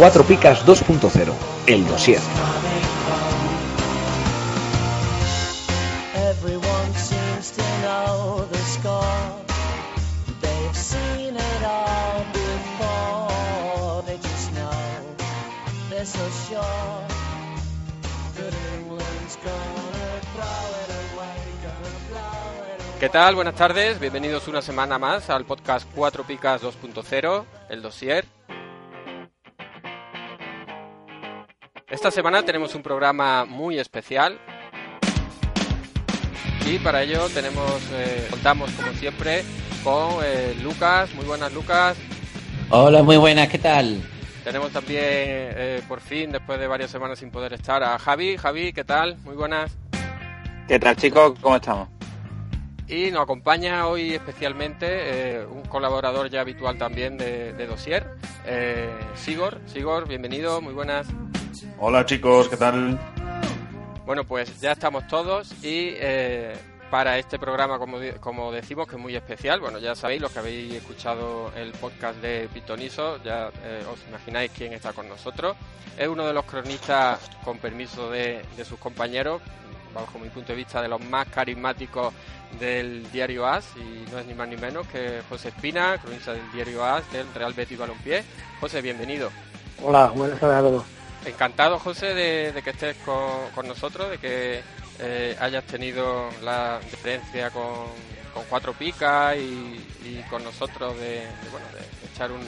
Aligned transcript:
Cuatro 0.00 0.24
Picas 0.24 0.64
2.0, 0.64 1.34
el 1.66 1.86
dossier. 1.86 2.20
¿Qué 23.00 23.08
tal? 23.08 23.34
Buenas 23.34 23.54
tardes, 23.54 23.98
bienvenidos 23.98 24.46
una 24.46 24.60
semana 24.60 24.98
más 24.98 25.30
al 25.30 25.46
podcast 25.46 25.88
4 25.94 26.22
Picas 26.24 26.62
2.0, 26.62 27.44
el 27.70 27.80
dossier. 27.80 28.26
Esta 31.88 32.10
semana 32.10 32.42
tenemos 32.42 32.74
un 32.74 32.82
programa 32.82 33.46
muy 33.46 33.78
especial 33.78 34.38
y 36.66 36.78
para 36.80 37.02
ello 37.02 37.26
tenemos, 37.30 37.80
eh, 37.94 38.26
contamos 38.28 38.70
como 38.72 38.92
siempre 38.92 39.44
con 39.82 40.22
eh, 40.22 40.54
Lucas. 40.62 41.14
Muy 41.14 41.24
buenas 41.24 41.54
Lucas. 41.54 41.96
Hola, 42.68 43.02
muy 43.02 43.16
buenas, 43.16 43.48
¿qué 43.48 43.58
tal? 43.58 44.02
Tenemos 44.44 44.72
también 44.72 45.00
eh, 45.02 45.82
por 45.88 46.00
fin, 46.00 46.32
después 46.32 46.60
de 46.60 46.66
varias 46.66 46.90
semanas 46.90 47.18
sin 47.18 47.30
poder 47.30 47.54
estar, 47.54 47.82
a 47.82 47.98
Javi. 47.98 48.36
Javi, 48.36 48.74
¿qué 48.74 48.84
tal? 48.84 49.16
Muy 49.24 49.36
buenas. 49.36 49.72
¿Qué 50.68 50.78
tal 50.78 50.96
chicos? 50.96 51.32
¿Cómo 51.40 51.56
estamos? 51.56 51.99
Y 52.90 53.12
nos 53.12 53.22
acompaña 53.22 53.86
hoy 53.86 54.14
especialmente 54.14 54.86
eh, 54.88 55.46
un 55.46 55.62
colaborador 55.62 56.28
ya 56.28 56.40
habitual 56.40 56.76
también 56.76 57.16
de, 57.16 57.52
de 57.52 57.66
Dossier, 57.68 58.04
eh, 58.44 58.90
Sigor. 59.14 59.60
Sigor, 59.66 60.08
bienvenido, 60.08 60.60
muy 60.60 60.74
buenas. 60.74 61.06
Hola 61.78 62.04
chicos, 62.04 62.48
¿qué 62.48 62.56
tal? 62.56 62.98
Bueno, 64.04 64.24
pues 64.24 64.60
ya 64.60 64.72
estamos 64.72 65.06
todos 65.06 65.52
y 65.62 65.92
eh, 65.98 66.52
para 66.90 67.16
este 67.16 67.38
programa, 67.38 67.78
como, 67.78 67.98
como 68.18 68.50
decimos, 68.50 68.88
que 68.88 68.96
es 68.96 69.00
muy 69.00 69.14
especial, 69.14 69.60
bueno, 69.60 69.78
ya 69.78 69.94
sabéis, 69.94 70.20
los 70.20 70.32
que 70.32 70.40
habéis 70.40 70.74
escuchado 70.74 71.52
el 71.54 71.70
podcast 71.70 72.18
de 72.18 72.48
Pitoniso, 72.52 73.22
ya 73.22 73.52
eh, 73.62 73.84
os 73.88 74.00
imagináis 74.08 74.50
quién 74.50 74.72
está 74.72 74.92
con 74.92 75.08
nosotros. 75.08 75.56
Es 75.96 76.08
uno 76.08 76.26
de 76.26 76.32
los 76.32 76.44
cronistas, 76.44 77.20
con 77.44 77.58
permiso 77.58 78.10
de, 78.10 78.42
de 78.56 78.64
sus 78.64 78.80
compañeros, 78.80 79.40
bajo 79.94 80.18
mi 80.18 80.28
punto 80.28 80.52
de 80.52 80.56
vista, 80.56 80.80
de 80.82 80.88
los 80.88 81.00
más 81.04 81.28
carismáticos 81.28 82.12
del 82.58 83.10
diario 83.12 83.46
AS, 83.46 83.66
y 83.76 84.10
no 84.10 84.18
es 84.18 84.26
ni 84.26 84.34
más 84.34 84.48
ni 84.48 84.56
menos 84.56 84.86
que 84.88 85.22
José 85.28 85.48
Espina, 85.48 85.98
cronista 85.98 86.32
del 86.32 86.50
diario 86.52 86.84
AS, 86.84 87.10
del 87.12 87.32
Real 87.34 87.52
Betis 87.52 87.78
Balompié. 87.78 88.24
José, 88.60 88.82
bienvenido. 88.82 89.30
Hola, 89.82 90.08
buenas 90.08 90.38
tardes 90.38 90.56
a 90.58 90.60
todos. 90.60 90.84
Encantado, 91.24 91.78
José, 91.78 92.14
de, 92.14 92.52
de 92.52 92.62
que 92.62 92.70
estés 92.70 92.96
con, 93.04 93.50
con 93.54 93.68
nosotros, 93.68 94.10
de 94.10 94.18
que 94.18 94.62
eh, 94.98 95.36
hayas 95.40 95.64
tenido 95.64 96.30
la 96.42 96.80
diferencia 96.80 97.50
con, 97.50 97.86
con 98.34 98.44
cuatro 98.48 98.72
picas 98.72 99.36
y, 99.36 99.86
y 100.04 100.24
con 100.28 100.42
nosotros 100.44 100.96
de, 100.96 101.20
de, 101.20 101.48
bueno, 101.50 101.66
de 101.72 102.08
echar 102.12 102.32
un, 102.32 102.40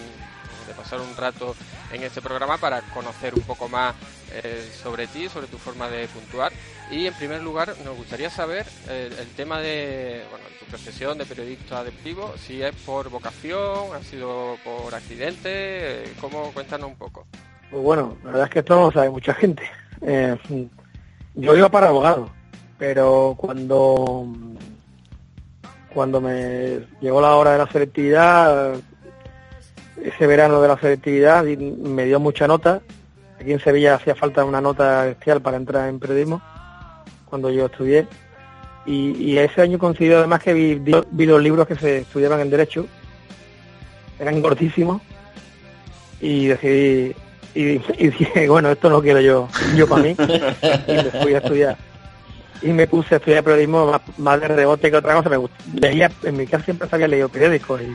de 0.67 0.75
pasar 0.75 1.01
un 1.01 1.17
rato 1.17 1.55
en 1.93 2.03
este 2.03 2.21
programa 2.21 2.59
para 2.59 2.81
conocer 2.93 3.35
un 3.35 3.43
poco 3.43 3.69
más 3.69 3.95
eh, 4.33 4.69
sobre 4.83 5.07
ti, 5.07 5.29
sobre 5.29 5.47
tu 5.47 5.59
forma 5.59 5.89
de 5.89 6.07
puntuar. 6.09 6.53
Y 6.91 7.07
en 7.07 7.15
primer 7.15 7.43
lugar, 7.43 7.75
nos 7.85 7.97
gustaría 7.97 8.29
saber 8.31 8.67
eh, 8.89 9.11
el 9.19 9.29
tema 9.29 9.61
de 9.61 10.25
bueno, 10.31 10.45
tu 10.59 10.67
profesión 10.67 11.17
de 11.17 11.25
periodista 11.25 11.83
deportivo, 11.83 12.35
si 12.37 12.63
es 12.63 12.75
por 12.85 13.09
vocación, 13.09 13.95
ha 13.95 14.03
sido 14.03 14.57
por 14.65 14.95
accidente, 14.95 16.03
eh, 16.05 16.13
¿cómo? 16.21 16.51
Cuéntanos 16.53 16.89
un 16.91 16.97
poco. 16.97 17.27
Pues 17.71 17.83
bueno, 17.83 18.19
la 18.25 18.31
verdad 18.31 18.45
es 18.45 18.51
que 18.51 18.59
esto 18.59 18.75
no 18.77 18.83
lo 18.87 18.93
sabe 18.93 19.11
mucha 19.11 19.33
gente. 19.35 19.63
Eh, 20.03 20.37
yo 21.35 21.57
iba 21.57 21.71
para 21.71 21.89
abogado, 21.89 22.29
pero 22.79 23.35
cuando 23.39 24.27
cuando 25.95 26.21
me 26.21 26.81
llegó 27.01 27.21
la 27.21 27.35
hora 27.37 27.53
de 27.53 27.59
la 27.59 27.71
selectividad, 27.71 28.75
ese 30.03 30.27
verano 30.27 30.61
de 30.63 30.69
la 30.69 30.79
selectividad 30.79 31.45
y 31.47 31.57
me 31.57 32.05
dio 32.05 32.21
mucha 32.21 32.47
nota. 32.47 32.81
Aquí 33.41 33.53
en 33.53 33.61
Sevilla 33.61 33.95
hacía 33.97 34.15
falta 34.15 34.45
una 34.45 34.61
nota 34.61 35.09
especial 35.09 35.41
para 35.43 35.57
entrar 35.57 35.89
en 35.89 35.99
periodismo 35.99 36.41
cuando 37.27 37.51
yo 37.51 37.67
estudié. 37.67 38.07
Y, 38.87 39.11
y 39.17 39.39
ese 39.39 39.63
año 39.63 39.79
coincidió 39.79 40.19
además 40.19 40.43
que 40.43 40.53
vi, 40.53 40.75
vi- 40.77 40.95
vi 41.11 41.27
los 41.27 41.43
libros 41.43 41.67
que 41.67 41.77
se 41.77 41.99
estudiaban 41.99 42.41
en 42.41 42.51
Derecho. 42.51 42.87
Eran 44.19 44.41
cortísimos. 44.43 45.03
Y 46.21 46.47
decidí 46.47 47.15
y, 47.55 47.63
y 47.99 48.09
dije, 48.19 48.49
bueno, 48.49 48.71
esto 48.71 48.89
no 48.89 49.03
quiero 49.03 49.21
yo, 49.21 49.49
yo 49.77 49.89
para 49.89 50.03
mí. 50.03 50.17
Y 50.89 50.93
me 50.93 51.11
fui 51.23 51.35
a 51.35 51.39
estudiar. 51.39 51.77
Y 52.63 52.69
me 52.69 52.87
puse 52.87 53.15
a 53.15 53.19
estudiar 53.19 53.43
periodismo 53.43 53.91
más, 53.91 54.01
más 54.19 54.41
de 54.41 54.49
rebote 54.49 54.89
que 54.91 54.97
otra 54.97 55.15
cosa. 55.15 55.29
Me 55.29 55.37
gust- 55.37 55.51
leía, 55.75 56.11
en 56.23 56.37
mi 56.37 56.47
casa 56.47 56.65
siempre 56.65 56.89
había 56.91 57.09
leído 57.09 57.29
periódicos 57.29 57.81
y, 57.83 57.87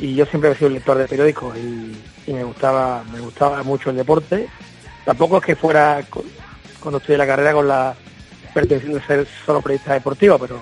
y 0.00 0.14
yo 0.14 0.26
siempre 0.26 0.50
he 0.50 0.54
sido 0.56 0.68
un 0.68 0.74
lector 0.74 0.96
de 0.98 1.06
periódicos 1.06 1.56
y, 1.56 1.96
y 2.26 2.32
me 2.32 2.42
gustaba 2.44 3.04
me 3.12 3.20
gustaba 3.20 3.62
mucho 3.62 3.90
el 3.90 3.96
deporte. 3.96 4.48
Tampoco 5.04 5.38
es 5.38 5.44
que 5.44 5.56
fuera, 5.56 6.02
co- 6.10 6.24
cuando 6.80 6.98
estudié 6.98 7.18
la 7.18 7.26
carrera, 7.26 7.52
con 7.52 7.68
la 7.68 7.94
pretensión 8.54 8.94
de 8.94 9.02
ser 9.02 9.26
solo 9.46 9.60
periodista 9.62 9.92
deportivo, 9.94 10.38
pero 10.38 10.60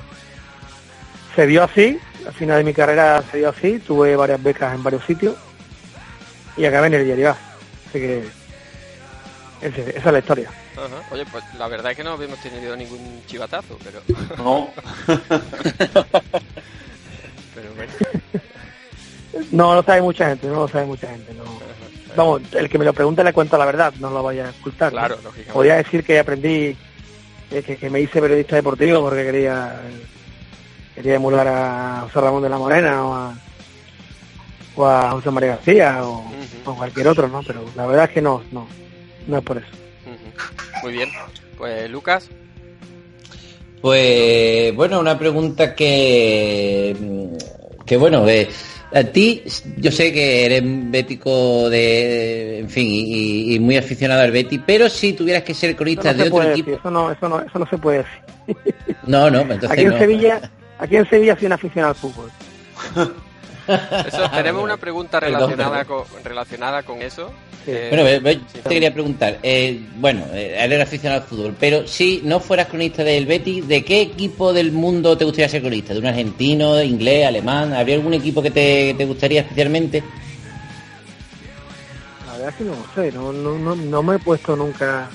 se 1.34 1.46
dio 1.46 1.62
así. 1.64 1.98
Al 2.26 2.32
final 2.34 2.58
de 2.58 2.64
mi 2.64 2.74
carrera 2.74 3.22
se 3.30 3.38
dio 3.38 3.48
así. 3.50 3.78
Tuve 3.78 4.16
varias 4.16 4.42
becas 4.42 4.74
en 4.74 4.82
varios 4.82 5.04
sitios 5.04 5.36
y 6.56 6.64
acabé 6.64 6.88
en 6.88 6.94
el 6.94 7.04
diario. 7.04 7.30
Así 7.88 7.98
que 8.00 8.24
ese- 9.62 9.90
esa 9.96 10.08
es 10.08 10.12
la 10.12 10.18
historia. 10.18 10.50
Ajá. 10.76 11.02
Oye, 11.10 11.24
pues 11.30 11.42
la 11.58 11.66
verdad 11.68 11.90
es 11.92 11.96
que 11.96 12.04
no 12.04 12.10
habíamos 12.12 12.38
tenido 12.40 12.76
ningún 12.76 13.22
chivatazo, 13.26 13.78
pero, 13.84 14.00
No, 14.36 14.70
pero 17.54 17.74
bueno. 17.74 17.92
No 19.52 19.74
lo 19.74 19.82
sabe 19.82 20.02
mucha 20.02 20.28
gente, 20.28 20.46
no 20.46 20.54
lo 20.54 20.68
sabe 20.68 20.86
mucha 20.86 21.08
gente. 21.08 21.32
No. 21.34 21.44
Vamos, 22.16 22.42
el 22.52 22.68
que 22.68 22.78
me 22.78 22.84
lo 22.84 22.92
pregunte 22.92 23.22
le 23.22 23.32
cuento 23.32 23.56
la 23.58 23.66
verdad, 23.66 23.92
no 24.00 24.10
lo 24.10 24.22
vaya 24.22 24.48
a 24.48 24.50
ocultar. 24.50 24.92
¿no? 24.92 24.98
Claro, 24.98 25.14
lógicamente. 25.16 25.52
Podría 25.52 25.76
decir 25.76 26.02
que 26.04 26.18
aprendí, 26.18 26.76
eh, 27.50 27.62
que, 27.64 27.76
que 27.76 27.90
me 27.90 28.00
hice 28.00 28.20
periodista 28.20 28.56
deportivo 28.56 29.02
porque 29.02 29.24
quería 29.24 29.80
quería 30.94 31.14
emular 31.14 31.46
a 31.46 32.00
José 32.06 32.20
Ramón 32.20 32.42
de 32.42 32.48
la 32.48 32.58
Morena 32.58 33.06
o 33.06 33.14
a, 33.14 33.34
o 34.74 34.86
a 34.86 35.10
José 35.12 35.30
María 35.30 35.50
García 35.50 36.02
o, 36.02 36.18
Ujú. 36.20 36.70
o 36.72 36.74
cualquier 36.76 37.06
otro, 37.08 37.28
¿no? 37.28 37.40
Pero 37.46 37.64
la 37.76 37.86
verdad 37.86 38.04
es 38.06 38.10
que 38.10 38.22
no, 38.22 38.42
no, 38.50 38.66
no 39.28 39.38
es 39.38 39.44
por 39.44 39.58
eso. 39.58 39.68
Muy 40.82 40.92
bien. 40.92 41.10
Pues 41.56 41.88
Lucas, 41.90 42.28
Pues 43.80 44.74
bueno, 44.74 44.98
una 45.00 45.16
pregunta 45.18 45.74
que 45.74 46.96
que 47.86 47.96
bueno, 47.96 48.28
eh, 48.28 48.48
a 48.92 49.04
ti 49.04 49.42
yo 49.76 49.92
sé 49.92 50.12
que 50.12 50.46
eres 50.46 50.62
bético 50.64 51.68
de, 51.68 52.60
en 52.60 52.70
fin, 52.70 52.86
y, 52.90 53.54
y 53.54 53.58
muy 53.60 53.76
aficionado 53.76 54.22
al 54.22 54.30
Betty, 54.30 54.58
pero 54.58 54.88
si 54.88 55.12
tuvieras 55.12 55.42
que 55.42 55.54
ser 55.54 55.76
cronista 55.76 56.12
no 56.12 56.18
de 56.18 56.24
se 56.24 56.30
otro 56.30 56.50
equipo, 56.50 56.70
decir, 56.70 56.80
eso 56.80 56.90
no, 56.90 57.10
eso 57.12 57.28
no, 57.28 57.40
eso 57.40 57.58
no 57.58 57.66
se 57.66 57.78
puede 57.78 57.98
decir. 57.98 58.64
no, 59.06 59.30
no, 59.30 59.40
entonces 59.40 59.70
Aquí 59.70 59.82
en 59.82 59.90
no. 59.90 59.98
Sevilla, 59.98 60.50
aquí 60.78 60.96
en 60.96 61.08
Sevilla 61.08 61.36
soy 61.36 61.46
un 61.46 61.52
aficionado 61.52 61.92
al 61.94 62.00
fútbol. 62.00 62.30
eso, 64.06 64.30
tenemos 64.34 64.62
una 64.62 64.76
pregunta 64.76 65.20
relacionada 65.20 65.84
perdón. 65.84 66.04
con, 66.10 66.24
relacionada 66.24 66.82
con 66.82 67.02
eso. 67.02 67.30
Sí. 67.64 67.72
Eh, 67.74 67.88
Bueno, 67.90 68.40
sí. 68.52 68.60
te 68.62 68.68
quería 68.70 68.92
preguntar, 68.94 69.38
eh, 69.42 69.80
bueno, 69.96 70.24
eh, 70.32 70.56
eres 70.58 70.80
aficionado 70.80 71.22
al 71.22 71.28
fútbol, 71.28 71.54
pero 71.58 71.86
si 71.86 72.22
no 72.24 72.40
fueras 72.40 72.68
cronista 72.68 73.04
del 73.04 73.26
Betis, 73.26 73.68
¿de 73.68 73.84
qué 73.84 74.00
equipo 74.00 74.52
del 74.52 74.72
mundo 74.72 75.18
te 75.18 75.24
gustaría 75.24 75.48
ser 75.48 75.60
cronista? 75.60 75.92
¿De 75.92 76.00
un 76.00 76.06
argentino, 76.06 76.74
de 76.74 76.86
inglés, 76.86 77.26
alemán? 77.26 77.74
¿Habría 77.74 77.96
algún 77.96 78.14
equipo 78.14 78.40
que 78.42 78.50
te, 78.50 78.94
te 78.94 79.04
gustaría 79.04 79.42
especialmente? 79.42 80.02
La 82.26 82.32
verdad 82.32 82.48
es 82.48 82.54
que 82.54 82.64
no 82.64 82.74
sé, 82.94 83.12
no, 83.12 83.32
no, 83.32 83.58
no, 83.58 83.74
no 83.76 84.02
me 84.02 84.16
he 84.16 84.18
puesto 84.18 84.56
nunca 84.56 85.08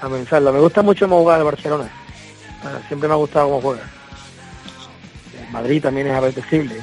a 0.00 0.08
pensarlo. 0.08 0.52
Me 0.52 0.60
gusta 0.60 0.82
mucho 0.82 1.06
cómo 1.08 1.22
juega 1.22 1.38
el 1.38 1.44
Barcelona. 1.44 1.90
Ah, 2.62 2.78
Siempre 2.88 3.08
me 3.08 3.14
ha 3.14 3.18
gustado 3.18 3.46
cómo 3.46 3.60
juega. 3.60 3.82
Madrid 5.50 5.82
también 5.82 6.06
es 6.06 6.12
apetecible. 6.14 6.76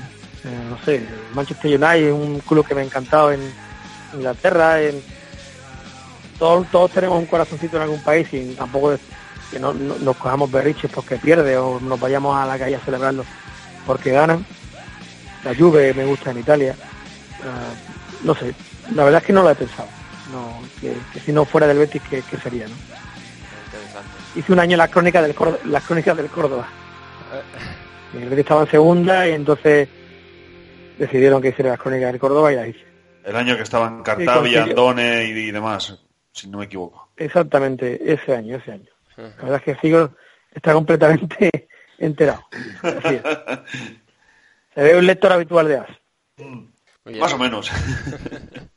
Eh, 0.48 0.70
no 0.70 0.78
sé, 0.86 1.02
Manchester 1.34 1.72
United 1.72 2.08
es 2.08 2.14
un 2.14 2.40
club 2.40 2.66
que 2.66 2.74
me 2.76 2.82
ha 2.82 2.86
encantado 2.86 3.32
en 3.32 3.42
Inglaterra. 4.14 4.82
En... 4.82 5.02
Todos, 6.40 6.68
todos 6.72 6.92
tenemos 6.92 7.18
un 7.20 7.26
corazoncito 7.26 7.78
en 7.78 7.84
algún 7.84 8.00
país 8.02 8.28
y 8.32 8.54
tampoco 8.54 8.94
es 8.94 9.00
que 9.52 9.60
no, 9.60 9.74
no- 9.74 9.98
nos 10.00 10.16
cojamos 10.18 10.52
berriches 10.52 10.92
porque 10.94 11.18
pierde 11.18 11.58
o 11.58 11.80
nos 11.80 12.00
vayamos 12.00 12.38
a 12.38 12.46
la 12.46 12.58
calle 12.60 12.76
a 12.76 12.80
celebrarlo 12.80 13.24
porque 13.86 14.12
ganan. 14.12 14.46
La 15.44 15.56
Juve 15.56 15.94
me 15.94 16.06
gusta 16.06 16.32
en 16.32 16.40
Italia. 16.40 16.76
Ah, 17.44 17.72
no 18.24 18.36
sé, 18.36 18.54
la 18.94 19.04
verdad 19.04 19.22
es 19.22 19.28
que 19.28 19.34
no 19.34 19.44
lo 19.44 19.50
he 19.52 19.56
pensado. 19.56 19.88
No, 20.32 20.62
que, 20.82 20.94
que 21.14 21.20
si 21.22 21.32
no 21.32 21.46
fuera 21.46 21.68
del 21.68 21.78
Betis, 21.78 22.02
¿qué, 22.10 22.22
qué 22.30 22.38
sería? 22.38 22.68
¿no? 22.68 22.74
hice 24.36 24.52
un 24.54 24.60
año 24.60 24.78
las 24.78 24.90
crónicas 24.90 25.24
del 25.24 25.34
Córdoba, 25.34 25.60
las 25.66 25.84
crónicas 25.84 26.16
del 26.18 26.28
Córdoba. 26.28 26.68
El 28.14 28.26
Betis 28.30 28.40
estaba 28.40 28.62
en 28.64 28.70
segunda 28.72 29.28
y 29.28 29.32
entonces 29.32 29.88
decidieron 30.98 31.42
que 31.42 31.50
hiciera 31.50 31.72
las 31.72 31.80
crónicas 31.80 32.12
del 32.12 32.20
Córdoba 32.20 32.52
y 32.52 32.56
las 32.56 32.68
hice. 32.68 32.86
El 33.24 33.36
año 33.36 33.56
que 33.56 33.64
estaban 33.64 34.04
Cartavia. 34.04 34.64
Andone 34.64 35.26
y, 35.26 35.32
y 35.32 35.52
demás, 35.52 36.00
si 36.32 36.50
no 36.50 36.60
me 36.60 36.66
equivoco. 36.66 37.10
Exactamente, 37.18 38.00
ese 38.12 38.36
año, 38.36 38.58
ese 38.58 38.72
año. 38.72 38.90
La 39.18 39.24
verdad 39.24 39.56
es 39.56 39.64
que 39.64 39.76
sigo, 39.82 40.12
está 40.54 40.74
completamente 40.74 41.68
enterado. 41.98 42.44
Así 42.84 43.16
es. 43.16 43.22
Se 44.76 44.84
ve 44.84 44.96
un 44.96 45.08
lector 45.08 45.32
habitual 45.34 45.68
de 45.68 45.78
As. 45.78 45.90
Bien. 46.38 47.20
Más 47.20 47.34
o 47.34 47.38
menos. 47.38 47.72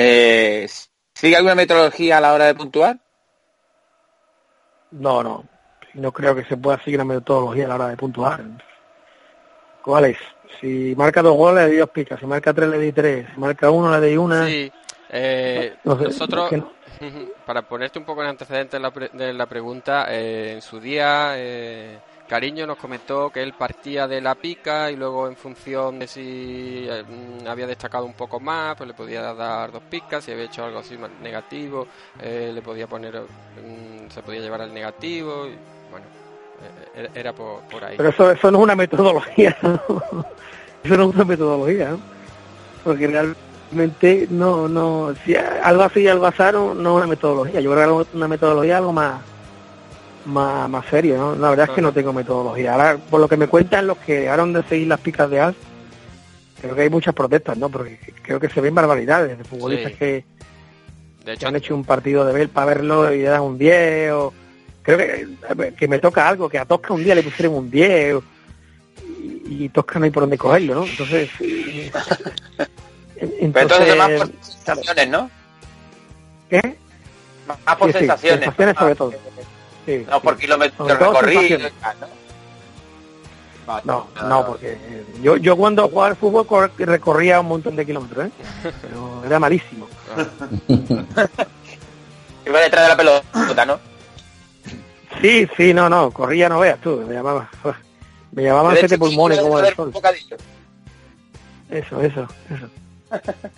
Eh, 0.00 0.68
¿Sigue 1.14 1.36
alguna 1.36 1.56
metodología 1.56 2.18
a 2.18 2.20
la 2.20 2.32
hora 2.32 2.44
de 2.46 2.54
puntuar? 2.54 2.98
No, 4.92 5.22
no. 5.24 5.44
No 5.94 6.12
creo 6.12 6.36
que 6.36 6.44
se 6.44 6.56
pueda 6.56 6.78
seguir 6.84 7.00
una 7.00 7.14
metodología 7.14 7.64
a 7.64 7.68
la 7.68 7.74
hora 7.74 7.88
de 7.88 7.96
puntuar. 7.96 8.40
¿Cuál 9.82 10.04
es? 10.06 10.18
Si 10.60 10.94
marca 10.96 11.20
dos 11.22 11.36
goles, 11.36 11.64
le 11.66 11.70
di 11.72 11.76
dos 11.78 11.90
picas. 11.90 12.20
Si 12.20 12.26
marca 12.26 12.54
tres, 12.54 12.68
le 12.68 12.78
di 12.78 12.92
tres. 12.92 13.26
Si 13.34 13.40
marca 13.40 13.70
uno, 13.70 13.98
le 13.98 14.06
di 14.06 14.16
una. 14.16 14.46
Sí, 14.46 14.70
eh, 15.10 15.74
No 15.82 15.98
sé, 15.98 16.04
nosotros, 16.04 16.44
es 16.44 16.50
que 16.50 16.56
no. 16.58 17.28
para 17.46 17.62
ponerte 17.62 17.98
un 17.98 18.04
poco 18.04 18.22
en 18.22 18.28
antecedentes 18.28 18.72
de 18.72 18.80
la, 18.80 18.90
pre- 18.92 19.10
de 19.12 19.32
la 19.32 19.46
pregunta, 19.46 20.06
eh, 20.10 20.52
en 20.52 20.62
su 20.62 20.78
día 20.78 21.32
eh, 21.36 21.98
Cariño 22.28 22.66
nos 22.66 22.76
comentó 22.76 23.30
que 23.30 23.42
él 23.42 23.54
partía 23.54 24.06
de 24.06 24.20
la 24.20 24.34
pica 24.34 24.90
y 24.90 24.96
luego 24.96 25.26
en 25.28 25.34
función 25.36 25.98
de 25.98 26.06
si 26.06 26.86
eh, 26.88 27.02
mm, 27.02 27.46
había 27.48 27.66
destacado 27.66 28.04
un 28.04 28.12
poco 28.12 28.38
más, 28.38 28.76
pues 28.76 28.86
le 28.86 28.92
podía 28.94 29.22
dar 29.34 29.72
dos 29.72 29.82
picas, 29.90 30.24
si 30.24 30.32
había 30.32 30.44
hecho 30.44 30.62
algo 30.64 30.78
así 30.80 30.98
más 30.98 31.10
negativo, 31.22 31.86
eh, 32.20 32.50
le 32.54 32.60
podía 32.60 32.86
poner, 32.86 33.14
mm, 33.22 34.10
se 34.10 34.22
podía 34.22 34.40
llevar 34.40 34.60
al 34.60 34.74
negativo, 34.74 35.46
y 35.46 35.56
bueno, 35.90 36.06
eh, 36.62 36.88
era- 36.94 37.10
era 37.14 37.32
por, 37.32 37.60
por 37.62 37.82
ahí. 37.82 37.96
Pero 37.96 38.10
eso, 38.10 38.30
eso 38.30 38.50
no 38.50 38.58
es 38.58 38.64
una 38.64 38.76
metodología. 38.76 39.56
Eso 40.84 40.96
no 40.96 41.08
es 41.08 41.14
una 41.14 41.24
metodología. 41.24 41.96
Porque 42.84 43.08
realmente 43.08 44.28
no, 44.30 44.68
no, 44.68 45.12
si 45.24 45.34
algo 45.34 45.82
así 45.82 46.06
algo 46.06 46.26
azar 46.26 46.54
no, 46.54 46.72
no 46.74 46.90
es 46.90 46.96
una 46.98 47.06
metodología. 47.08 47.60
Yo 47.60 47.72
creo 47.72 48.04
que 48.04 48.16
una 48.16 48.28
metodología 48.28 48.76
algo 48.78 48.92
más, 48.92 49.20
más, 50.28 50.68
más 50.68 50.86
serio, 50.86 51.16
¿no? 51.16 51.34
La 51.36 51.50
verdad 51.50 51.68
es 51.70 51.74
que 51.74 51.82
no 51.82 51.92
tengo 51.92 52.12
metodología. 52.12 52.72
Ahora, 52.74 52.96
por 53.10 53.20
lo 53.20 53.28
que 53.28 53.36
me 53.36 53.48
cuentan 53.48 53.86
los 53.86 53.98
que 53.98 54.20
dejaron 54.20 54.52
de 54.52 54.62
seguir 54.64 54.88
las 54.88 55.00
picas 55.00 55.28
de 55.30 55.40
As, 55.40 55.54
creo 56.60 56.74
que 56.74 56.82
hay 56.82 56.90
muchas 56.90 57.14
protestas, 57.14 57.56
¿no? 57.56 57.68
Porque 57.68 57.98
creo 58.22 58.38
que 58.40 58.48
se 58.48 58.60
ven 58.60 58.74
barbaridades 58.74 59.36
de 59.38 59.44
futbolistas 59.44 59.92
Sí. 59.92 59.98
que, 59.98 60.06
De 60.06 60.24
que 61.24 61.32
hecho, 61.32 61.48
han 61.48 61.56
hecho 61.56 61.74
un 61.74 61.84
partido 61.84 62.24
de 62.24 62.32
ver 62.32 62.48
para 62.48 62.66
verlo 62.66 63.12
y 63.12 63.18
le 63.18 63.24
dan 63.28 63.42
un 63.42 63.58
10 63.58 64.12
o 64.12 64.32
creo 64.82 64.98
que, 64.98 65.72
que 65.76 65.88
me 65.88 65.98
toca 65.98 66.28
algo 66.28 66.48
que 66.48 66.58
a 66.58 66.64
Tosca 66.64 66.94
un 66.94 67.04
día 67.04 67.14
le 67.14 67.22
pusieron 67.22 67.54
un 67.54 67.70
10 67.70 68.14
o- 68.14 68.22
y, 69.48 69.64
y 69.64 69.68
Tosca 69.68 69.98
no 69.98 70.06
hay 70.06 70.10
por 70.10 70.22
dónde 70.22 70.38
cogerlo 70.38 70.74
¿no? 70.74 70.84
entonces 70.86 71.28
Pero 73.18 73.32
entonces 73.40 73.88
es 73.88 73.96
más 73.96 74.10
por 74.10 74.30
sensaciones, 74.42 75.08
¿no? 75.08 75.30
¿qué? 76.48 76.76
Más 77.46 77.76
por 77.76 77.88
Sí, 77.92 77.92
sí, 77.92 77.98
sensaciones. 77.98 78.54
sobre 78.78 78.94
todo 78.94 79.12
sí, 79.88 80.04
No 80.08 80.14
sí. 80.16 80.20
por 80.22 80.36
kilómetros 80.36 80.88
recorridos. 80.88 81.72
¿no? 83.84 84.06
No, 84.16 84.28
no, 84.28 84.46
porque 84.46 84.72
eh, 84.80 85.04
yo, 85.22 85.36
yo 85.36 85.56
cuando 85.56 85.88
jugaba 85.88 86.08
al 86.08 86.16
fútbol 86.16 86.46
cor- 86.46 86.72
recorría 86.78 87.40
un 87.40 87.48
montón 87.48 87.76
de 87.76 87.84
kilómetros, 87.84 88.26
¿eh? 88.26 88.30
Pero 88.80 89.22
era 89.26 89.38
malísimo. 89.38 89.86
Iba 92.46 92.60
detrás 92.60 92.82
de 92.84 92.88
la 92.88 92.96
pelota, 92.96 93.66
¿no? 93.66 93.78
Sí, 95.20 95.46
sí, 95.56 95.74
no, 95.74 95.88
no, 95.90 96.10
corría 96.10 96.48
no 96.48 96.60
veas 96.60 96.80
tú, 96.80 97.04
me 97.06 97.14
llamaba, 97.14 97.50
me 98.32 98.42
llamaban 98.42 98.76
siete 98.78 98.96
pulmones 98.98 99.38
como 99.40 99.58
de 99.60 99.68
el 99.68 99.74
sol. 99.74 99.92
Eso, 101.70 102.00
eso, 102.02 102.26
eso. 102.50 102.68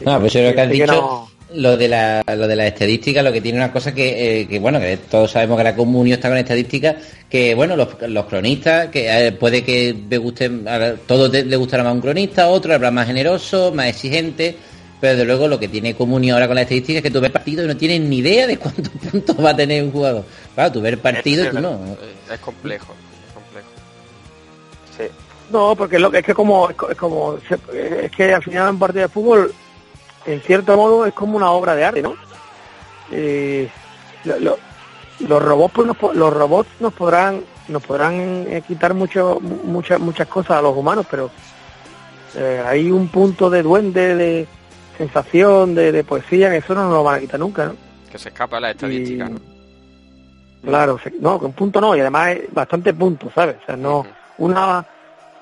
No, 0.00 0.18
pues 0.18 0.32
yo 0.32 0.40
lo 0.42 0.52
que 0.54 0.60
has 0.60 0.70
dicho, 0.70 0.86
no- 0.86 1.30
lo 1.54 1.76
de 1.76 1.88
la, 1.88 2.22
lo 2.36 2.48
de 2.48 2.56
la 2.56 2.66
estadística, 2.66 3.22
lo 3.22 3.32
que 3.32 3.40
tiene 3.40 3.58
una 3.58 3.72
cosa 3.72 3.94
que, 3.94 4.40
eh, 4.40 4.48
que 4.48 4.58
bueno, 4.58 4.80
que 4.80 4.96
todos 4.96 5.30
sabemos 5.30 5.56
que 5.58 5.64
la 5.64 5.76
comunión 5.76 6.16
está 6.18 6.28
con 6.28 6.38
estadística, 6.38 6.96
que 7.30 7.54
bueno, 7.54 7.76
los, 7.76 7.88
los 8.08 8.24
cronistas, 8.26 8.88
que 8.88 9.26
eh, 9.28 9.32
puede 9.32 9.62
que 9.62 9.94
le 10.08 10.18
gusten, 10.18 10.66
a 10.66 10.94
todos 11.06 11.30
te- 11.30 11.44
le 11.44 11.56
gustará 11.56 11.84
más 11.84 11.94
un 11.94 12.00
cronista, 12.00 12.48
otro 12.48 12.74
habrá 12.74 12.90
más 12.90 13.06
generoso, 13.06 13.70
más 13.72 13.86
exigente, 13.86 14.56
pero 15.00 15.16
de 15.18 15.24
luego 15.24 15.46
lo 15.46 15.60
que 15.60 15.68
tiene 15.68 15.94
comunión 15.94 16.34
ahora 16.34 16.46
con 16.48 16.56
la 16.56 16.62
estadística 16.62 16.98
es 16.98 17.02
que 17.02 17.10
tú 17.10 17.20
ves 17.20 17.30
partido 17.30 17.64
y 17.64 17.68
no 17.68 17.76
tienes 17.76 18.00
ni 18.00 18.18
idea 18.18 18.46
de 18.48 18.58
cuántos 18.58 18.88
puntos 19.12 19.36
va 19.44 19.50
a 19.50 19.56
tener 19.56 19.84
un 19.84 19.92
jugador. 19.92 20.24
Claro, 20.54 20.72
tú 20.72 20.80
ves 20.80 20.94
el 20.94 20.98
partido 20.98 21.44
y 21.44 21.48
tú 21.50 21.60
no. 21.60 21.78
es 22.32 22.40
complejo, 22.40 22.92
es 23.28 23.34
complejo. 23.34 23.68
Sí. 24.96 25.04
No, 25.52 25.76
porque 25.76 25.98
lo, 26.00 26.12
es 26.12 26.24
que 26.24 26.34
como, 26.34 26.68
es 26.70 26.76
co- 26.76 26.90
es 26.90 26.96
como, 26.96 27.36
es 27.36 28.10
que 28.10 28.34
al 28.34 28.42
final 28.42 28.70
un 28.70 28.78
partido 28.80 29.02
de 29.02 29.08
fútbol, 29.08 29.54
en 30.26 30.40
cierto 30.40 30.76
modo, 30.76 31.06
es 31.06 31.14
como 31.14 31.36
una 31.36 31.50
obra 31.50 31.74
de 31.74 31.84
arte, 31.84 32.02
¿no? 32.02 32.14
Eh, 33.12 33.68
lo- 34.24 34.38
lo- 34.40 34.58
los 35.20 35.42
robots, 35.42 35.72
pues, 35.74 35.86
nos 35.86 36.16
los 36.16 36.32
robots 36.34 36.68
nos 36.80 36.92
podrán, 36.92 37.42
nos 37.68 37.82
podrán 37.82 38.14
eh, 38.48 38.62
quitar 38.66 38.94
mucho, 38.94 39.38
mu- 39.40 39.62
muchas, 39.64 39.98
muchas 40.00 40.26
cosas 40.28 40.58
a 40.58 40.62
los 40.62 40.76
humanos, 40.76 41.06
pero 41.10 41.30
eh, 42.34 42.62
hay 42.66 42.90
un 42.90 43.08
punto 43.08 43.48
de 43.48 43.62
duende, 43.62 44.14
de 44.14 44.46
sensación, 44.98 45.74
de, 45.74 45.92
de 45.92 46.04
poesía, 46.04 46.50
que 46.50 46.58
eso 46.58 46.74
no 46.74 46.84
nos 46.84 46.92
lo 46.92 47.04
van 47.04 47.16
a 47.16 47.20
quitar 47.20 47.40
nunca, 47.40 47.66
¿no? 47.66 47.76
Que 48.10 48.18
se 48.18 48.28
escapa 48.28 48.58
la 48.60 48.70
estadística, 48.72 49.26
Y- 49.26 49.30
¿no? 49.30 49.38
Claro, 50.64 50.98
se- 51.02 51.12
no, 51.20 51.38
con 51.38 51.52
punto 51.52 51.80
no, 51.80 51.94
y 51.96 52.00
además 52.00 52.30
es 52.30 52.52
bastante 52.52 52.92
punto, 52.92 53.30
¿sabes? 53.34 53.56
O 53.62 53.66
sea, 53.66 53.76
no 53.76 54.04
una, 54.38 54.84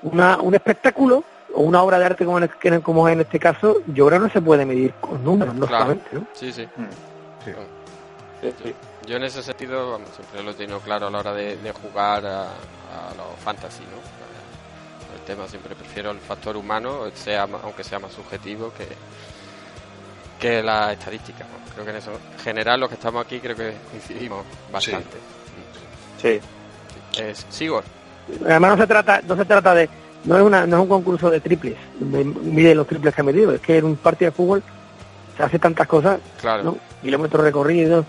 una 0.03 0.37
un 0.37 0.53
espectáculo 0.53 1.23
una 1.55 1.81
obra 1.83 1.97
de 1.99 2.05
arte 2.05 2.25
como 2.25 2.39
en, 2.39 2.47
que- 2.59 2.79
como 2.81 3.07
en 3.09 3.21
este 3.21 3.39
caso, 3.39 3.77
yo 3.87 4.05
creo 4.07 4.19
que 4.19 4.27
no 4.27 4.31
se 4.31 4.41
puede 4.41 4.65
medir 4.65 4.93
con 4.99 5.23
números, 5.23 5.55
lógicamente, 5.55 6.05
¿no? 6.11 6.25
Sí, 6.33 6.51
sí. 6.51 6.67
Sí. 7.43 7.51
Sí, 8.41 8.53
sí. 8.63 8.75
Yo 9.07 9.17
en 9.17 9.23
ese 9.23 9.41
sentido, 9.43 9.91
vamos, 9.91 10.09
siempre 10.15 10.43
lo 10.43 10.51
he 10.51 10.53
tenido 10.55 10.79
claro 10.79 11.07
a 11.07 11.09
la 11.11 11.19
hora 11.19 11.33
de, 11.33 11.57
de 11.57 11.71
jugar 11.71 12.25
a, 12.25 12.43
a 12.43 13.13
los 13.15 13.39
fantasy, 13.43 13.83
¿no? 13.83 14.15
El 15.15 15.21
tema 15.21 15.47
siempre 15.47 15.75
prefiero 15.75 16.11
el 16.11 16.19
factor 16.19 16.57
humano, 16.57 17.03
sea 17.13 17.43
aunque 17.63 17.83
sea 17.83 17.99
más 17.99 18.11
subjetivo 18.11 18.71
que 18.77 18.85
que 20.39 20.61
la 20.61 20.91
estadística. 20.91 21.45
¿no? 21.45 21.73
Creo 21.73 21.85
que 21.85 21.91
en 21.91 21.97
eso, 21.97 22.11
en 22.11 22.39
general, 22.43 22.79
los 22.81 22.89
que 22.89 22.95
estamos 22.95 23.25
aquí 23.25 23.39
creo 23.39 23.55
que 23.55 23.73
coincidimos 23.89 24.43
bastante. 24.71 25.17
Sí. 26.21 26.39
Es, 27.21 27.45
sigo. 27.49 27.81
Además 28.45 28.71
no 28.71 28.77
se 28.83 28.87
trata, 28.87 29.21
no 29.25 29.35
se 29.37 29.45
trata 29.45 29.73
de, 29.73 29.89
no 30.25 30.37
es 30.37 30.43
una, 30.43 30.65
no 30.67 30.77
es 30.77 30.81
un 30.83 30.89
concurso 30.89 31.29
de 31.29 31.39
triples, 31.39 31.75
donde 31.99 32.23
mide 32.23 32.73
los 32.75 32.87
triples 32.87 33.13
que 33.13 33.21
ha 33.21 33.23
metido, 33.23 33.53
es 33.53 33.61
que 33.61 33.77
en 33.77 33.85
un 33.85 33.95
partido 33.95 34.31
de 34.31 34.35
fútbol 34.35 34.63
se 35.37 35.43
hace 35.43 35.59
tantas 35.59 35.87
cosas, 35.87 36.19
Claro. 36.41 36.63
¿no? 36.63 36.77
Kilómetros 37.01 37.43
recorridos, 37.43 38.05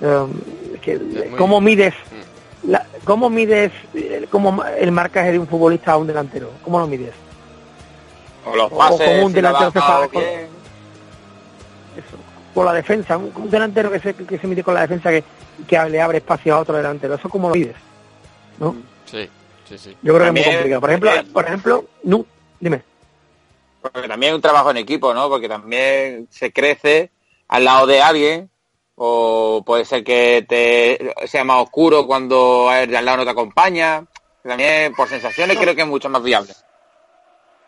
es 0.00 0.80
que, 0.80 0.98
muy- 0.98 1.36
¿cómo 1.38 1.60
mides 1.60 1.94
Mm. 2.64 2.70
la, 2.70 2.86
cómo 3.04 3.30
mides 3.30 3.70
eh, 3.94 4.26
cómo 4.30 4.64
el 4.64 4.90
marcaje 4.92 5.32
de 5.32 5.38
un 5.38 5.46
futbolista 5.46 5.92
a 5.92 5.96
un 5.96 6.06
delantero? 6.06 6.50
¿Cómo 6.64 6.78
lo 6.80 6.86
mides? 6.86 7.12
O 8.44 8.56
los 8.56 8.66
O 8.72 8.76
como 8.98 9.22
un 9.26 9.30
si 9.30 9.34
delantero 9.36 9.70
se 9.70 9.78
para 9.78 10.08
con-. 10.08 10.22
Eso. 10.22 12.16
por 12.54 12.66
la 12.66 12.72
defensa, 12.72 13.16
un, 13.16 13.30
un 13.34 13.50
delantero 13.50 13.90
que 13.90 14.00
se, 14.00 14.14
que 14.14 14.38
se 14.38 14.46
mete 14.46 14.62
con 14.64 14.74
la 14.74 14.80
defensa 14.82 15.10
que, 15.10 15.22
que 15.66 15.78
le 15.88 16.00
abre 16.00 16.18
espacio 16.18 16.54
a 16.54 16.60
otro 16.60 16.76
delantero, 16.76 17.14
eso 17.14 17.28
como 17.28 17.48
lo 17.48 17.54
mides, 17.54 17.76
¿no? 18.58 18.74
Sí, 19.06 19.28
sí, 19.78 19.90
sí. 19.90 19.96
Yo 20.02 20.14
creo 20.14 20.32
que 20.32 20.40
es 20.40 20.46
muy 20.46 20.54
complicado. 20.54 20.80
Por 20.80 20.90
ejemplo, 20.90 21.10
por 21.32 21.44
ejemplo, 21.44 21.84
no, 22.04 22.26
dime. 22.60 22.82
Porque 23.80 24.08
también 24.08 24.30
es 24.32 24.36
un 24.36 24.42
trabajo 24.42 24.70
en 24.70 24.76
equipo, 24.76 25.12
¿no? 25.12 25.28
Porque 25.28 25.48
también 25.48 26.28
se 26.30 26.52
crece 26.52 27.10
al 27.48 27.64
lado 27.64 27.86
de 27.86 28.00
alguien, 28.00 28.50
o 28.94 29.62
puede 29.66 29.84
ser 29.84 30.04
que 30.04 30.44
te 30.48 31.14
sea 31.26 31.44
más 31.44 31.62
oscuro 31.62 32.06
cuando 32.06 32.70
el 32.72 32.88
de 32.90 32.96
al 32.96 33.04
lado 33.04 33.18
no 33.18 33.24
te 33.24 33.30
acompaña. 33.30 34.04
También 34.42 34.92
por 34.94 35.08
sensaciones 35.08 35.56
creo 35.58 35.74
que 35.74 35.82
es 35.82 35.86
mucho 35.86 36.08
más 36.08 36.22
viable. 36.22 36.52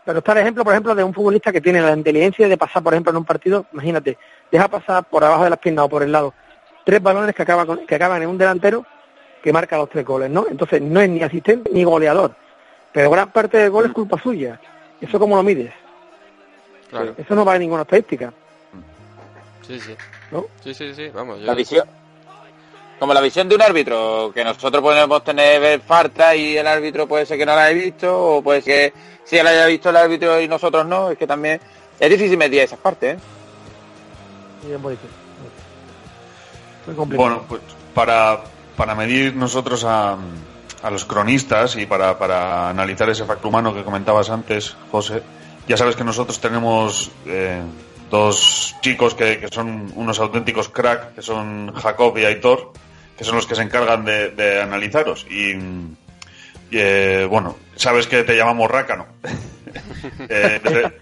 Pero 0.05 0.19
está 0.19 0.33
el 0.33 0.39
ejemplo, 0.39 0.65
por 0.65 0.73
ejemplo, 0.75 0.95
de 0.95 1.03
un 1.03 1.15
futbolista 1.15 1.51
que 1.51 1.61
tiene 1.61 1.81
la 1.81 1.93
inteligencia 1.93 2.47
de 2.47 2.57
pasar, 2.59 2.83
por 2.83 2.93
ejemplo, 2.93 3.11
en 3.11 3.17
un 3.17 3.25
partido, 3.25 3.65
imagínate, 3.73 4.19
deja 4.51 4.69
pasar 4.69 5.05
por 5.05 5.25
abajo 5.25 5.45
de 5.45 5.51
las 5.51 5.59
piernas 5.59 5.87
o 5.87 5.89
por 5.89 6.03
el 6.03 6.13
lado 6.13 6.35
tres 6.85 7.03
balones 7.03 7.35
que, 7.35 7.43
acaba 7.43 7.65
con- 7.65 7.87
que 7.87 7.95
acaban 7.95 8.23
en 8.23 8.29
un 8.29 8.37
delantero 8.37 8.85
que 9.45 9.53
marca 9.53 9.77
los 9.77 9.91
tres 9.91 10.07
goles, 10.07 10.31
¿no? 10.31 10.47
Entonces 10.51 10.81
no 10.81 11.03
es 11.03 11.11
ni 11.11 11.23
asistente 11.23 11.71
ni 11.71 11.85
goleador, 11.85 12.35
pero 12.91 13.11
gran 13.11 13.31
parte 13.31 13.59
del 13.59 13.69
gol 13.69 13.85
es 13.85 13.93
culpa 13.93 14.19
suya. 14.19 14.59
¿Eso 14.99 15.19
cómo 15.19 15.37
lo 15.37 15.43
mides? 15.43 15.71
Claro. 16.89 17.15
Eso 17.19 17.35
no 17.35 17.45
vale 17.45 17.59
ninguna 17.59 17.83
estadística. 17.83 18.33
Sí, 19.61 19.79
sí. 19.79 19.95
¿No? 20.31 20.47
Sí, 20.63 20.73
sí, 20.73 20.95
sí, 20.95 21.11
vamos. 21.13 21.41
Yo... 21.41 21.45
La 21.45 21.55
visión, 21.55 21.87
como 22.99 23.13
la 23.13 23.21
visión 23.21 23.47
de 23.47 23.57
un 23.57 23.61
árbitro, 23.61 24.33
que 24.33 24.43
nosotros 24.43 24.83
podemos 24.83 25.23
tener 25.23 25.61
ver 25.61 25.81
falta 25.81 26.35
y 26.35 26.57
el 26.57 26.67
árbitro 26.67 27.07
puede 27.07 27.27
ser 27.27 27.37
que 27.37 27.45
no 27.45 27.55
la 27.55 27.65
haya 27.65 27.79
visto, 27.79 28.37
o 28.37 28.43
puede 28.43 28.63
ser 28.63 28.93
que 28.95 28.99
sí 29.25 29.37
la 29.43 29.51
haya 29.51 29.67
visto 29.67 29.91
el 29.91 29.97
árbitro 29.99 30.41
y 30.41 30.49
nosotros 30.49 30.87
no, 30.87 31.11
es 31.11 31.19
que 31.19 31.27
también 31.27 31.61
es 32.01 32.11
difícil 32.11 32.39
medir 32.39 32.63
esas 32.63 32.79
partes, 32.79 33.19
¿eh? 33.19 33.21
Y 34.71 34.73
es 34.73 34.81
muy 34.81 34.93
difícil. 34.93 35.17
Muy 36.87 36.97
complicado. 36.97 37.29
Bueno, 37.29 37.45
pues 37.47 37.61
para, 37.95 38.41
para 38.77 38.95
medir 38.95 39.35
nosotros 39.37 39.85
a, 39.85 40.17
los 40.91 41.05
cronistas 41.07 41.77
y 41.77 41.87
para, 41.87 42.19
para 42.19 42.69
analizar 42.69 43.09
ese 43.09 43.25
factor 43.25 43.49
humano 43.49 43.75
que 43.75 43.83
comentabas 43.83 44.29
antes, 44.29 44.77
José, 44.91 45.23
ya 45.67 45.79
sabes 45.79 45.97
que 45.97 46.05
nosotros 46.05 46.39
tenemos 46.41 47.11
eh, 47.25 47.63
dos 48.11 48.77
chicos 48.83 49.15
que, 49.15 49.39
que 49.39 49.49
son 49.49 49.91
unos 49.95 50.21
auténticos 50.21 50.69
crack, 50.69 51.15
que 51.15 51.23
son 51.23 51.73
Jacob 51.75 52.17
y 52.19 52.27
Aitor, 52.27 52.73
que 53.17 53.25
son 53.25 53.37
los 53.37 53.47
que 53.47 53.55
se 53.55 53.63
encargan 53.63 54.05
de, 54.05 54.61
analizaros. 54.61 55.27
Eh, 56.79 57.27
bueno, 57.29 57.57
sabes 57.77 58.07
que 58.07 58.23
te 58.25 58.37
llamamos 58.37 58.71
Rácano. 58.71 59.07
Eh, 60.29 60.61
desde, 60.63 60.93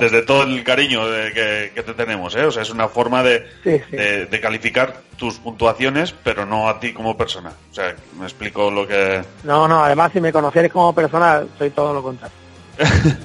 desde 0.00 0.22
todo 0.22 0.44
el 0.44 0.62
cariño 0.64 1.06
de- 1.10 1.32
que, 1.32 1.72
que 1.74 1.82
te 1.82 1.92
tenemos, 1.94 2.34
¿eh? 2.36 2.44
O 2.46 2.50
sea, 2.50 2.62
es 2.62 2.70
una 2.70 2.88
forma 2.88 3.22
de, 3.22 3.46
Sí, 3.62 3.78
sí. 3.90 3.96
de, 3.96 4.24
de 4.26 4.40
calificar 4.40 4.94
tus 5.18 5.34
puntuaciones, 5.38 6.14
pero 6.24 6.46
no 6.46 6.68
a 6.68 6.80
ti 6.80 6.92
como 6.94 7.16
persona. 7.16 7.52
O 7.70 7.74
sea, 7.74 7.94
me 8.18 8.24
explico 8.24 8.70
lo 8.70 8.86
que... 8.86 9.22
No, 9.44 9.68
no, 9.68 9.84
además 9.84 10.12
si 10.12 10.20
me 10.20 10.32
conocieres 10.32 10.72
como 10.72 10.94
persona, 10.94 11.42
soy 11.58 11.70
todo 11.70 11.92
lo 11.92 12.02
contrario. 12.02 12.36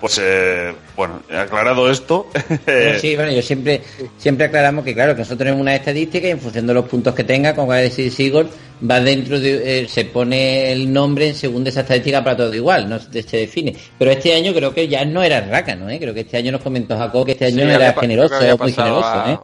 Pues, 0.00 0.20
eh, 0.22 0.74
bueno, 0.94 1.22
aclarado 1.34 1.90
esto... 1.90 2.28
Eh, 2.66 2.98
sí, 3.00 3.16
bueno, 3.16 3.32
yo 3.32 3.40
siempre 3.42 3.82
siempre 4.18 4.46
aclaramos 4.46 4.84
que 4.84 4.92
claro, 4.94 5.14
que 5.14 5.20
nosotros 5.20 5.38
tenemos 5.38 5.60
una 5.60 5.74
estadística 5.74 6.26
y 6.28 6.30
en 6.32 6.40
función 6.40 6.66
de 6.66 6.74
los 6.74 6.84
puntos 6.86 7.14
que 7.14 7.24
tenga, 7.24 7.54
como 7.54 7.68
va 7.68 7.76
a 7.76 7.78
decir 7.78 8.10
Sigurd, 8.12 8.48
va 8.88 9.00
dentro 9.00 9.38
de, 9.40 9.80
eh, 9.82 9.88
se 9.88 10.04
pone 10.04 10.70
el 10.72 10.92
nombre 10.92 11.28
en 11.28 11.34
según 11.34 11.64
de 11.64 11.70
esa 11.70 11.80
estadística 11.80 12.22
para 12.22 12.36
todo 12.36 12.54
igual, 12.54 12.88
no 12.88 12.98
se 12.98 13.22
se 13.22 13.36
define. 13.38 13.74
Pero 13.98 14.10
este 14.10 14.34
año 14.34 14.52
creo 14.52 14.74
que 14.74 14.86
ya 14.88 15.04
no 15.04 15.22
era 15.22 15.40
rácano, 15.40 15.88
¿eh? 15.88 15.98
creo 15.98 16.12
que 16.12 16.20
este 16.20 16.36
año 16.36 16.52
nos 16.52 16.60
comentó 16.62 16.96
Jacob 16.98 17.24
que 17.24 17.32
este 17.32 17.46
año 17.46 17.64
Sí, 17.64 17.70
era 17.70 17.92
generoso, 17.94 18.34
había 18.36 18.56
muy 18.56 18.72
generoso, 18.72 19.06
a- 19.08 19.32
¿eh? 19.32 19.38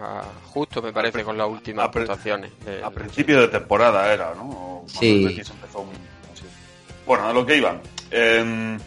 a 0.00 0.22
justo, 0.46 0.82
me 0.82 0.92
parece, 0.92 1.22
con 1.22 1.36
las 1.38 1.48
últimas 1.48 1.86
A 1.86 1.90
pre- 1.90 2.02
puntuaciones. 2.06 2.50
de- 2.64 2.82
a 2.82 2.90
principio 2.90 3.40
de 3.42 3.48
temporada 3.48 4.12
era, 4.12 4.34
¿no? 4.34 4.42
O 4.50 4.80
cuando 4.80 5.00
Sí. 5.00 5.24
empezó 5.28 5.52
un- 5.80 5.88
así. 6.32 6.44
Bueno, 7.06 7.28
a 7.28 7.32
lo 7.32 7.46
que 7.46 7.56
iban. 7.56 7.80
Eh, 8.10 8.76
Sí. 8.78 8.84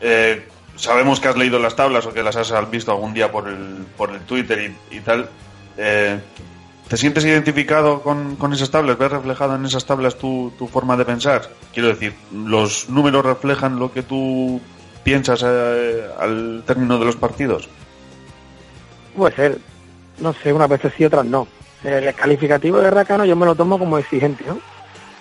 Eh, 0.00 0.46
sabemos 0.76 1.20
que 1.20 1.28
has 1.28 1.36
leído 1.36 1.58
las 1.58 1.76
tablas 1.76 2.06
o 2.06 2.12
que 2.12 2.22
las 2.22 2.36
has 2.36 2.70
visto 2.70 2.92
algún 2.92 3.14
día 3.14 3.30
por 3.30 3.48
el, 3.48 3.86
por 3.96 4.10
el 4.10 4.20
Twitter 4.20 4.72
y, 4.90 5.00
tal. 5.00 5.28
Eh, 5.76 6.18
¿Te 6.88 6.96
sientes 6.96 7.24
identificado 7.24 8.02
con, 8.02 8.52
esas 8.52 8.70
tablas? 8.70 8.98
¿Ves 8.98 9.10
reflejado 9.10 9.56
en 9.56 9.64
esas 9.64 9.86
tablas 9.86 10.16
tu, 10.16 10.52
forma 10.70 10.96
de 10.96 11.04
pensar? 11.04 11.48
Quiero 11.72 11.88
decir, 11.88 12.14
¿los 12.32 12.88
números 12.88 13.24
reflejan 13.24 13.78
lo 13.78 13.92
que 13.92 14.02
tú 14.02 14.60
piensas 15.02 15.42
eh, 15.46 16.06
al 16.18 16.62
término 16.66 16.98
de 16.98 17.04
los 17.06 17.16
partidos? 17.16 17.68
Puede 19.16 19.34
ser, 19.34 19.58
no 20.18 20.32
sé, 20.34 20.52
unas 20.52 20.68
veces 20.68 20.92
sí, 20.96 21.04
otras 21.04 21.24
no. 21.24 21.46
El 21.82 22.12
calificativo 22.14 22.78
de 22.80 22.90
Rácano 22.90 23.24
yo 23.24 23.36
me 23.36 23.46
lo 23.46 23.54
tomo 23.54 23.78
como 23.78 23.98
exigente, 23.98 24.44
¿no? 24.46 24.58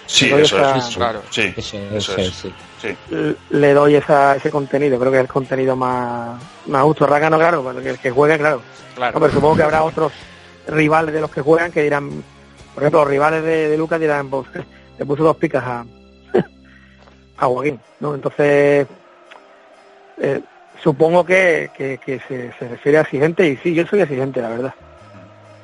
Sí, 0.06 0.32
eso 0.32 0.58
esa- 0.58 0.78
es. 0.78 0.96
Claro. 0.96 1.22
Sí, 1.30 1.54
Eso, 1.56 1.78
eso 1.78 2.16
eso 2.18 2.18
es. 2.18 2.34
sí. 2.34 2.54
Sí. 2.82 3.36
Le 3.52 3.74
doy 3.74 3.96
esa, 3.96 4.36
ese 4.36 4.52
contenido, 4.52 5.00
creo 5.00 5.10
que 5.12 5.18
es 5.18 5.24
el 5.24 5.30
contenido 5.30 5.76
más, 5.76 6.38
más 6.68 6.84
justo. 6.84 7.08
Rácano, 7.08 7.38
claro, 7.38 7.64
bueno, 7.64 7.80
que 7.82 7.92
el 7.92 7.98
que 8.00 8.12
juegue, 8.12 8.38
claro. 8.38 8.62
Claro. 8.96 9.14
No, 9.14 9.22
pero 9.22 9.34
supongo 9.34 9.56
que 9.56 9.64
habrá 9.64 9.84
otros 9.84 10.12
rivales 10.68 11.14
de 11.14 11.22
los 11.22 11.32
que 11.32 11.42
juegan 11.42 11.72
que 11.72 11.82
dirán, 11.84 12.10
por 12.74 12.84
ejemplo, 12.84 13.00
los 13.02 13.10
rivales 13.10 13.42
de, 13.44 13.70
de 13.70 13.78
Lucas 13.78 14.00
dirán, 14.02 14.30
pues, 14.30 14.46
le 14.98 15.06
puso 15.06 15.24
dos 15.24 15.38
picas 15.38 15.64
a, 15.64 15.86
a 17.38 17.46
Joaquín, 17.46 17.80
¿no? 18.02 18.14
Entonces, 18.16 18.86
eh, 20.18 20.42
supongo 20.82 21.26
que, 21.26 21.72
que, 21.76 21.98
que 22.00 22.20
se, 22.28 22.52
se 22.60 22.68
refiere 22.68 22.98
a 22.98 23.02
exigente 23.02 23.48
y 23.48 23.56
sí, 23.58 23.74
yo 23.74 23.86
soy 23.88 24.02
exigente, 24.02 24.42
la 24.42 24.50
verdad. 24.50 24.74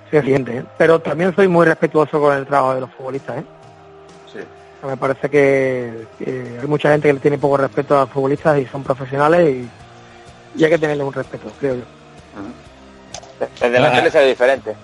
Soy 0.09 0.19
exigente, 0.19 0.57
¿eh? 0.59 0.63
pero 0.77 0.99
también 0.99 1.35
soy 1.35 1.47
muy 1.49 1.65
respetuoso 1.65 2.19
con 2.21 2.35
el 2.35 2.45
trabajo 2.47 2.75
de 2.75 2.81
los 2.81 2.91
futbolistas, 2.93 3.39
¿eh? 3.39 3.43
Me 4.85 4.95
parece 4.97 5.29
que, 5.29 6.05
que 6.17 6.57
hay 6.61 6.67
mucha 6.67 6.89
gente 6.91 7.09
que 7.09 7.13
le 7.13 7.19
tiene 7.19 7.37
poco 7.37 7.57
respeto 7.57 7.97
a 7.97 8.01
los 8.01 8.09
futbolistas 8.11 8.59
y 8.59 8.65
son 8.65 8.81
profesionales 8.83 9.55
y, 9.55 10.59
y 10.59 10.63
hay 10.63 10.69
que 10.69 10.77
tenerle 10.77 11.03
un 11.03 11.13
respeto, 11.13 11.51
creo 11.59 11.75
yo. 11.75 11.81
El 13.61 13.71
delantero 13.71 14.09
Ah. 14.13 14.21
es 14.21 14.27
diferente. 14.27 14.75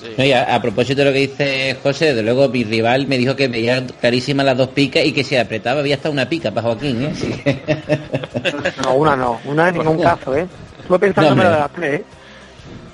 Sí. 0.00 0.14
No, 0.18 0.24
y 0.24 0.32
a, 0.32 0.54
a 0.54 0.60
propósito 0.62 1.00
de 1.00 1.04
lo 1.06 1.12
que 1.12 1.18
dice 1.20 1.76
José, 1.82 2.06
desde 2.06 2.22
luego 2.22 2.48
mi 2.48 2.62
rival 2.64 3.06
me 3.06 3.16
dijo 3.18 3.34
que 3.34 3.48
veía 3.48 3.84
clarísimas 4.00 4.44
las 4.46 4.56
dos 4.58 4.68
picas 4.68 5.04
y 5.04 5.12
que 5.12 5.24
si 5.24 5.36
apretaba 5.36 5.80
había 5.80 5.96
hasta 5.96 6.10
una 6.10 6.28
pica 6.28 6.50
para 6.50 6.66
Joaquín, 6.68 7.02
¿eh? 7.04 7.62
No, 8.84 8.94
una 8.94 9.16
no, 9.16 9.40
una 9.46 9.68
en 9.70 9.78
ningún 9.78 10.00
caso, 10.02 10.36
¿eh? 10.36 10.46
Estuve 10.80 10.98
pensando 10.98 11.34
No, 11.34 11.42
en 11.42 11.50
la 11.50 11.58
las 11.60 11.72
tres, 11.72 12.00
¿eh? 12.00 12.04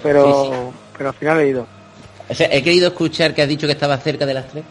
Pero, 0.03 0.45
Sí, 0.45 0.51
pero 0.97 1.09
al 1.11 1.15
final 1.17 1.41
he 1.41 1.49
ido. 1.49 1.67
O 2.29 2.35
sea, 2.35 2.49
he 2.53 2.63
querido 2.63 2.89
escuchar 2.89 3.35
que 3.35 3.43
has 3.43 3.49
dicho 3.49 3.67
que 3.67 3.73
estaba 3.73 3.97
cerca 3.99 4.25
de 4.25 4.35
las 4.35 4.47
tres. 4.49 4.63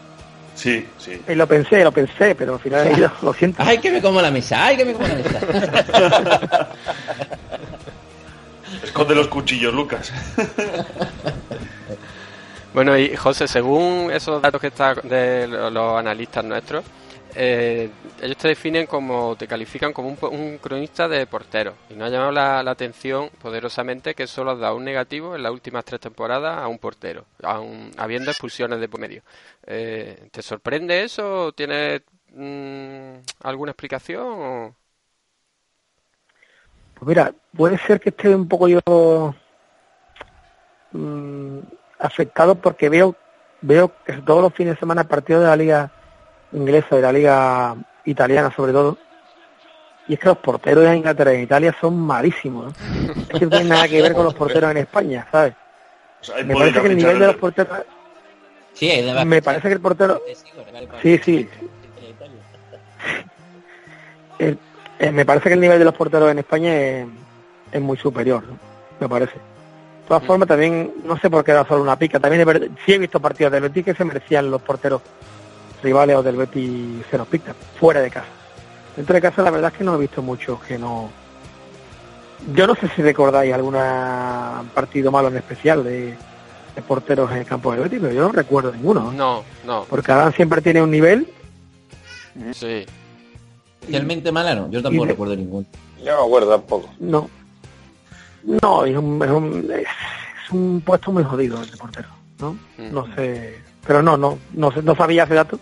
Sí, 0.60 0.86
sí. 0.98 1.18
Y 1.26 1.34
lo 1.36 1.46
pensé, 1.46 1.82
lo 1.82 1.90
pensé, 1.90 2.34
pero 2.34 2.54
al 2.54 2.60
final 2.60 3.12
lo 3.22 3.32
siento. 3.32 3.62
¡Ay, 3.64 3.78
que 3.78 3.90
me 3.90 4.02
como 4.02 4.20
la 4.20 4.30
mesa! 4.30 4.66
¡Ay, 4.66 4.76
que 4.76 4.84
me 4.84 4.92
como 4.92 5.06
la 5.08 5.14
mesa! 5.14 6.68
Esconde 8.84 9.14
los 9.14 9.28
cuchillos, 9.28 9.72
Lucas. 9.72 10.12
Bueno, 12.74 12.96
y 12.98 13.16
José, 13.16 13.48
según 13.48 14.10
esos 14.12 14.40
datos 14.42 14.60
que 14.60 14.68
está 14.68 14.94
de 14.94 15.46
lo- 15.48 15.70
los 15.70 15.98
analistas 15.98 16.44
nuestros, 16.44 16.84
eh, 17.34 17.90
ellos 18.22 18.36
te 18.36 18.48
definen 18.48 18.86
como, 18.86 19.36
te 19.36 19.46
califican 19.46 19.92
como 19.92 20.08
un, 20.08 20.18
un 20.32 20.58
cronista 20.58 21.08
de 21.08 21.26
portero. 21.26 21.74
Y 21.90 21.94
nos 21.94 22.08
ha 22.08 22.10
llamado 22.12 22.32
la, 22.32 22.60
atención 22.70 23.30
poderosamente 23.40 24.14
que 24.14 24.26
solo 24.26 24.52
has 24.52 24.58
dado 24.60 24.76
un 24.76 24.84
negativo 24.84 25.34
en 25.36 25.42
las 25.42 25.52
últimas 25.52 25.84
tres 25.84 26.00
temporadas 26.00 26.58
a 26.58 26.68
un 26.68 26.78
portero, 26.78 27.24
aun 27.42 27.90
habiendo 27.96 28.30
expulsiones 28.30 28.80
de 28.80 28.88
por 28.88 29.00
medio. 29.00 29.22
Eh, 29.66 30.28
¿Te 30.30 30.42
sorprende 30.42 31.02
eso? 31.04 31.52
¿Tienes 31.52 32.02
mm, 32.32 33.14
alguna 33.42 33.72
explicación? 33.72 34.22
o- 34.26 34.74
Pues 36.94 37.08
mira, 37.08 37.32
puede 37.56 37.78
ser 37.78 38.00
que 38.00 38.10
esté 38.10 38.34
un 38.34 38.48
poco 38.48 38.68
yo 38.68 38.80
mm, 40.92 41.58
afectado 41.98 42.54
porque 42.56 42.88
veo 42.88 43.16
veo 43.62 43.92
que 44.04 44.14
todos 44.22 44.42
los 44.42 44.54
fines 44.54 44.74
de 44.74 44.80
semana 44.80 45.04
partidos 45.04 45.42
de 45.42 45.48
la 45.48 45.56
liga 45.56 45.92
inglesa, 46.52 46.96
de 46.96 47.02
la 47.02 47.12
liga 47.12 47.76
italiana 48.04 48.52
sobre 48.54 48.72
todo, 48.72 48.98
y 50.08 50.14
es 50.14 50.20
que 50.20 50.26
los 50.26 50.38
porteros 50.38 50.84
de 50.84 50.96
Inglaterra 50.96 51.32
y 51.32 51.36
en 51.36 51.42
Italia 51.42 51.74
son 51.80 51.98
malísimos. 51.98 52.66
¿no? 52.66 53.12
Es 53.28 53.38
que 53.38 53.46
no 53.46 53.50
tiene 53.50 53.64
nada 53.66 53.86
que 53.88 54.02
ver 54.02 54.12
con 54.12 54.24
los 54.24 54.34
porteros 54.34 54.70
en 54.70 54.78
España, 54.78 55.26
¿sabes? 55.30 55.54
O 56.20 56.24
sea, 56.24 56.36
hay 56.36 56.44
Me 56.44 56.54
parece 56.54 56.80
que 56.80 56.86
el 56.88 56.96
nivel 56.96 57.18
de 57.18 57.26
los 57.28 57.36
porteros... 57.36 57.78
Sí, 58.74 58.90
hay 58.90 59.02
de 59.04 59.24
Me 59.24 59.42
parece 59.42 59.68
que 59.68 59.74
el 59.74 59.80
portero... 59.80 60.20
Sí, 61.02 61.18
sí. 61.24 61.48
El- 64.38 64.58
eh, 64.98 65.12
me 65.12 65.24
parece 65.24 65.48
que 65.48 65.54
el 65.54 65.60
nivel 65.60 65.78
de 65.78 65.84
los 65.84 65.94
porteros 65.94 66.30
en 66.30 66.38
España 66.38 66.74
es, 66.76 67.06
es 67.72 67.80
muy 67.80 67.96
superior, 67.96 68.42
¿no? 68.46 68.58
me 69.00 69.08
parece. 69.08 69.34
De 69.34 70.08
todas 70.08 70.24
formas, 70.24 70.48
también, 70.48 70.92
no 71.04 71.16
sé 71.18 71.30
por 71.30 71.44
qué 71.44 71.52
da 71.52 71.64
solo 71.64 71.82
una 71.82 71.96
pica. 71.96 72.18
También 72.18 72.74
sí 72.84 72.92
he 72.94 72.98
visto 72.98 73.20
partidos 73.20 73.52
del 73.52 73.62
Betis 73.62 73.84
que 73.84 73.94
se 73.94 74.04
merecían 74.04 74.50
los 74.50 74.60
porteros 74.60 75.00
rivales 75.82 76.16
o 76.16 76.22
del 76.22 76.36
Betis 76.36 77.04
se 77.10 77.18
nos 77.18 77.26
pican, 77.28 77.54
fuera 77.78 78.00
de 78.00 78.10
casa. 78.10 78.26
Dentro 78.96 79.14
de 79.14 79.20
casa 79.20 79.42
la 79.42 79.50
verdad 79.50 79.70
es 79.72 79.78
que 79.78 79.84
no 79.84 79.94
he 79.94 79.98
visto 79.98 80.20
muchos 80.22 80.60
que 80.62 80.78
no 80.78 81.10
yo 82.54 82.66
no 82.66 82.74
sé 82.74 82.88
si 82.96 83.02
recordáis 83.02 83.52
algún 83.52 83.74
partido 84.74 85.10
malo 85.12 85.28
en 85.28 85.36
especial 85.36 85.84
de, 85.84 86.14
de 86.74 86.82
porteros 86.86 87.30
en 87.32 87.38
el 87.38 87.44
campo 87.44 87.70
del 87.72 87.82
Betis, 87.82 87.98
pero 88.00 88.14
yo 88.14 88.22
no 88.22 88.32
recuerdo 88.32 88.72
ninguno. 88.72 89.12
No, 89.12 89.44
no. 89.66 89.84
Porque 89.88 90.10
Adán 90.12 90.32
siempre 90.32 90.62
tiene 90.62 90.80
un 90.82 90.90
nivel. 90.90 91.28
Sí. 92.54 92.86
Realmente 93.88 94.32
mala 94.32 94.54
no, 94.54 94.70
yo 94.70 94.82
tampoco 94.82 95.04
de- 95.04 95.12
recuerdo 95.12 95.36
ninguno. 95.36 95.66
Yo 96.02 96.16
no 96.16 96.22
acuerdo 96.24 96.50
tampoco. 96.50 96.88
No. 96.98 97.28
No, 98.42 98.84
es 98.86 98.96
un, 98.96 99.22
es 99.22 99.30
un, 99.30 99.70
es 99.70 100.50
un 100.50 100.80
puesto 100.84 101.12
muy 101.12 101.22
jodido 101.24 101.60
el 101.62 101.70
de 101.70 101.76
portero, 101.76 102.08
¿no? 102.40 102.56
No 102.78 103.06
sé. 103.14 103.58
Pero 103.86 104.02
no, 104.02 104.16
no, 104.16 104.38
no, 104.54 104.72
sé- 104.72 104.82
no 104.82 104.94
sabía 104.94 105.24
ese 105.24 105.34
dato. 105.34 105.58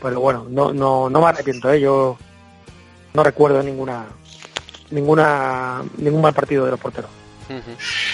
Pero 0.00 0.20
bueno, 0.20 0.46
no, 0.50 0.72
no, 0.72 1.08
no 1.08 1.20
me 1.20 1.26
arrepiento, 1.26 1.72
¿eh? 1.72 1.80
Yo 1.80 2.16
no 3.14 3.22
recuerdo 3.22 3.62
ninguna, 3.62 4.06
ninguna, 4.90 5.82
ningún 5.98 6.20
mal 6.22 6.32
partido 6.34 6.64
de 6.64 6.72
los 6.72 6.80
porteros. 6.80 7.10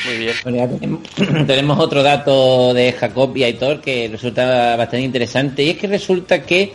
Muy 0.06 0.16
bien. 0.18 0.34
Bueno, 0.42 0.58
ya 0.58 0.68
tenemos, 0.68 1.00
tenemos 1.46 1.78
otro 1.78 2.02
dato 2.02 2.74
de 2.74 2.92
Jacob 2.92 3.36
y 3.36 3.44
Aitor 3.44 3.80
que 3.80 4.08
resulta 4.10 4.74
bastante 4.76 5.00
interesante 5.02 5.62
y 5.62 5.70
es 5.70 5.78
que 5.78 5.86
resulta 5.86 6.42
que 6.42 6.74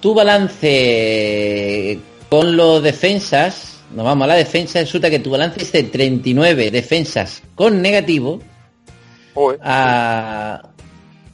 tu 0.00 0.14
balance 0.14 1.98
con 2.28 2.56
los 2.56 2.82
defensas, 2.82 3.80
nos 3.94 4.04
vamos 4.04 4.24
a 4.24 4.28
la 4.28 4.34
defensa, 4.34 4.78
resulta 4.80 5.10
que 5.10 5.18
tu 5.18 5.30
balance 5.30 5.60
es 5.62 5.72
de 5.72 5.82
39 5.84 6.70
defensas 6.70 7.42
con 7.54 7.82
negativo 7.82 8.40
a, 9.62 10.62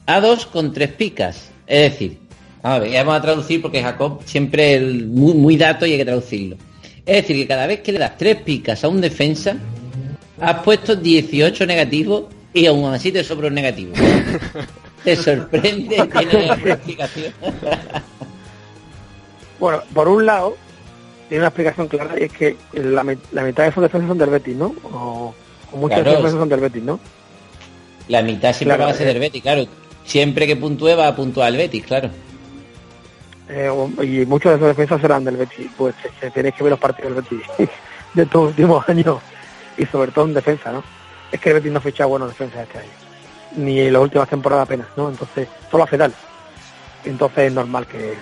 a 0.05 0.19
2 0.21 0.45
con 0.47 0.71
3 0.73 0.91
picas. 0.93 1.49
Es 1.67 1.91
decir, 1.91 2.17
a 2.63 2.79
ver, 2.79 2.91
ya 2.91 3.03
vamos 3.03 3.19
a 3.19 3.21
traducir 3.21 3.61
porque 3.61 3.81
Jacob 3.81 4.21
siempre 4.25 4.79
muy, 4.79 5.33
muy 5.33 5.57
dato 5.57 5.85
y 5.85 5.91
hay 5.93 5.97
que 5.97 6.05
traducirlo. 6.05 6.55
Es 7.05 7.17
decir, 7.23 7.35
que 7.37 7.47
cada 7.47 7.65
vez 7.67 7.81
que 7.81 7.91
le 7.91 7.99
das 7.99 8.17
3 8.17 8.37
picas 8.43 8.83
a 8.83 8.87
un 8.87 9.01
defensa, 9.01 9.55
has 10.41 10.63
puesto 10.63 10.95
18 10.95 11.65
negativos 11.65 12.25
y 12.53 12.65
aún 12.65 12.91
así 12.93 13.11
te 13.11 13.23
sobra 13.23 13.47
un 13.47 13.53
negativo. 13.55 13.93
te 15.03 15.15
sorprende, 15.15 15.95
tiene 16.07 16.31
alguna 16.49 16.73
explicación. 16.73 17.33
Bueno, 19.59 19.81
por 19.93 20.07
un 20.07 20.25
lado, 20.25 20.55
tiene 21.27 21.41
una 21.41 21.47
explicación 21.49 21.87
clara 21.89 22.17
y 22.19 22.23
es 22.23 22.31
que 22.31 22.55
la, 22.73 23.03
mi- 23.03 23.17
la 23.33 23.43
mitad 23.43 23.63
de 23.63 23.69
esos 23.69 23.83
defensas 23.83 24.07
son 24.07 24.17
del 24.17 24.29
Betis, 24.29 24.55
¿no? 24.55 24.73
O, 24.83 25.33
o 25.73 25.77
muchos 25.77 25.97
de 25.97 26.03
Claro. 26.03 26.17
defensas 26.19 26.39
son 26.39 26.47
del 26.49 26.59
Betis, 26.61 26.83
¿no? 26.83 26.99
La 28.09 28.21
mitad 28.23 28.53
siempre 28.53 28.75
Claro, 28.75 28.89
va 28.89 28.91
a 28.91 28.97
ser 28.97 29.07
eh. 29.07 29.13
del 29.13 29.19
Betis, 29.19 29.41
claro. 29.41 29.65
Siempre 30.03 30.47
que 30.47 30.55
puntúe 30.55 30.95
va 30.97 31.07
a 31.07 31.15
puntuar 31.15 31.49
el 31.49 31.57
Betis, 31.57 31.85
claro. 31.85 32.09
Eh, 33.47 33.71
y 34.01 34.25
muchos 34.25 34.51
de 34.51 34.57
esos 34.57 34.67
defensas 34.67 34.99
serán 34.99 35.23
del 35.23 35.37
Betis. 35.37 35.69
Pues 35.77 35.95
que 36.19 36.29
tenéis 36.31 36.55
que 36.55 36.63
ver 36.63 36.71
los 36.71 36.79
partidos 36.79 37.15
del 37.15 37.23
Betis 37.23 37.47
de 38.13 38.23
estos 38.23 38.49
últimos 38.49 38.89
años 38.89 39.19
y 39.77 39.85
sobre 39.85 40.11
todo 40.11 40.25
en 40.25 40.33
defensa, 40.33 40.71
¿no? 40.71 40.83
Es 41.31 41.39
que 41.39 41.49
el 41.49 41.55
Betis 41.55 41.71
no 41.71 41.77
ha 41.77 41.81
fichado 41.81 42.09
buenos 42.09 42.29
defensas 42.29 42.63
este 42.63 42.79
año. 42.79 42.89
Ni 43.55 43.79
en 43.79 43.93
las 43.93 44.01
últimas 44.01 44.27
temporadas 44.27 44.65
apenas, 44.65 44.87
¿no? 44.97 45.09
Entonces, 45.09 45.47
solo 45.69 45.83
hace 45.83 45.97
tal. 45.97 46.13
Entonces 47.05 47.45
es 47.45 47.53
normal 47.53 47.85
que, 47.85 48.15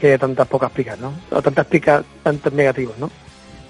que 0.00 0.18
tantas 0.18 0.46
pocas 0.46 0.70
picas, 0.70 0.98
¿no? 1.00 1.12
O 1.30 1.42
tantas 1.42 1.66
picas, 1.66 2.04
tantos 2.22 2.52
negativos, 2.52 2.96
¿no? 2.98 3.10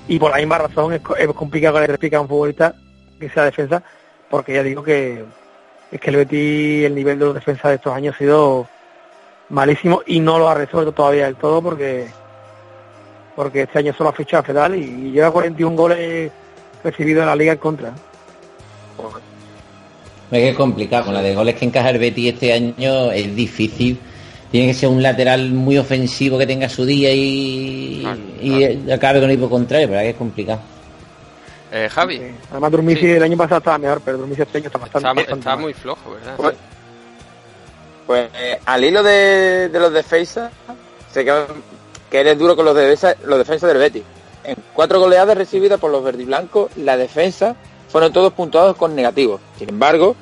Y 0.07 0.19
por 0.19 0.31
la 0.31 0.37
misma 0.37 0.59
razón 0.59 0.93
es, 0.93 1.01
es 1.19 1.29
complicado 1.29 1.81
que 1.81 1.93
le 1.93 1.99
pica 1.99 2.19
a 2.19 2.21
un 2.21 2.29
futbolista 2.29 2.75
que 3.19 3.29
sea 3.31 3.45
defensa, 3.45 3.83
porque 4.31 4.55
ya 4.55 4.63
digo 4.63 4.83
que 4.83 5.25
es 5.91 6.01
que 6.01 6.11
el 6.11 6.17
Betis, 6.17 6.85
el 6.87 6.95
nivel 6.95 7.19
de 7.19 7.25
los 7.27 7.35
defensas 7.35 7.71
de 7.71 7.75
estos 7.75 7.93
años 7.93 8.15
ha 8.15 8.19
sido 8.19 8.67
malísimo 9.49 10.03
y 10.07 10.21
no 10.21 10.39
lo 10.39 10.49
ha 10.49 10.55
resuelto 10.55 10.93
todavía 10.93 11.27
del 11.27 11.35
todo 11.35 11.61
porque 11.61 12.07
porque 13.35 13.63
este 13.63 13.79
año 13.81 13.93
solo 13.93 14.11
ha 14.11 14.13
fichado 14.13 14.43
a 14.43 14.45
Fedal 14.45 14.77
y 14.77 15.13
lleva 15.13 15.33
41 15.33 15.77
goles 15.77 16.31
recibidos 16.85 17.23
en 17.23 17.27
la 17.27 17.37
liga 17.37 17.53
en 17.53 17.59
contra. 17.59 17.93
Es 20.31 20.39
que 20.39 20.49
es 20.51 20.57
complicado, 20.57 21.07
con 21.07 21.15
la 21.15 21.23
de 21.23 21.35
goles 21.35 21.57
que 21.57 21.65
encaja 21.65 21.91
el 21.91 21.99
Betis 21.99 22.35
este 22.35 22.53
año 22.53 23.11
es 23.11 23.35
difícil. 23.35 23.99
Tiene 24.51 24.69
que 24.69 24.75
ser 24.75 24.89
un 24.89 25.03
lateral 25.03 25.51
muy 25.53 25.79
ofensivo 25.79 26.37
que 26.39 26.47
tenga 26.47 26.69
su 26.69 26.85
día 26.85 27.13
y, 27.13 28.05
y 28.43 28.91
acabe 28.91 29.21
con 29.21 29.31
el 29.31 29.37
equipo 29.37 29.49
contrario, 29.49 29.89
pero 29.89 30.01
es 30.01 30.05
que 30.05 30.11
es 30.11 30.17
complicado. 30.17 30.61
Eh, 31.73 31.89
Javi, 31.89 32.21
Además 32.51 32.73
Durmisi 32.73 33.11
el 33.11 33.23
año 33.23 33.37
pasado 33.37 33.59
estaba 33.59 33.79
mejor, 33.79 34.01
pero 34.05 34.19
Durmisi 34.19 34.43
este 34.43 34.59
año 34.59 34.67
está 34.67 34.79
bastante, 34.79 35.09
está, 35.09 35.15
bastante 35.15 35.39
está 35.41 35.51
mal. 35.51 35.61
muy 35.61 35.73
flojo, 35.75 36.11
¿verdad? 36.13 36.35
Pues, 36.37 36.55
pues, 38.07 38.29
eh, 38.35 38.61
al 38.67 38.85
hilo 38.85 39.03
de, 39.05 39.69
de 39.69 39.79
los 39.81 39.93
defensas, 39.93 40.51
sé 41.13 41.25
que, 41.25 41.45
que 42.11 42.21
eres 42.21 42.37
duro 42.39 42.57
con 42.57 42.65
los, 42.65 42.75
defensa, 42.75 43.15
los 43.25 43.39
defensas 43.39 43.69
del 43.69 43.79
Betis. 43.79 44.03
En 44.43 44.57
cuatro 44.75 44.99
goleadas 44.99 45.37
recibidas 45.37 45.79
por 45.79 45.93
los 45.93 46.03
verdiblancos, 46.03 46.77
la 46.77 46.97
defensa 46.97 47.55
fueron 47.89 48.13
todos 48.13 48.33
puntuados 48.33 48.77
con 48.77 48.97
negativos. 48.97 49.41
Sin 49.59 49.69
embargo, 49.69 50.17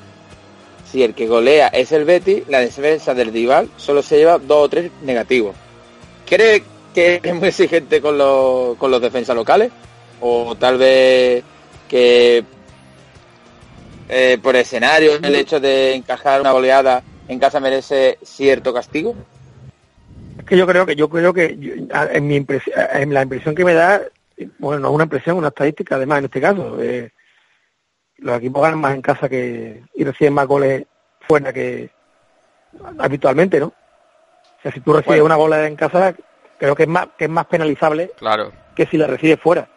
si 0.91 1.03
el 1.03 1.15
que 1.15 1.27
golea 1.27 1.69
es 1.69 1.91
el 1.91 2.05
Betis, 2.05 2.43
la 2.47 2.59
defensa 2.59 3.13
del 3.15 3.31
rival 3.31 3.69
solo 3.77 4.03
se 4.03 4.17
lleva 4.17 4.37
dos 4.37 4.65
o 4.65 4.69
tres 4.69 4.91
negativos. 5.01 5.55
¿Cree 6.27 6.63
que 6.93 7.21
es 7.23 7.33
muy 7.35 7.47
exigente 7.47 8.01
con 8.01 8.17
los, 8.19 8.77
con 8.77 8.91
los 8.91 9.01
defensas 9.01 9.35
locales? 9.35 9.71
¿O 10.21 10.55
tal 10.55 10.77
vez 10.77 11.43
que 11.87 12.43
eh, 14.09 14.37
por 14.41 14.55
escenario 14.55 15.13
el 15.21 15.35
hecho 15.35 15.59
de 15.59 15.93
encajar 15.95 16.41
una 16.41 16.51
goleada 16.51 17.03
en 17.27 17.39
casa 17.39 17.59
merece 17.59 18.17
cierto 18.23 18.73
castigo? 18.73 19.15
Es 20.39 20.45
que 20.45 20.57
yo 20.57 20.65
creo 20.67 20.85
que 20.85 20.95
yo 20.95 21.09
creo 21.09 21.33
que 21.33 21.57
yo- 21.57 21.73
en 22.11 22.27
mi 22.27 22.35
impresión, 22.35 22.75
en 22.93 23.13
la 23.13 23.21
impresión 23.21 23.55
que 23.55 23.63
me 23.65 23.73
da, 23.73 24.01
bueno, 24.57 24.79
no 24.79 24.89
es 24.89 24.93
una 24.95 25.03
impresión, 25.05 25.37
una 25.37 25.49
estadística 25.49 25.95
además 25.95 26.19
en 26.19 26.25
este 26.25 26.41
caso, 26.41 26.77
eh, 26.81 27.11
los 28.17 28.37
equipos 28.37 28.61
ganan 28.61 28.79
más 28.79 28.95
en 28.95 29.01
casa 29.01 29.29
que 29.29 29.83
y 29.93 30.03
reciben 30.03 30.33
más 30.33 30.47
goles 30.47 30.85
fuera 31.27 31.53
que 31.53 31.89
habitualmente, 32.97 33.59
¿no? 33.59 33.67
O 33.67 34.61
sea, 34.61 34.71
si 34.73 34.81
tú 34.81 34.91
recibes 34.91 35.19
Bueno. 35.21 35.25
una 35.25 35.35
goleada 35.35 35.67
en 35.67 35.75
casa, 35.77 36.13
creo 36.57 36.75
que 36.75 36.83
es 36.83 36.89
más 36.89 37.07
que 37.17 37.25
es 37.25 37.29
más 37.29 37.45
penalizable 37.45 38.11
Claro. 38.17 38.51
que 38.75 38.85
si 38.87 38.97
la 38.97 39.07
recibes 39.07 39.39
fuera. 39.39 39.69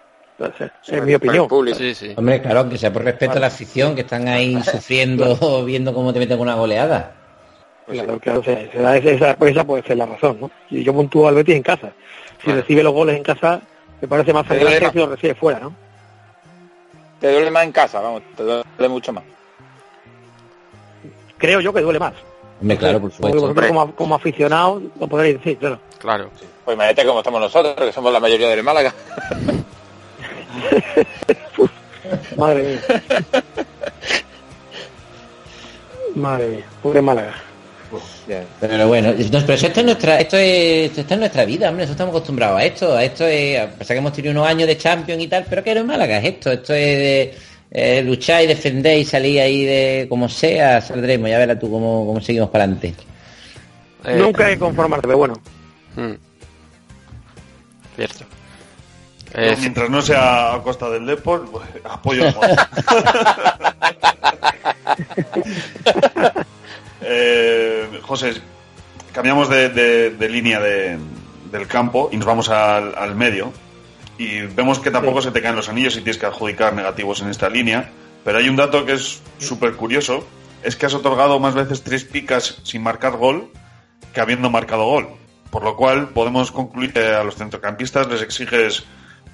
Entonces, 0.45 0.71
en 0.89 1.05
mi 1.05 1.15
opinión. 1.15 1.49
Sí, 1.77 1.95
sí. 1.95 2.15
Hombre, 2.17 2.43
claro, 2.43 2.61
aunque 2.61 2.79
sea 2.79 2.93
por 2.93 3.05
respeto 3.05 3.39
a 3.39 3.41
la 3.41 3.47
afición, 3.47 3.95
que 3.95 4.03
están 4.03 4.29
ahí 4.29 4.61
sufriendo, 4.65 5.65
viendo 5.65 5.95
cómo 5.95 6.13
te 6.13 6.19
meten 6.19 6.39
con 6.39 6.49
una 6.49 6.57
goleada. 6.57 7.13
Claro, 7.87 8.19
claro, 8.19 8.41
o 8.41 8.45
sea, 8.45 8.71
se 8.71 8.79
da 8.79 8.97
esa, 8.97 9.37
pues 9.37 9.57
puede 9.65 9.83
ser 9.83 9.97
la 9.97 10.07
razón, 10.07 10.39
¿no? 10.41 10.51
Y 10.71 10.83
yo 10.85 10.93
puntúo 10.93 11.29
al 11.29 11.35
Betis 11.35 11.57
en 11.57 11.63
casa. 11.63 11.93
Si 12.43 12.51
recibe 12.51 12.83
los 12.83 12.93
goles 12.93 13.17
en 13.17 13.23
casa, 13.23 13.61
me 14.01 14.09
parece 14.09 14.33
más 14.33 14.49
más. 14.49 14.59
que 14.59 14.91
si 14.91 14.99
lo 14.99 15.07
recibe 15.07 15.35
fuera, 15.35 15.61
¿no? 15.61 15.75
Te 17.21 17.31
duele 17.33 17.51
más 17.51 17.65
en 17.65 17.73
casa, 17.73 18.01
vamos, 18.01 18.23
te 18.37 18.43
duele 18.43 18.89
mucho 18.89 19.13
más. 19.13 19.25
Creo 21.39 21.61
yo 21.61 21.73
que 21.73 21.81
duele 21.81 21.99
más. 21.99 22.15
Hombre, 22.61 22.77
claro, 22.77 23.01
por 23.01 23.11
Porque 23.11 23.17
supuesto. 23.17 23.41
vosotros 23.41 23.67
como, 23.67 23.95
como 23.95 24.15
aficionados 24.15 24.83
lo 24.99 25.07
podréis 25.09 25.39
decir, 25.39 25.59
claro. 25.59 25.79
Claro. 25.99 26.31
Pues 26.65 26.77
imagínate 26.77 27.07
cómo 27.07 27.19
estamos 27.19 27.41
nosotros, 27.41 27.75
que 27.75 27.93
somos 27.93 28.13
la 28.13 28.21
mayoría 28.21 28.49
del 28.49 28.63
Málaga. 28.63 28.95
Madre 32.37 32.63
mía. 32.63 32.81
Madre 36.15 36.49
mía, 36.49 36.65
pobre 36.83 37.03
Málaga. 37.03 37.35
Pero 38.61 38.89
bueno, 38.89 39.13
no, 39.13 39.41
pero 39.47 39.55
esto 39.55 39.81
es 39.81 39.85
nuestra, 39.85 40.21
esto 40.21 40.37
es, 40.39 40.97
esto 40.97 41.15
es 41.15 41.21
nuestra 41.21 41.45
vida, 41.45 41.69
hombre, 41.69 41.85
nosotros 41.85 41.91
estamos 41.91 42.13
acostumbrados 42.13 42.61
a 42.61 42.65
esto, 42.65 42.97
a 42.97 43.05
esto 43.05 43.27
es, 43.27 43.61
a 43.61 43.67
pesar 43.71 43.95
que 43.95 43.99
hemos 43.99 44.13
tenido 44.13 44.33
unos 44.33 44.47
años 44.47 44.67
de 44.67 44.79
Champions 44.79 45.23
y 45.23 45.29
tal, 45.29 45.45
pero 45.49 45.63
que 45.63 45.75
no 45.75 45.81
es 45.81 45.87
Málaga, 45.87 46.19
es 46.19 46.25
esto, 46.25 46.53
esto 46.53 46.73
es 46.73 46.99
de 46.99 47.35
eh, 47.71 48.03
luchar 48.03 48.45
y 48.45 48.47
defender 48.47 48.99
y 48.99 49.05
salir 49.05 49.41
ahí 49.41 49.65
de 49.65 50.07
como 50.09 50.29
sea, 50.29 50.81
saldremos, 50.81 51.29
ya 51.29 51.39
verás 51.39 51.59
tú 51.59 51.71
cómo, 51.71 52.07
cómo 52.07 52.21
seguimos 52.21 52.49
para 52.49 52.65
adelante. 52.65 52.95
Eh, 54.05 54.17
Nunca 54.17 54.47
hay 54.47 54.55
que 54.55 54.61
conformarte, 54.61 55.07
pero 55.07 55.19
bueno. 55.19 55.35
mm. 55.97 56.13
Cierto. 57.97 58.25
Eh, 59.35 59.57
mientras 59.61 59.89
no 59.91 60.03
sea 60.03 60.55
a 60.55 60.63
costa 60.63 60.91
del 60.91 61.07
Depor, 61.07 61.51
pues, 61.51 61.67
apoyo 61.85 62.25
Monza. 62.33 62.69
eh, 67.01 68.01
José, 68.03 68.35
cambiamos 69.13 69.49
de, 69.49 69.69
de- 69.69 70.11
de 70.11 70.29
línea 70.29 70.61
de- 70.61 70.99
del 71.51 71.67
campo 71.67 72.09
y 72.13 72.17
nos 72.17 72.27
vamos 72.27 72.49
al, 72.49 72.95
al 72.97 73.15
medio. 73.15 73.53
Y 74.19 74.41
vemos 74.43 74.79
que 74.79 74.91
tampoco 74.91 75.21
se 75.23 75.31
te 75.31 75.43
caen 75.43 75.57
los 75.57 75.69
anillos 75.69 75.95
y 75.95 76.01
tienes 76.01 76.19
que 76.19 76.27
adjudicar 76.27 76.75
negativos 76.75 77.21
en 77.23 77.29
esta 77.29 77.49
línea. 77.49 77.91
Pero 78.25 78.39
hay 78.39 78.49
un 78.49 78.57
dato 78.57 78.85
que 78.87 78.93
es 78.93 79.21
súper 79.39 79.75
curioso. 79.75 80.27
Es 80.63 80.77
que 80.77 80.87
has 80.87 80.95
otorgado 80.95 81.41
más 81.41 81.55
veces 81.55 81.83
tres 81.83 82.05
picas 82.05 82.59
sin 82.63 82.83
marcar 82.83 83.17
gol 83.17 83.51
que 84.15 84.21
habiendo 84.21 84.49
marcado 84.51 84.85
gol. 84.85 85.09
Por 85.51 85.65
lo 85.65 85.77
cual 85.77 86.11
podemos 86.11 86.53
concluir 86.53 86.93
que 86.93 87.05
a 87.15 87.25
los 87.25 87.35
centrocampistas 87.35 88.07
les 88.07 88.23
exiges 88.23 88.85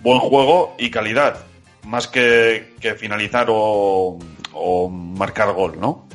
buen 0.02 0.18
juego 0.20 0.74
y 0.78 0.90
calidad, 0.90 1.38
más 1.86 2.06
que, 2.08 2.74
que 2.80 2.94
finalizar 2.94 3.46
o, 3.50 4.18
o 4.52 4.88
marcar 4.88 5.52
gol, 5.52 5.78
¿no? 5.80 6.06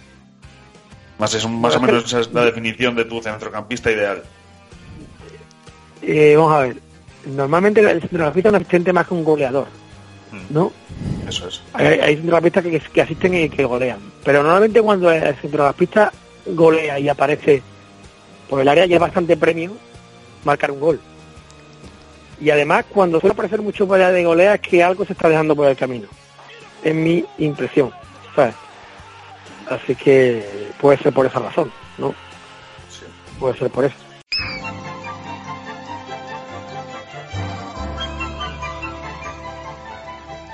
Más, 1.19 1.33
es 1.33 1.43
un- 1.45 1.61
más 1.61 1.75
o 1.75 1.79
menos 1.79 2.05
esa 2.05 2.19
es 2.21 2.31
la 2.33 2.45
definición 2.45 2.95
de 2.95 3.05
tu 3.05 3.21
centrocampista 3.21 3.91
ideal. 3.91 4.23
Eh, 6.01 6.35
vamos 6.35 6.53
a 6.53 6.59
ver. 6.59 6.77
Normalmente 7.25 7.79
el 7.79 8.01
centrocampista 8.01 8.51
no 8.51 8.57
asistente 8.57 8.91
más 8.91 9.07
que 9.07 9.13
un 9.13 9.23
goleador. 9.23 9.67
¿no? 10.49 10.71
Eso 11.29 11.47
es. 11.47 11.61
Hay, 11.73 11.85
hay 11.85 12.15
centrocampistas 12.15 12.63
que, 12.63 12.79
que 12.79 13.01
asisten 13.01 13.33
y 13.35 13.49
que 13.49 13.63
golean. 13.65 13.99
Pero 14.25 14.41
normalmente 14.43 14.81
cuando 14.81 15.11
el 15.11 15.35
centrocampista 15.35 16.11
golea 16.47 16.99
y 16.99 17.07
aparece 17.07 17.61
por 18.49 18.59
el 18.59 18.67
área 18.67 18.85
ya 18.87 18.95
es 18.95 19.01
bastante 19.01 19.37
premio 19.37 19.71
marcar 20.43 20.71
un 20.71 20.79
gol. 20.79 20.99
Y 22.43 22.49
además 22.49 22.83
cuando 22.89 23.21
suele 23.21 23.31
aparecer 23.31 23.61
mucho 23.61 23.91
área 23.93 24.11
de 24.11 24.25
golea 24.25 24.55
es 24.55 24.61
que 24.61 24.83
algo 24.83 25.05
se 25.05 25.13
está 25.13 25.29
dejando 25.29 25.55
por 25.55 25.69
el 25.69 25.77
camino. 25.77 26.09
Es 26.83 26.93
mi 26.93 27.23
impresión. 27.37 27.93
¿sabes? 28.35 28.53
Así 29.69 29.95
que 29.95 30.69
puede 30.81 30.97
ser 30.97 31.13
por 31.13 31.25
esa 31.25 31.39
razón, 31.39 31.71
¿no? 31.97 32.13
Puede 33.39 33.57
ser 33.57 33.71
por 33.71 33.85
eso. 33.85 33.95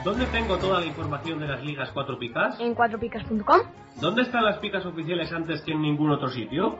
¿Dónde 0.03 0.25
tengo 0.27 0.57
toda 0.57 0.79
la 0.81 0.85
información 0.85 1.39
de 1.39 1.47
las 1.47 1.63
ligas 1.63 1.89
4 1.91 2.19
picas? 2.19 2.59
En 2.59 2.75
cuatropicas.com. 2.75 3.61
¿Dónde 3.99 4.21
están 4.21 4.45
las 4.45 4.59
picas 4.59 4.85
oficiales 4.85 5.31
antes 5.31 5.61
que 5.61 5.71
en 5.71 5.81
ningún 5.81 6.11
otro 6.11 6.29
sitio? 6.29 6.79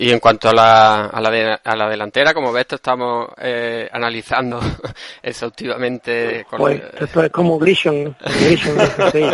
Y 0.00 0.12
en 0.12 0.20
cuanto 0.20 0.48
a 0.48 0.52
la, 0.54 1.06
a 1.06 1.20
la, 1.20 1.28
de- 1.30 1.58
a 1.64 1.74
la 1.76 1.88
delantera, 1.88 2.32
como 2.32 2.52
ves, 2.52 2.60
esto 2.62 2.76
estamos 2.76 3.30
eh, 3.38 3.88
analizando 3.92 4.60
exhaustivamente. 5.22 6.44
con- 6.48 6.60
Pues 6.60 6.80
esto 7.00 7.24
es 7.24 7.30
como 7.30 7.58
Grisham. 7.58 8.14
Grisham, 8.40 8.76
sí. 9.10 9.24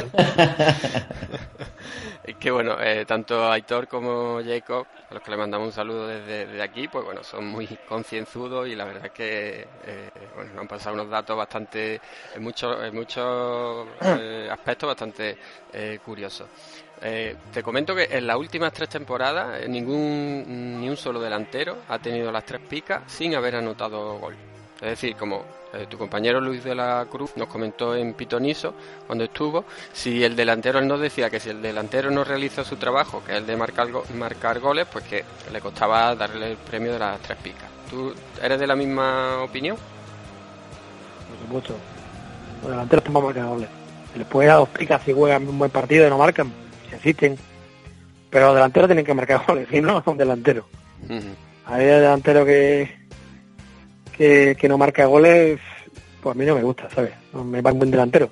Es 2.25 2.35
que 2.41 2.51
bueno, 2.51 2.81
eh, 2.81 3.05
tanto 3.05 3.51
Aitor 3.53 3.87
como 3.89 4.41
Jacob, 4.43 4.87
a 5.11 5.15
los 5.15 5.23
que 5.23 5.31
le 5.33 5.37
mandamos 5.37 5.67
un 5.67 5.73
saludo 5.75 6.07
desde, 6.09 6.47
desde 6.47 6.63
aquí, 6.63 6.89
pues 6.89 7.05
bueno, 7.05 7.23
son 7.23 7.47
muy 7.47 7.67
concienzudos 7.87 8.67
y 8.67 8.75
la 8.75 8.87
verdad 8.87 9.05
es 9.05 9.13
que 9.13 9.67
eh, 9.87 10.11
bueno, 10.35 10.51
nos 10.53 10.61
han 10.63 10.69
pasado 10.69 10.95
unos 10.95 11.11
datos 11.11 11.37
bastante, 11.37 12.01
en 12.35 12.43
muchos, 12.43 12.83
en 12.83 12.95
muchos 12.95 13.87
eh, 14.01 14.49
aspectos 14.51 14.87
bastante 14.89 15.37
eh, 15.75 15.99
curiosos. 16.03 16.49
Eh, 17.03 17.37
te 17.53 17.63
comento 17.63 17.95
que 17.95 18.05
en 18.11 18.27
las 18.27 18.37
últimas 18.37 18.73
tres 18.73 18.89
temporadas 18.89 19.61
eh, 19.63 19.69
ningún 19.69 20.81
ni 20.81 20.89
un 20.89 20.97
solo 20.97 21.21
delantero 21.21 21.77
ha 21.89 21.99
tenido 21.99 22.33
las 22.33 22.45
tres 22.47 22.61
picas 22.69 23.03
sin 23.07 23.35
haber 23.35 23.57
anotado 23.57 24.19
gol. 24.19 24.35
Es 24.77 24.91
decir, 24.91 25.15
como 25.17 25.45
eh, 25.73 25.87
tu 25.89 25.99
compañero 25.99 26.41
Luis 26.41 26.65
de 26.65 26.75
la 26.75 27.07
Cruz 27.11 27.33
nos 27.37 27.49
comentó 27.49 27.95
en 27.95 28.15
Pitoniso 28.15 28.75
cuando 29.07 29.25
estuvo, 29.25 29.65
si 29.93 30.23
el 30.25 30.35
delantero 30.37 30.79
él 30.79 30.89
nos 30.89 31.01
decía 31.01 31.29
que 31.31 31.41
si 31.41 31.51
el 31.51 31.61
delantero 31.61 32.11
no 32.11 32.25
realiza 32.25 32.65
su 32.65 32.77
trabajo, 32.77 33.23
que 33.25 33.33
es 33.33 33.39
el 33.39 33.47
de 33.47 33.57
marcar, 33.57 33.91
go- 33.91 34.05
marcar 34.15 34.61
goles, 34.61 34.87
pues 34.91 35.05
que 35.05 35.25
le 35.53 35.61
costaba 35.61 36.15
darle 36.15 36.53
el 36.53 36.57
premio 36.57 36.93
de 36.93 36.99
las 36.99 37.21
tres 37.21 37.39
picas. 37.43 37.69
¿Tú 37.91 38.15
eres 38.43 38.59
de 38.59 38.67
la 38.67 38.77
misma 38.77 39.43
opinión? 39.43 39.77
Por 41.29 41.39
supuesto. 41.47 41.75
Los 42.63 42.71
delanteros 42.71 43.05
para 43.05 43.21
marcar 43.21 43.47
goles. 43.47 43.69
Después 44.15 44.49
a 44.49 44.55
dos 44.55 44.69
picas 44.69 45.03
si 45.03 45.13
juegan 45.13 45.47
un 45.49 45.59
buen 45.59 45.71
partido 45.71 46.07
y 46.07 46.11
no 46.11 46.19
marcan, 46.19 46.53
si 47.05 47.11
existen. 47.11 47.39
Pero 48.31 48.47
los 48.47 48.55
delanteros 48.57 48.89
tienen 48.89 49.05
que 49.05 49.15
marcar 49.15 49.43
goles, 49.47 49.69
si 49.71 49.81
no, 49.81 50.03
son 50.05 50.17
delanteros. 50.17 50.65
Hay 51.67 51.85
delantero 51.85 52.45
que, 52.45 52.91
que 54.17 54.57
que 54.59 54.69
no 54.69 54.79
marca 54.79 55.07
goles, 55.07 55.61
pues 56.21 56.35
a 56.35 56.39
mí 56.39 56.45
no 56.45 56.55
me 56.55 56.63
gusta, 56.63 56.89
¿sabes? 56.91 57.13
No 57.33 57.45
me 57.45 57.61
va 57.61 57.73
un 57.73 57.79
buen 57.79 57.91
delantero. 57.91 58.31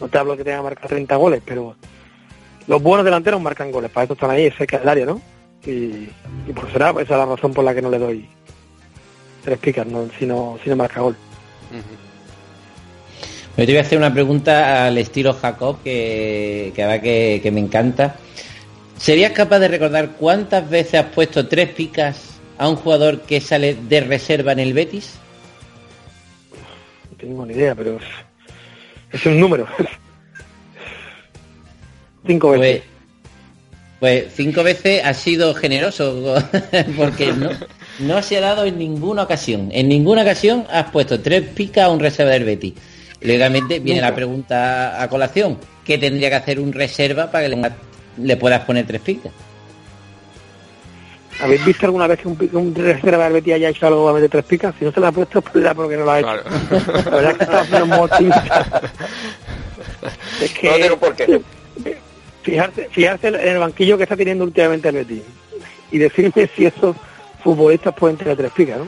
No 0.00 0.08
te 0.08 0.18
hablo 0.18 0.36
que 0.36 0.44
tenga 0.44 0.58
que 0.58 0.62
marcar 0.64 0.88
30 0.88 1.16
goles, 1.16 1.42
pero 1.44 1.76
los 2.66 2.82
buenos 2.82 3.04
delanteros 3.04 3.40
marcan 3.40 3.70
goles. 3.70 3.90
Para 3.90 4.04
eso 4.04 4.14
están 4.14 4.30
ahí, 4.30 4.46
ese 4.46 4.66
que 4.66 4.76
es 4.76 4.82
el 4.82 4.88
área, 4.88 5.06
¿no? 5.06 5.20
Y, 5.66 6.08
y 6.46 6.52
por 6.54 6.70
será, 6.72 6.90
esa 6.90 7.00
es 7.02 7.10
la 7.10 7.26
razón 7.26 7.52
por 7.52 7.64
la 7.64 7.74
que 7.74 7.82
no 7.82 7.90
le 7.90 7.98
doy 7.98 8.28
tres 9.44 9.58
picas, 9.58 9.86
¿no? 9.86 10.08
si, 10.18 10.26
no, 10.26 10.58
si 10.62 10.70
no 10.70 10.76
marca 10.76 11.00
gol. 11.00 11.16
Yo 13.56 13.66
te 13.66 13.72
voy 13.72 13.76
a 13.76 13.82
hacer 13.82 13.98
una 13.98 14.12
pregunta 14.12 14.86
al 14.86 14.98
estilo 14.98 15.32
Jacob, 15.32 15.76
que, 15.84 16.72
que, 16.74 16.82
ahora 16.82 17.00
que, 17.00 17.38
que 17.40 17.52
me 17.52 17.60
encanta. 17.60 18.16
¿Serías 18.98 19.30
capaz 19.30 19.60
de 19.60 19.68
recordar 19.68 20.16
cuántas 20.18 20.68
veces 20.68 20.94
has 20.94 21.12
puesto 21.12 21.46
tres 21.46 21.68
picas 21.68 22.40
a 22.58 22.68
un 22.68 22.74
jugador 22.74 23.20
que 23.20 23.40
sale 23.40 23.74
de 23.74 24.00
reserva 24.00 24.50
en 24.52 24.58
el 24.58 24.72
Betis? 24.72 25.14
No 27.10 27.16
tengo 27.16 27.46
ni 27.46 27.54
idea, 27.54 27.76
pero 27.76 27.96
es, 27.96 28.02
es 29.12 29.26
un 29.26 29.38
número. 29.38 29.68
Cinco 32.26 32.50
veces. 32.50 32.82
Pues, 34.00 34.22
pues 34.22 34.32
cinco 34.34 34.62
veces 34.62 35.04
ha 35.04 35.14
sido 35.14 35.54
generoso, 35.54 36.34
porque 36.96 37.32
no, 37.32 37.50
no 38.00 38.22
se 38.22 38.38
ha 38.38 38.40
dado 38.40 38.64
en 38.64 38.78
ninguna 38.78 39.22
ocasión. 39.22 39.68
En 39.72 39.88
ninguna 39.88 40.22
ocasión 40.22 40.66
has 40.70 40.90
puesto 40.90 41.20
tres 41.20 41.42
picas 41.42 41.84
a 41.84 41.90
un 41.90 42.00
reserva 42.00 42.32
del 42.32 42.44
Betis. 42.44 42.74
Legalmente 43.24 43.80
viene 43.80 44.00
Nunca. 44.00 44.10
la 44.10 44.14
pregunta 44.16 45.02
a 45.02 45.08
colación. 45.08 45.58
¿Qué 45.84 45.98
tendría 45.98 46.28
que 46.30 46.36
hacer 46.36 46.60
un 46.60 46.72
reserva 46.72 47.30
para 47.30 47.48
que 47.48 47.56
le, 47.56 47.72
le 48.18 48.36
puedas 48.36 48.60
poner 48.64 48.86
tres 48.86 49.00
picas? 49.00 49.32
¿Habéis 51.40 51.64
visto 51.64 51.86
alguna 51.86 52.06
vez 52.06 52.20
que 52.20 52.28
un, 52.28 52.38
un 52.52 52.74
reserva 52.74 53.24
del 53.24 53.32
Betis 53.32 53.54
haya 53.54 53.70
hecho 53.70 53.86
algo 53.86 54.08
a 54.08 54.12
meter 54.12 54.30
tres 54.30 54.44
picas? 54.44 54.74
Si 54.78 54.84
no 54.84 54.92
se 54.92 55.00
la 55.00 55.08
ha 55.08 55.12
puesto, 55.12 55.42
pues 55.42 55.64
ya 55.64 55.74
porque 55.74 55.96
no 55.96 56.04
lo 56.04 56.10
ha 56.12 56.18
hecho. 56.20 56.26
La 56.28 57.10
verdad 57.10 57.30
es 57.32 57.36
que 57.38 57.44
está 57.44 57.60
haciendo 57.60 57.86
muy 57.86 57.98
optimista. 57.98 58.80
Es 60.40 60.52
que, 60.52 60.68
No 60.70 60.76
tengo 60.76 60.96
por 60.98 61.16
qué. 61.16 61.40
Fijarse, 62.42 62.88
fijarse 62.90 63.28
en 63.28 63.34
el 63.48 63.58
banquillo 63.58 63.96
que 63.96 64.02
está 64.04 64.16
teniendo 64.16 64.44
últimamente 64.44 64.88
el 64.90 64.96
Betis 64.96 65.22
y 65.90 65.98
decirme 65.98 66.48
si 66.54 66.66
esos 66.66 66.94
futbolistas 67.42 67.94
pueden 67.94 68.16
tener 68.18 68.36
tres 68.36 68.52
picas, 68.52 68.78
¿no? 68.78 68.86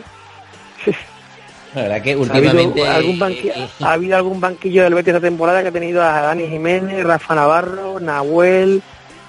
La 1.77 1.83
verdad 1.83 2.03
que 2.03 2.13
¿Ha 2.13 2.17
últimamente... 2.17 2.81
habido, 2.89 2.91
algún 2.97 3.19
banqui- 3.21 3.69
¿Ha 3.81 3.93
habido 3.93 4.17
algún 4.17 4.41
banquillo 4.41 4.83
del 4.83 4.95
Betis 4.95 5.15
esta 5.15 5.21
temporada 5.29 5.61
que 5.63 5.69
ha 5.69 5.73
tenido 5.73 6.03
a 6.03 6.23
Dani 6.23 6.49
Jiménez, 6.49 7.05
Rafa 7.05 7.35
Navarro, 7.35 8.01
Nahuel, 8.01 8.83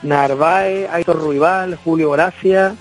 Narváez, 0.03 0.89
Aitor 0.89 1.19
Ruibal, 1.19 1.75
Julio 1.83 2.09
Gracia? 2.11 2.73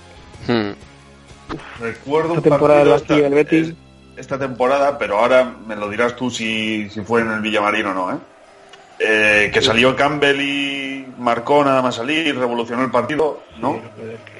Recuerdo 1.79 2.31
un 2.31 2.37
Esta 2.37 2.49
temporada 2.49 2.79
del 2.79 2.89
partido 2.93 3.17
del 3.23 3.33
Betis. 3.33 3.73
esta 4.15 4.39
temporada, 4.39 4.97
pero 4.97 5.17
ahora 5.19 5.53
me 5.67 5.75
lo 5.75 5.89
dirás 5.89 6.15
tú 6.15 6.29
si, 6.31 6.89
si 6.89 7.01
fue 7.01 7.21
en 7.21 7.31
el 7.31 7.41
Villamarín 7.41 7.87
o 7.87 7.93
no, 7.93 8.11
¿eh? 8.13 8.17
Eh, 8.99 9.51
que 9.53 9.61
salió 9.61 9.95
Campbell 9.95 10.39
y 10.41 11.05
marcó 11.19 11.63
nada 11.63 11.81
más 11.83 11.95
salir, 11.95 12.35
revolucionó 12.37 12.83
el 12.83 12.89
partido, 12.89 13.41
¿no? 13.61 13.79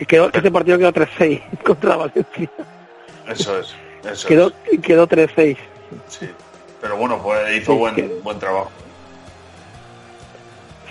Quedó, 0.08 0.32
ese 0.34 0.50
partido 0.52 0.78
quedó 0.80 0.94
3-6 0.94 1.42
contra 1.64 1.96
Valencia. 1.98 2.50
Eso 3.30 3.60
es, 3.60 3.76
eso 4.12 4.28
Quedó, 4.28 4.52
quedó 4.82 5.08
3-6. 5.08 5.38
es. 5.52 5.58
Sí. 6.08 6.30
Pero 6.82 6.98
bueno, 6.98 7.22
pues 7.22 7.40
hizo 7.58 7.74
Sí, 7.74 7.78
buen, 7.78 7.96
que- 7.96 8.20
buen 8.24 8.40
trabajo. 8.40 8.72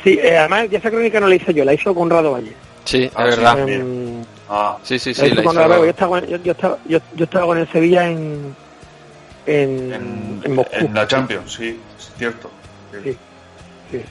Sí, 0.05 0.18
eh, 0.22 0.37
además 0.38 0.68
ya 0.70 0.79
esa 0.79 0.90
crónica 0.90 1.18
no 1.20 1.26
la 1.29 1.35
hice 1.35 1.52
yo, 1.52 1.64
la 1.64 1.74
hizo 1.74 1.94
Conrado 1.94 2.33
Valle. 2.33 2.52
Sí, 2.85 3.11
Ah, 3.14 3.26
es 3.29 3.35
sí, 3.35 3.40
verdad. 3.40 3.57
también. 3.57 4.26
Ah, 4.48 4.79
Sí, 4.83 4.98
sí, 4.98 5.11
La 5.11 5.14
sí, 5.14 5.26
hizo 5.26 5.35
la 5.37 5.42
Conrado 5.42 5.68
Valle. 5.70 5.81
Yo 5.81 5.85
hizo... 5.87 5.90
estaba, 5.90 6.20
yo, 6.20 6.37
yo 6.38 6.52
estaba, 6.52 6.79
yo, 6.87 6.98
yo 7.16 7.24
estaba 7.24 7.46
con 7.46 7.59
el 7.59 7.68
Sevilla 7.72 8.09
en, 8.09 8.55
en, 9.46 9.92
en, 9.92 10.40
en 10.44 10.55
Moscú. 10.55 10.76
en 10.76 10.94
la 10.94 11.07
Champions, 11.09 11.52
sí, 11.55 11.81
es 11.98 12.12
cierto. 12.18 12.50
Sí, 13.02 13.16
sí. 13.90 14.02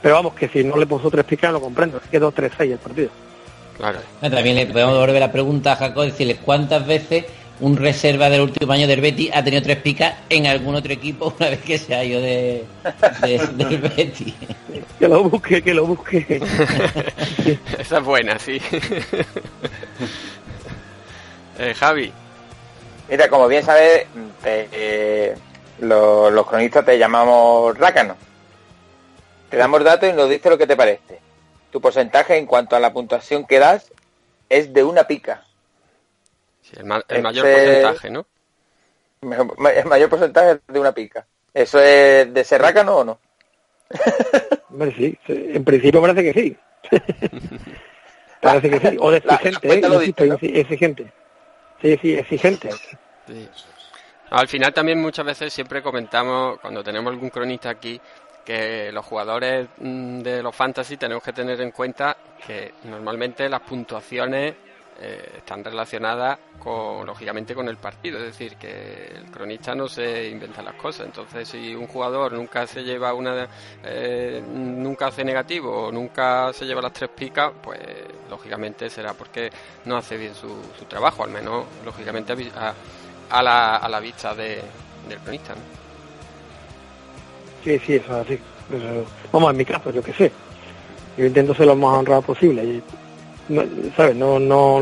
Pero 0.00 0.14
vamos, 0.14 0.34
que 0.34 0.48
si 0.48 0.62
no 0.62 0.76
le 0.76 0.86
puso 0.86 1.10
tres 1.10 1.24
picas 1.24 1.52
lo 1.52 1.60
comprendo. 1.60 2.00
Quedó 2.10 2.32
3-6 2.32 2.72
el 2.72 2.78
partido. 2.78 3.08
Claro. 3.76 3.98
También 4.20 4.54
le 4.56 4.66
podemos 4.66 4.96
volver 4.96 5.18
la 5.20 5.32
pregunta 5.32 5.72
a 5.72 5.76
Jacob, 5.76 6.04
decirle 6.04 6.36
cuántas 6.36 6.86
veces 6.86 7.24
un 7.60 7.76
reserva 7.76 8.30
del 8.30 8.42
último 8.42 8.72
año 8.72 8.86
del 8.86 9.00
Betis 9.00 9.30
ha 9.34 9.42
tenido 9.42 9.62
tres 9.62 9.78
picas 9.78 10.14
en 10.28 10.46
algún 10.46 10.74
otro 10.76 10.92
equipo 10.92 11.34
una 11.38 11.50
vez 11.50 11.60
que 11.60 11.76
se 11.78 11.94
ha 11.94 12.04
ido 12.04 12.20
de, 12.20 12.64
de- 13.22 13.38
del 13.54 13.78
Betis. 13.96 14.34
Que 14.98 15.08
lo 15.08 15.24
busque, 15.24 15.62
que 15.62 15.74
lo 15.74 15.86
busque. 15.86 16.24
Esa 17.78 17.98
es 17.98 18.04
buena, 18.04 18.38
sí. 18.38 18.60
Eh, 21.60 21.74
Javi, 21.74 22.12
Mira, 23.08 23.28
como 23.28 23.48
bien 23.48 23.64
sabes, 23.64 24.06
te- 24.42 24.68
eh, 24.70 25.34
lo- 25.80 26.30
los 26.30 26.46
cronistas 26.46 26.84
te 26.84 26.98
llamamos 26.98 27.76
rácano. 27.76 28.16
Te 29.50 29.56
damos 29.56 29.82
datos 29.82 30.08
y 30.08 30.12
nos 30.12 30.28
dices 30.28 30.50
lo 30.50 30.58
que 30.58 30.66
te 30.66 30.76
parece. 30.76 31.18
Tu 31.72 31.80
porcentaje 31.80 32.36
en 32.36 32.46
cuanto 32.46 32.76
a 32.76 32.80
la 32.80 32.92
puntuación 32.92 33.44
que 33.46 33.58
das 33.58 33.90
es 34.48 34.72
de 34.72 34.84
una 34.84 35.04
pica. 35.04 35.42
Sí, 36.70 36.76
el, 36.78 36.84
ma- 36.84 37.02
el 37.08 37.22
mayor 37.22 37.46
Este- 37.46 37.64
porcentaje, 37.64 38.10
¿no? 38.10 38.26
El 39.20 39.84
mayor 39.86 40.08
porcentaje 40.08 40.60
de 40.68 40.78
una 40.80 40.92
pica. 40.92 41.26
¿Eso 41.52 41.80
es 41.80 42.32
de 42.32 42.44
Serracano 42.44 42.96
o 42.98 43.04
no? 43.04 43.18
Hombre, 44.70 44.94
sí, 44.96 45.18
sí, 45.26 45.50
en 45.54 45.64
principio 45.64 46.00
parece 46.00 46.22
que 46.22 46.32
sí. 46.40 46.56
parece 48.40 48.70
que 48.70 48.90
sí, 48.90 48.96
o 49.00 49.10
de 49.10 49.20
La- 49.24 49.40
la 49.42 49.48
exigente, 50.04 50.46
¿eh? 50.46 50.60
exigente. 50.60 51.12
Sí, 51.82 51.98
sí, 52.02 52.14
exigente. 52.14 52.70
Sí. 53.26 53.48
Al 54.30 54.46
final 54.48 54.72
también 54.74 55.00
muchas 55.00 55.24
veces 55.24 55.52
siempre 55.52 55.82
comentamos, 55.82 56.58
cuando 56.60 56.84
tenemos 56.84 57.12
algún 57.12 57.30
cronista 57.30 57.70
aquí, 57.70 58.00
que 58.44 58.90
los 58.92 59.04
jugadores 59.04 59.68
mm, 59.78 60.20
de 60.20 60.42
los 60.42 60.54
fantasy 60.54 60.96
tenemos 60.96 61.22
que 61.22 61.32
tener 61.32 61.60
en 61.60 61.70
cuenta 61.70 62.16
que 62.46 62.74
normalmente 62.84 63.48
las 63.48 63.60
puntuaciones 63.62 64.54
eh, 65.00 65.34
están 65.38 65.62
relacionadas 65.64 66.38
con, 66.58 67.06
lógicamente, 67.06 67.54
con 67.54 67.68
el 67.68 67.76
partido. 67.76 68.18
Es 68.18 68.24
decir, 68.24 68.56
que 68.56 69.12
el 69.16 69.30
cronista 69.30 69.74
no 69.74 69.88
se 69.88 70.28
inventa 70.28 70.62
las 70.62 70.74
cosas. 70.74 71.06
Entonces, 71.06 71.48
si 71.48 71.74
un 71.74 71.86
jugador 71.86 72.32
nunca 72.32 72.66
se 72.66 72.82
lleva 72.82 73.14
una, 73.14 73.46
eh, 73.84 74.42
nunca 74.46 75.06
hace 75.08 75.24
negativo 75.24 75.90
nunca 75.92 76.52
se 76.52 76.64
lleva 76.66 76.82
las 76.82 76.92
tres 76.92 77.10
picas, 77.10 77.52
pues 77.62 77.78
lógicamente 78.28 78.90
será 78.90 79.14
porque 79.14 79.50
no 79.84 79.96
hace 79.96 80.16
bien 80.16 80.34
su, 80.34 80.48
su 80.78 80.84
trabajo, 80.86 81.24
al 81.24 81.30
menos, 81.30 81.64
lógicamente, 81.84 82.34
a 83.30 83.42
la, 83.42 83.76
a 83.76 83.88
la 83.88 84.00
vista 84.00 84.34
de, 84.34 84.60
del 85.08 85.18
cronista. 85.20 85.54
¿no? 85.54 85.60
Sí, 87.64 87.78
sí, 87.80 87.94
eso 87.96 88.20
es 88.20 88.26
así. 88.26 88.34
Eso- 88.34 89.06
vamos, 89.32 89.50
en 89.50 89.56
mi 89.56 89.64
caso, 89.64 89.90
yo 89.90 90.02
qué 90.02 90.12
sé. 90.12 90.32
Yo 91.16 91.26
intento 91.26 91.54
ser 91.54 91.66
lo 91.66 91.76
más 91.76 91.96
honrado 91.98 92.22
posible. 92.22 92.82
No, 93.48 93.64
¿Sabes? 93.96 94.16
No, 94.16 94.38
no, 94.38 94.80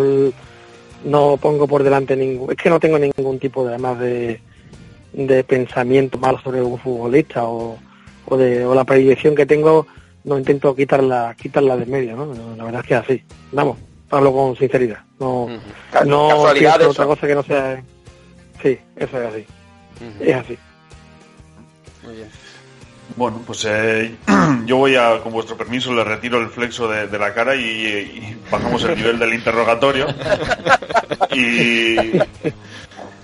no 1.05 1.37
pongo 1.37 1.67
por 1.67 1.83
delante 1.83 2.17
ningún... 2.17 2.51
Es 2.51 2.57
que 2.57 2.71
no 2.71 2.81
tengo 2.81 2.99
ningún 2.99 3.39
tipo 3.39 3.65
de, 3.65 3.71
además 3.71 3.99
de, 3.99 4.41
de 5.13 5.45
pensamiento 5.45 6.19
malo 6.19 6.39
sobre 6.41 6.63
un 6.63 6.79
futbolista 6.79 7.45
o, 7.45 7.79
o, 8.27 8.37
de, 8.37 8.65
o 8.65 8.75
la 8.75 8.85
predilección 8.85 9.35
que 9.35 9.47
tengo, 9.47 9.87
no 10.25 10.39
intento 10.39 10.75
quitarla 10.75 11.35
quitarla 11.41 11.77
de 11.77 11.87
medio, 11.87 12.17
¿no? 12.17 12.27
No, 12.27 12.57
La 12.57 12.65
verdad 12.65 12.81
es 12.83 12.87
que 12.87 12.95
es 12.95 13.01
así. 13.01 13.23
Vamos, 13.53 13.79
hablo 14.11 14.33
con 14.33 14.57
sinceridad. 14.57 15.01
No, 15.19 15.49
no 16.05 16.29
casualidades 16.29 16.79
pienso 16.79 16.91
otra 16.91 17.07
cosa 17.07 17.27
que 17.27 17.35
no 17.35 17.43
sea... 17.43 17.83
Sí, 18.63 18.79
eso 18.97 19.23
es 19.23 19.35
así. 19.35 19.47
Es 20.21 20.35
así. 20.35 20.59
Muy 22.05 22.15
bien. 22.15 22.46
Bueno, 23.17 23.43
pues 23.47 23.65
eh, 23.67 24.15
yo 24.67 24.77
voy 24.77 24.95
a, 24.95 25.21
con 25.23 25.33
vuestro 25.33 25.57
permiso, 25.57 25.93
le 25.95 26.05
retiro 26.05 26.39
el 26.39 26.49
flexo 26.49 26.87
de, 26.87 27.19
la 27.19 27.33
cara 27.33 27.57
y, 27.57 28.37
bajamos 28.51 28.85
el 28.85 28.97
nivel 28.97 29.19
del 29.19 29.33
interrogatorio. 29.33 30.07
Y 31.33 31.97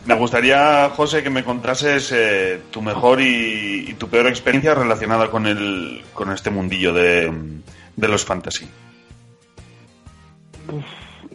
me 0.07 0.15
gustaría, 0.15 0.91
José, 0.91 1.23
que 1.23 1.29
me 1.29 1.45
contases 1.45 2.11
eh, 2.13 2.61
tu 2.71 2.81
mejor 2.81 3.21
y, 3.21 3.95
tu 3.99 4.09
peor 4.09 4.27
experiencia 4.29 4.75
relacionada 4.75 5.31
con 5.31 5.47
el 5.47 6.03
con 6.15 6.33
este 6.33 6.51
mundillo 6.51 6.95
de, 6.95 7.31
de 7.95 8.09
los 8.09 8.25
fantasy. 8.25 8.67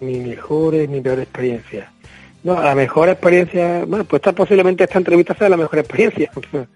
mi 0.01 0.19
mejor 0.19 0.73
y 0.75 0.87
mi 0.87 0.99
peor 0.99 1.19
experiencia. 1.19 1.91
No, 2.43 2.61
la 2.61 2.75
mejor 2.75 3.09
experiencia, 3.09 3.83
bueno, 3.85 4.05
pues 4.05 4.19
esta, 4.21 4.31
posiblemente 4.31 4.83
esta 4.83 4.97
entrevista 4.99 5.33
sea 5.35 5.49
la 5.49 5.57
mejor 5.57 5.79
experiencia, 5.79 6.29
porque, 6.33 6.67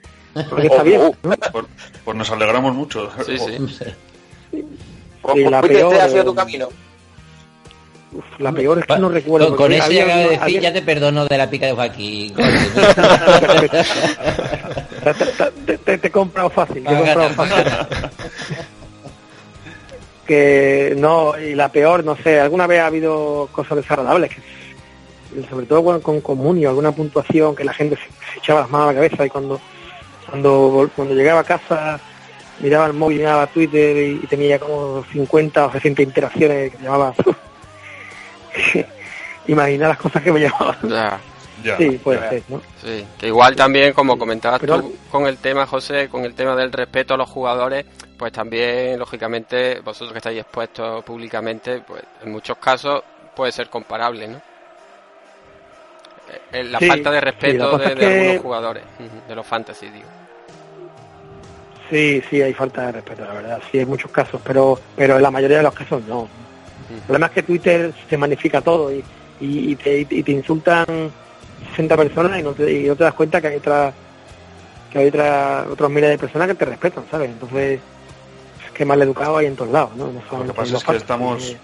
está 0.68 0.84
bien. 0.84 1.02
¿no? 1.02 1.12
Pues, 1.52 1.66
pues 2.04 2.18
nos 2.18 2.30
alegramos 2.32 2.74
mucho. 2.76 3.10
Sí, 3.26 3.38
sí. 3.38 3.58
Y 5.36 5.44
la 5.46 5.62
peor, 5.62 5.94
este 5.94 6.02
ha 6.06 6.10
sido 6.10 6.26
tu 6.26 6.36
camino. 6.36 6.68
uf, 8.12 8.26
la 8.40 8.52
peor 8.52 8.80
es 8.80 8.86
que 8.86 8.98
no 8.98 9.08
recuerdo. 9.10 9.48
Con, 9.50 9.58
con 9.58 9.72
eso 9.74 9.84
había- 9.86 10.04
que 10.06 10.12
acabo 10.12 10.24
de 10.24 10.30
decir, 10.30 10.44
había- 10.44 10.62
ya 10.62 10.74
te 10.74 10.82
perdono 10.82 11.26
de 11.28 11.38
la 11.38 11.50
pica 11.50 11.68
de 11.68 11.74
Joaquín. 11.74 12.34
te, 12.36 12.44
te- 13.70 13.86
te- 15.66 15.78
te- 15.78 15.98
te 16.00 16.08
he 16.08 16.12
comprado 16.12 16.50
fácil, 16.50 16.84
te 16.84 16.92
he 16.94 16.98
comprado 16.98 17.30
fácil. 17.30 17.64
que 20.26 20.96
no, 20.98 21.38
y 21.38 21.56
la 21.56 21.70
peor, 21.70 22.04
no 22.04 22.16
sé, 22.18 22.40
alguna 22.40 22.68
vez 22.68 22.80
ha 22.82 22.88
habido 22.88 23.50
cosas 23.52 23.78
desagradables, 23.78 24.30
que, 24.32 24.42
sobre 25.50 25.66
todo 25.66 25.84
con, 25.84 26.02
con 26.02 26.22
comunio, 26.22 26.70
alguna 26.70 26.92
puntuación 26.92 27.56
que 27.56 27.64
la 27.64 27.74
gente 27.74 27.96
se, 27.96 28.04
se 28.34 28.40
echaba 28.40 28.62
las 28.62 28.70
manos 28.70 28.90
a 28.90 28.94
la 28.94 28.96
cabeza 28.96 29.26
y 29.26 29.30
cuando, 29.30 29.60
cuando, 30.30 30.72
vol- 30.72 30.92
cuando 30.96 31.14
llegaba 31.16 31.42
a 31.42 31.44
casa 31.44 32.00
miraba 32.60 32.86
el 32.88 32.94
móvil, 32.94 33.20
miraba 33.20 33.48
Twitter 33.48 33.98
y, 33.98 34.20
y 34.24 34.28
tenía 34.28 34.60
como 34.60 35.04
50 35.12 35.66
o 35.66 35.72
60 35.72 36.02
interacciones 36.04 36.72
que 36.72 36.78
me 36.78 36.84
llamaban. 36.84 37.14
Imagina 39.48 39.88
las 39.90 39.98
cosas 39.98 40.22
que 40.22 40.32
me 40.32 40.40
llamaban. 40.42 40.78
Ya. 40.90 41.20
Ya, 41.64 41.78
sí, 41.78 41.92
puede 42.04 42.20
ya. 42.20 42.30
ser, 42.30 42.44
¿no? 42.50 42.60
Sí, 42.82 43.06
que 43.20 43.28
igual 43.28 43.56
también, 43.56 43.94
como 43.94 44.18
comentabas 44.18 44.60
Pero- 44.60 44.82
tú 44.82 44.96
con 45.12 45.28
el 45.28 45.38
tema, 45.38 45.68
José, 45.68 46.10
con 46.10 46.26
el 46.26 46.34
tema 46.34 46.56
del 46.56 46.72
respeto 46.72 47.14
a 47.14 47.18
los 47.18 47.30
jugadores, 47.30 47.86
pues 48.18 48.32
también, 48.32 48.98
lógicamente, 48.98 49.80
vosotros 49.82 50.12
que 50.12 50.18
estáis 50.18 50.40
expuestos 50.40 51.04
públicamente, 51.04 51.82
pues 51.82 52.02
en 52.24 52.32
muchos 52.32 52.58
casos 52.58 53.04
puede 53.36 53.52
ser 53.52 53.70
comparable, 53.70 54.28
¿no? 54.28 54.42
Eh, 56.54 56.64
La 56.66 56.80
Sí, 56.80 56.88
falta 56.88 57.12
de 57.12 57.22
respeto 57.22 57.78
de, 57.78 57.86
es 57.86 57.90
de 57.96 57.96
que- 57.96 58.06
algunos 58.06 58.42
jugadores, 58.42 58.84
de 59.28 59.36
los 59.36 59.48
fantasy, 59.48 59.88
digo. 59.90 60.08
Sí, 61.90 62.22
sí, 62.30 62.42
hay 62.42 62.54
falta 62.54 62.86
de 62.88 62.92
respeto, 62.94 63.26
la 63.26 63.34
verdad. 63.34 63.62
Sí, 63.72 63.80
hay 63.80 63.86
muchos 63.86 64.12
casos, 64.12 64.40
pero 64.46 64.80
pero 64.96 65.18
en 65.18 65.22
la 65.24 65.32
mayoría 65.32 65.58
de 65.58 65.64
los 65.64 65.74
casos 65.74 66.02
no. 66.08 66.28
El 66.90 67.02
problema 67.02 67.26
es 67.28 67.32
que 67.34 67.44
Twitter 67.44 67.94
se 68.10 68.18
magnifica 68.18 68.62
todo 68.62 68.92
y, 68.94 69.04
y, 69.42 69.72
y 69.72 69.76
te, 69.76 70.00
y 70.10 70.24
te 70.24 70.32
insultan 70.32 70.86
60 71.72 71.98
personas 71.98 72.40
y 72.40 72.44
no 72.44 72.54
te, 72.54 72.72
y 72.72 72.84
no 72.88 72.96
te 72.96 73.04
das 73.04 73.14
cuenta 73.14 73.42
que 73.42 73.48
hay 73.48 73.58
otra 73.58 73.94
que 74.92 75.00
hay 75.00 75.08
otra, 75.08 75.66
otros 75.70 75.90
miles 75.90 76.10
de 76.10 76.18
personas 76.18 76.48
que 76.50 76.56
te 76.56 76.66
respetan, 76.66 77.06
¿sabes? 77.10 77.30
Entonces, 77.30 77.80
es 78.66 78.72
que 78.72 78.84
mal 78.86 79.02
educado 79.02 79.38
hay 79.38 79.46
en 79.48 79.56
todos 79.56 79.72
lados, 79.72 79.96
¿no? 79.96 80.08
No 80.08 80.22
Lo 80.40 80.48
que 80.48 80.54
pasa 80.54 80.78
es 80.78 80.84
que 80.84 80.96
estamos... 80.98 81.56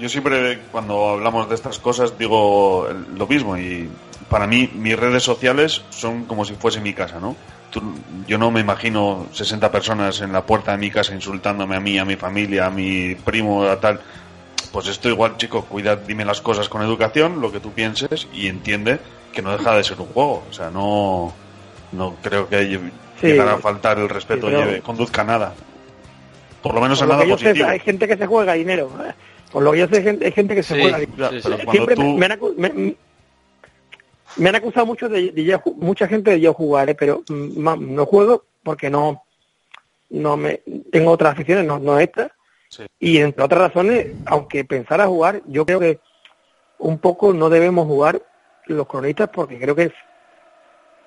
Yo 0.00 0.08
siempre 0.08 0.58
cuando 0.72 1.10
hablamos 1.10 1.48
de 1.48 1.54
estas 1.54 1.78
cosas 1.78 2.16
digo 2.18 2.88
lo 3.16 3.26
mismo 3.26 3.56
y 3.58 3.88
para 4.30 4.46
mí 4.46 4.70
mis 4.74 4.98
redes 4.98 5.22
sociales 5.22 5.82
son 5.90 6.24
como 6.24 6.44
si 6.44 6.54
fuese 6.54 6.80
mi 6.80 6.94
casa, 6.94 7.20
¿no? 7.20 7.36
Tú- 7.70 7.82
yo 8.26 8.38
no 8.38 8.50
me 8.50 8.60
imagino 8.60 9.26
60 9.32 9.70
personas 9.70 10.20
en 10.22 10.32
la 10.32 10.44
puerta 10.46 10.72
de 10.72 10.78
mi 10.78 10.90
casa 10.90 11.14
insultándome 11.14 11.76
a 11.76 11.80
mí, 11.80 11.98
a 11.98 12.04
mi 12.04 12.16
familia, 12.16 12.66
a 12.66 12.70
mi 12.70 13.14
primo, 13.14 13.64
a 13.64 13.78
tal. 13.78 14.00
Pues 14.72 14.86
esto 14.86 15.08
igual, 15.08 15.36
chico, 15.36 15.64
cuida, 15.64 15.96
dime 15.96 16.24
las 16.24 16.40
cosas 16.40 16.68
con 16.68 16.82
educación, 16.82 17.40
lo 17.40 17.52
que 17.52 17.60
tú 17.60 17.72
pienses 17.72 18.26
y 18.32 18.46
entiende 18.46 19.00
que 19.32 19.42
no 19.42 19.56
deja 19.56 19.74
de 19.76 19.84
ser 19.84 20.00
un 20.00 20.06
juego. 20.06 20.44
O 20.48 20.52
sea, 20.52 20.70
no, 20.70 21.32
no 21.92 22.16
creo 22.22 22.48
que 22.48 22.56
lle- 22.70 22.90
Sí. 23.20 23.26
llegar 23.26 23.48
a 23.48 23.58
faltar 23.58 23.98
el 23.98 24.08
respeto 24.08 24.46
Sí, 24.48 24.54
pero- 24.54 24.64
lleve- 24.66 24.80
conduzca 24.80 25.22
a 25.22 25.24
nada. 25.24 25.54
Por 26.62 26.74
lo 26.74 26.80
menos 26.80 26.98
Por 26.98 27.04
a 27.04 27.08
lo 27.08 27.14
nada 27.14 27.26
yo 27.28 27.36
sé, 27.38 27.44
positivo. 27.46 27.68
hay 27.68 27.80
gente 27.80 28.06
que 28.08 28.16
se 28.16 28.26
juega 28.26 28.52
dinero. 28.54 28.90
Por 29.52 29.62
lo 29.62 29.72
que 29.72 29.78
yo 29.78 29.88
sé, 29.88 29.96
hay 29.96 30.02
gente, 30.02 30.24
hay 30.26 30.32
gente 30.32 30.54
que 30.54 30.62
se 30.62 30.74
Sí, 30.74 30.80
juega 30.80 30.98
sí, 30.98 31.06
sí. 31.42 31.70
Siempre 31.70 31.94
tú- 31.96 32.02
me, 32.02 32.18
me 32.18 32.26
han, 32.26 32.40
acu- 32.40 32.54
me- 32.56 32.96
me 34.36 34.48
han 34.48 34.54
acusado 34.56 34.86
mucho 34.86 35.08
de, 35.08 35.32
de 35.32 35.44
yo 35.44 35.58
ju- 35.58 35.74
mucha 35.76 36.06
gente 36.06 36.30
de 36.30 36.40
yo 36.40 36.54
jugar, 36.54 36.88
¿eh? 36.90 36.94
pero 36.94 37.22
no 37.28 38.06
juego 38.06 38.44
porque 38.62 38.90
no 38.90 39.24
no 40.10 40.36
me 40.36 40.60
tengo 40.90 41.12
otras 41.12 41.32
aficiones, 41.34 41.64
no, 41.64 41.78
no 41.78 41.98
estas. 42.00 42.32
Sí. 42.68 42.84
Y 42.98 43.18
entre 43.18 43.44
otras 43.44 43.60
razones, 43.60 44.06
aunque 44.26 44.64
pensara 44.64 45.06
jugar, 45.06 45.40
yo 45.46 45.64
creo 45.64 45.78
que 45.80 46.00
un 46.78 46.98
poco 46.98 47.32
no 47.32 47.48
debemos 47.48 47.86
jugar 47.86 48.20
los 48.66 48.86
cronistas 48.86 49.28
porque 49.32 49.58
creo 49.58 49.74
que 49.74 49.84
es 49.84 49.92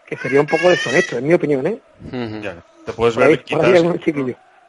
que 0.06 0.18
sería 0.18 0.42
un 0.42 0.48
poco 0.48 0.70
deshonesto, 0.70 1.18
en 1.18 1.28
mi 1.28 1.34
opinión, 1.34 1.66
¿eh? 1.68 1.82
Ya, 2.42 2.64
te 2.86 2.94
puedes 2.94 3.16
ver 3.16 3.44
quizás 3.44 3.84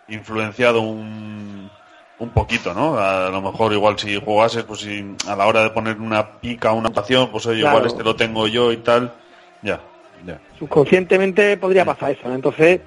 influenciado 0.09 0.81
un, 0.81 1.71
un 2.19 2.31
poquito, 2.31 2.73
¿no? 2.75 2.97
A 2.99 3.29
lo 3.31 3.43
mejor 3.43 3.73
igual 3.73 3.99
si 3.99 4.21
jugases, 4.21 4.63
pues 4.65 4.81
si 4.81 5.05
a 5.29 5.35
la 5.37 5.47
hora 5.47 5.63
de 5.65 5.71
poner 5.71 5.99
una 6.01 6.39
pica 6.41 6.73
o 6.73 6.77
una 6.77 6.91
pasión, 6.91 7.31
pues 7.31 7.45
oye, 7.47 7.61
Claro. 7.61 7.77
igual 7.79 7.87
este 7.91 8.05
lo 8.05 8.15
tengo 8.17 8.47
yo 8.47 8.73
y 8.73 8.77
tal. 8.79 9.13
Ya, 9.63 9.81
ya. 10.27 10.39
subconscientemente 10.59 11.57
podría 11.57 11.85
pasar 11.87 12.11
eso 12.13 12.29
¿no? 12.29 12.35
entonces 12.35 12.81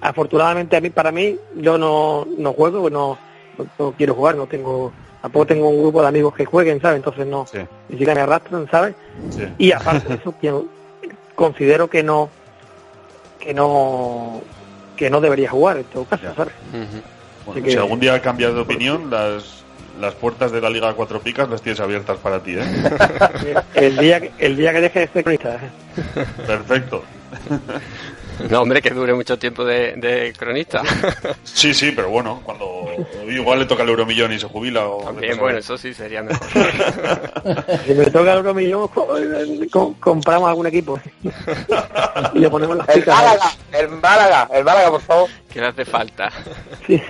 afortunadamente 0.00 0.76
a 0.76 0.80
mí 0.80 0.90
para 0.90 1.12
mí 1.12 1.36
yo 1.56 1.78
no, 1.78 2.26
no 2.36 2.52
juego 2.52 2.90
no, 2.90 3.16
no, 3.58 3.66
no 3.78 3.92
quiero 3.92 4.14
jugar 4.14 4.34
no 4.34 4.46
tengo 4.46 4.92
tampoco 5.22 5.46
tengo 5.46 5.68
un 5.68 5.80
grupo 5.82 6.02
de 6.02 6.08
amigos 6.08 6.34
que 6.34 6.44
jueguen 6.44 6.80
sabes 6.80 6.96
entonces 6.96 7.26
no 7.28 7.46
Sí, 7.46 7.58
ni 7.88 7.94
siquiera 7.94 8.14
me 8.14 8.20
arrastran 8.22 8.68
sabes 8.70 8.94
sí. 9.30 9.44
y 9.58 9.70
aparte 9.72 10.08
de 10.08 10.14
eso 10.16 10.34
yo 10.42 10.64
considero 11.36 11.88
que 11.88 12.02
no 12.02 12.28
que 13.38 13.54
no 13.54 14.40
que 14.96 15.10
no 15.10 15.20
debería 15.20 15.50
jugar 15.50 15.76
en 15.78 15.84
todo 15.84 16.04
caso 16.06 16.24
Ya. 16.24 16.34
sabes 16.34 16.54
Así 16.72 17.02
Si 17.70 17.76
algún 17.76 18.00
día 18.00 18.20
cambias 18.22 18.54
de 18.54 18.60
opinión, 18.60 19.10
las, 19.10 19.64
las 20.00 20.14
puertas 20.14 20.52
de 20.52 20.60
la 20.60 20.70
Liga 20.70 20.92
Cuatro 20.94 21.20
Picas 21.20 21.48
las 21.48 21.62
tienes 21.62 21.80
abiertas 21.80 22.18
para 22.18 22.40
ti, 22.42 22.54
¿eh? 22.58 22.64
el 23.74 23.96
día 23.98 24.20
que- 24.20 24.32
el 24.38 24.56
día 24.56 24.72
que 24.72 24.80
deje 24.82 25.00
de 25.00 25.08
ser 25.08 25.22
cronista. 25.24 25.58
Perfecto. 26.46 27.04
No, 28.48 28.62
hombre, 28.62 28.80
que 28.80 28.90
dure 28.90 29.12
mucho 29.14 29.38
tiempo 29.38 29.64
de, 29.64 29.94
de 29.96 30.32
cronista. 30.36 30.82
Sí, 31.44 31.74
sí, 31.74 31.92
pero 31.94 32.08
bueno, 32.08 32.40
cuando 32.44 32.86
igual 33.28 33.58
le 33.58 33.66
toca 33.66 33.82
el 33.82 33.88
euromillón 33.90 34.32
y 34.32 34.38
se 34.38 34.46
jubila. 34.46 34.86
O 34.86 35.02
También, 35.04 35.38
bueno, 35.38 35.58
eso 35.58 35.76
sí 35.76 35.92
sería 35.92 36.22
mejor. 36.22 36.46
Si 37.86 37.92
me 37.94 38.04
toca 38.06 38.32
el 38.32 38.38
euromillón, 38.38 38.88
co- 38.88 39.08
co- 39.70 39.94
compramos 40.00 40.48
algún 40.48 40.66
equipo. 40.68 40.98
y 42.34 42.38
le 42.38 42.48
ponemos 42.50 42.76
las 42.76 42.88
El. 42.88 43.04
Málaga, 43.06 43.50
el 43.72 43.88
Málaga, 43.88 44.48
el 44.54 44.64
Málaga, 44.64 44.90
por 44.90 45.00
favor. 45.02 45.30
que 45.52 45.60
le 45.60 45.66
hace 45.66 45.84
falta. 45.84 46.30
Sí, 46.86 47.02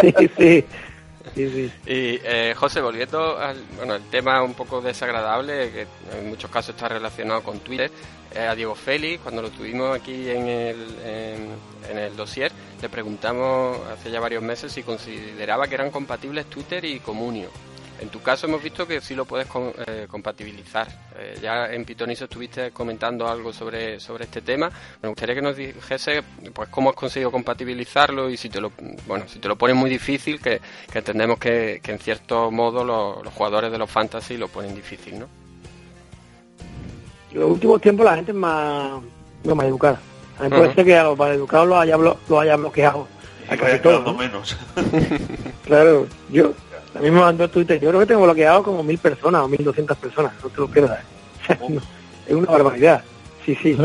sí, 0.00 0.30
sí. 0.38 0.64
Y 1.36 2.18
eh, 2.24 2.54
José, 2.56 2.80
volviendo 2.80 3.38
al 3.38 3.62
bueno, 3.76 3.96
el 3.96 4.02
tema 4.04 4.42
un 4.42 4.54
poco 4.54 4.80
desagradable, 4.80 5.70
que 5.70 5.86
en 6.18 6.28
muchos 6.30 6.50
casos 6.50 6.74
está 6.74 6.88
relacionado 6.88 7.42
con 7.42 7.60
Twitter, 7.60 7.90
eh, 8.34 8.46
a 8.46 8.54
Diego 8.54 8.74
Félix, 8.74 9.22
cuando 9.22 9.42
lo 9.42 9.50
tuvimos 9.50 9.94
aquí 9.94 10.30
en 10.30 10.48
el, 10.48 10.96
en, 11.04 11.48
en 11.90 11.98
el 11.98 12.16
dossier, 12.16 12.50
le 12.80 12.88
preguntamos 12.88 13.78
hace 13.92 14.10
ya 14.10 14.18
varios 14.18 14.42
meses 14.42 14.72
si 14.72 14.82
consideraba 14.82 15.66
que 15.68 15.74
eran 15.74 15.90
compatibles 15.90 16.46
Twitter 16.46 16.84
y 16.84 17.00
Comunio. 17.00 17.50
En 17.98 18.10
tu 18.10 18.20
caso 18.20 18.46
hemos 18.46 18.62
visto 18.62 18.86
que 18.86 19.00
sí 19.00 19.14
lo 19.14 19.24
puedes 19.24 19.46
com- 19.46 19.72
eh, 19.86 20.06
compatibilizar. 20.10 20.86
Eh, 21.18 21.38
ya 21.40 21.72
en 21.72 21.84
Pitoniso 21.86 22.24
estuviste 22.24 22.70
comentando 22.70 23.26
algo 23.26 23.52
sobre, 23.54 23.98
sobre 24.00 24.24
este 24.24 24.42
tema. 24.42 24.70
Me 25.02 25.08
gustaría 25.08 25.34
que 25.34 25.40
nos 25.42 25.56
dijese 25.56 26.22
pues 26.52 26.68
cómo 26.68 26.90
has 26.90 26.96
conseguido 26.96 27.30
compatibilizarlo 27.30 28.28
y 28.28 28.36
si 28.36 28.50
te 28.50 28.60
lo 28.60 28.70
bueno 29.06 29.26
si 29.28 29.38
te 29.38 29.48
lo 29.48 29.56
pones 29.56 29.76
muy 29.76 29.88
difícil, 29.88 30.40
que, 30.40 30.60
que 30.92 30.98
entendemos 30.98 31.38
que, 31.38 31.80
que 31.82 31.92
en 31.92 31.98
cierto 31.98 32.50
modo 32.50 32.84
los, 32.84 33.24
los 33.24 33.32
jugadores 33.32 33.72
de 33.72 33.78
los 33.78 33.90
fantasy 33.90 34.36
lo 34.36 34.48
ponen 34.48 34.74
difícil, 34.74 35.18
¿no? 35.20 35.26
En 37.32 37.40
los 37.40 37.50
últimos 37.50 37.80
tiempos 37.80 38.04
la 38.04 38.16
gente 38.16 38.32
es 38.32 38.36
más, 38.36 39.00
no, 39.44 39.54
más 39.54 39.66
educada. 39.66 39.98
A 40.38 40.42
mí 40.44 40.48
puede 40.50 40.66
Ujú. 40.66 40.74
ser 40.74 40.84
que 40.84 40.96
a 40.98 41.04
los 41.04 41.18
más 41.18 41.30
educados 41.30 41.66
los 41.68 41.78
haya, 41.78 41.96
blo- 41.96 42.16
los 42.28 42.40
haya 42.40 42.56
bloqueado. 42.56 43.08
A 43.48 43.56
casi 43.56 43.78
todos, 43.78 44.04
¿no? 44.04 44.12
menos. 44.14 44.56
Claro, 45.64 46.06
yo, 46.30 46.52
a 46.96 47.00
mí 47.00 47.10
me 47.10 47.20
mandó 47.20 47.48
Twitter, 47.48 47.78
yo 47.80 47.88
creo 47.90 48.00
que 48.00 48.06
tengo 48.06 48.22
bloqueado 48.22 48.62
como 48.62 48.82
mil 48.82 48.98
personas 48.98 49.42
o 49.42 49.48
mil 49.48 49.62
doscientas 49.64 49.96
personas, 49.98 50.32
no 50.42 50.48
te 50.48 50.60
lo 50.60 50.68
pierdas. 50.68 50.98
No, 51.68 51.80
es 52.26 52.34
una 52.34 52.50
barbaridad. 52.50 53.02
Sí, 53.46 53.56
sí. 53.62 53.76